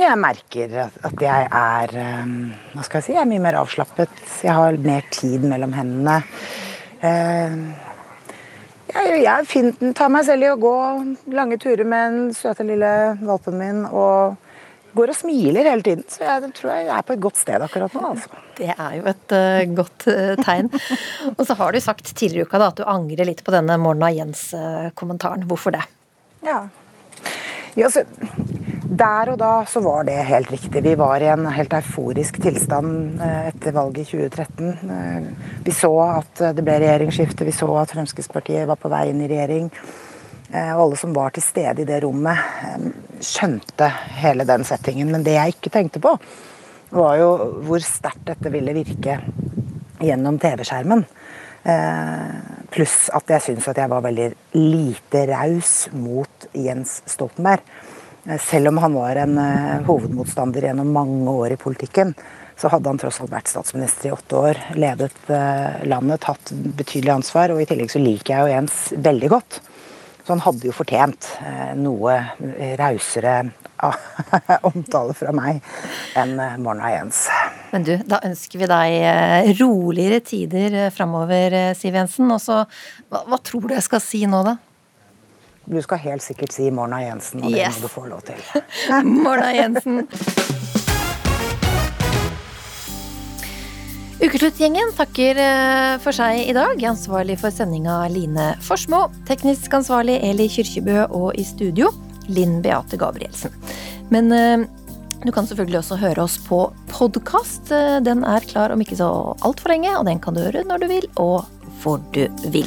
Jeg 0.00 0.16
merker 0.18 0.76
at 0.88 1.20
jeg 1.20 1.48
er 1.52 1.96
ehm, 2.00 2.36
Hva 2.72 2.84
skal 2.86 2.98
jeg 3.00 3.06
si? 3.06 3.14
Jeg 3.16 3.22
er 3.22 3.28
mye 3.28 3.42
mer 3.44 3.58
avslappet. 3.60 4.22
Jeg 4.42 4.54
har 4.56 4.78
mer 4.80 5.04
tid 5.12 5.44
mellom 5.44 5.74
hendene. 5.76 6.20
Jeg, 8.92 9.18
jeg, 9.24 9.46
finner, 9.50 9.92
tar 9.96 10.10
meg 10.12 10.24
selv 10.28 10.46
i 10.46 10.50
å 10.52 10.60
gå 10.60 10.76
lange 11.34 11.58
turer 11.60 11.84
med 11.88 12.16
den 12.16 12.32
søte 12.36 12.64
lille 12.66 12.92
valpen 13.20 13.58
min. 13.60 13.84
Og 13.88 14.38
går 14.96 15.12
og 15.12 15.16
smiler 15.16 15.68
hele 15.68 15.84
tiden. 15.84 16.04
Så 16.10 16.24
jeg 16.26 16.52
tror 16.58 16.72
jeg 16.74 16.90
er 16.92 17.06
på 17.06 17.16
et 17.16 17.22
godt 17.24 17.40
sted 17.40 17.64
akkurat 17.64 17.94
nå. 17.96 18.04
Altså. 18.12 18.42
Det 18.58 18.70
er 18.74 18.96
jo 18.98 19.06
et 19.12 19.34
uh, 19.36 19.74
godt 19.78 20.06
uh, 20.08 20.34
tegn. 20.42 20.68
og 21.36 21.44
så 21.48 21.56
har 21.58 21.72
du 21.72 21.80
sagt 21.84 22.12
tidligere 22.12 22.46
i 22.46 22.48
uka 22.48 22.60
da, 22.60 22.70
at 22.72 22.80
du 22.80 22.84
angrer 22.88 23.28
litt 23.28 23.44
på 23.44 23.54
denne 23.54 23.78
Morna 23.80 24.12
Jens-kommentaren. 24.12 25.46
Hvorfor 25.48 25.76
det? 25.76 25.84
Ja. 26.44 26.60
ja 27.78 27.90
så, 27.92 28.04
der 28.92 29.32
og 29.32 29.38
da 29.40 29.50
så 29.68 29.80
var 29.84 30.04
det 30.04 30.18
helt 30.28 30.50
riktig. 30.52 30.82
Vi 30.84 30.94
var 30.98 31.22
i 31.22 31.30
en 31.32 31.46
helt 31.54 31.72
euforisk 31.76 32.38
tilstand 32.44 33.20
eh, 33.24 33.48
etter 33.48 33.72
valget 33.72 34.12
i 34.12 34.22
2013. 34.26 34.90
Eh, 34.96 35.28
vi 35.64 35.74
så 35.76 35.92
at 36.04 36.42
det 36.56 36.64
ble 36.64 36.76
regjeringsskifte, 36.82 37.46
vi 37.48 37.54
så 37.56 37.68
at 37.80 37.94
Fremskrittspartiet 37.94 38.68
var 38.68 38.80
på 38.80 38.90
vei 38.92 39.06
inn 39.10 39.22
i 39.24 39.28
regjering. 39.30 39.70
Eh, 40.52 40.72
og 40.74 40.84
alle 40.84 40.98
som 41.00 41.14
var 41.16 41.32
til 41.32 41.44
stede 41.44 41.84
i 41.84 41.88
det 41.88 42.02
rommet, 42.04 42.42
skjønte 43.24 43.88
hele 44.20 44.46
den 44.48 44.66
settingen. 44.68 45.12
Men 45.14 45.24
det 45.24 45.38
jeg 45.38 45.56
ikke 45.56 45.72
tenkte 45.72 46.02
på, 46.02 46.12
var 46.92 47.16
jo 47.16 47.30
hvor 47.64 47.80
sterkt 47.84 48.26
dette 48.28 48.52
ville 48.52 48.76
virke 48.76 49.16
gjennom 50.02 50.36
TV-skjermen. 50.42 51.06
Pluss 52.74 52.96
at 53.14 53.30
jeg 53.30 53.44
syns 53.46 53.68
at 53.70 53.78
jeg 53.78 53.88
var 53.88 54.02
veldig 54.04 54.26
lite 54.58 55.22
raus 55.30 55.86
mot 55.94 56.48
Jens 56.58 56.98
Stoltenberg. 57.08 57.62
Eh, 58.24 58.38
selv 58.38 58.68
om 58.68 58.78
han 58.78 58.94
var 58.94 59.16
en 59.16 59.38
uh, 59.38 59.82
hovedmotstander 59.86 60.68
gjennom 60.68 60.92
mange 60.94 61.30
år 61.30 61.52
i 61.52 61.58
politikken, 61.58 62.14
så 62.56 62.70
hadde 62.70 62.90
han 62.90 63.00
tross 63.00 63.18
alt 63.22 63.32
vært 63.32 63.50
statsminister 63.50 64.10
i 64.10 64.14
åtte 64.14 64.38
år, 64.38 64.60
ledet 64.78 65.16
uh, 65.32 65.82
landet, 65.88 66.22
tatt 66.22 66.52
betydelig 66.52 67.16
ansvar. 67.16 67.54
Og 67.54 67.62
i 67.62 67.66
tillegg 67.66 67.90
så 67.90 68.02
liker 68.02 68.34
jeg 68.34 68.44
jo 68.44 68.54
Jens 68.54 68.78
veldig 69.10 69.32
godt. 69.32 69.58
Så 70.22 70.36
han 70.36 70.44
hadde 70.44 70.68
jo 70.68 70.74
fortjent 70.76 71.26
noe 71.82 72.12
rausere 72.78 73.40
omtale 74.70 75.16
fra 75.18 75.32
meg 75.34 75.58
enn 76.14 76.36
Morna 76.62 76.92
Jens. 76.92 77.24
Men 77.72 77.88
du, 77.88 77.96
da 78.06 78.20
ønsker 78.28 78.62
vi 78.62 78.68
deg 78.70 79.58
roligere 79.58 80.20
tider 80.22 80.76
framover, 80.94 81.74
Siv 81.74 81.98
Jensen. 81.98 82.30
Og 82.30 82.38
så, 82.38 82.60
hva, 83.10 83.24
hva 83.26 83.40
tror 83.42 83.66
du 83.66 83.74
jeg 83.74 83.88
skal 83.88 84.04
si 84.04 84.22
nå, 84.30 84.44
da? 84.46 84.60
Du 85.64 85.78
skal 85.82 85.98
helt 86.02 86.22
sikkert 86.24 86.52
si 86.52 86.70
Morna 86.74 86.98
Jensen, 87.04 87.42
og 87.44 87.52
det 87.54 87.60
Yes. 87.62 87.76
må 87.78 87.86
du 87.86 87.88
få 87.92 88.06
lov 88.10 88.22
til. 88.26 88.40
Morna 89.24 89.52
Jensen. 89.54 90.02
Ukesluttgjengen 94.22 94.92
takker 94.94 95.38
eh, 95.42 95.96
for 96.02 96.14
seg 96.14 96.44
i 96.46 96.54
dag. 96.54 96.78
Ansvarlig 96.86 97.38
for 97.40 97.50
sendinga 97.54 98.04
Line 98.12 98.52
Forsmo. 98.62 99.08
Teknisk 99.26 99.72
ansvarlig 99.74 100.20
Eli 100.22 100.46
Kyrkjebø, 100.52 101.08
og 101.10 101.32
i 101.38 101.44
studio 101.46 101.90
Linn 102.30 102.60
Beate 102.62 102.98
Gabrielsen. 103.00 103.54
Men 104.14 104.30
eh, 104.36 104.64
du 105.24 105.30
kan 105.34 105.46
selvfølgelig 105.46 105.80
også 105.82 105.98
høre 106.02 106.22
oss 106.26 106.36
på 106.46 106.60
podkast. 106.90 107.70
Den 108.06 108.22
er 108.26 108.46
klar 108.50 108.74
om 108.74 108.82
ikke 108.82 108.98
så 108.98 109.10
altfor 109.46 109.74
lenge, 109.74 109.90
og 109.98 110.06
den 110.10 110.22
kan 110.22 110.34
du 110.38 110.42
høre 110.42 110.62
når 110.66 110.82
du 110.82 110.88
vil, 110.90 111.06
og 111.22 111.46
hvor 111.82 112.02
du 112.14 112.24
vil. 112.54 112.66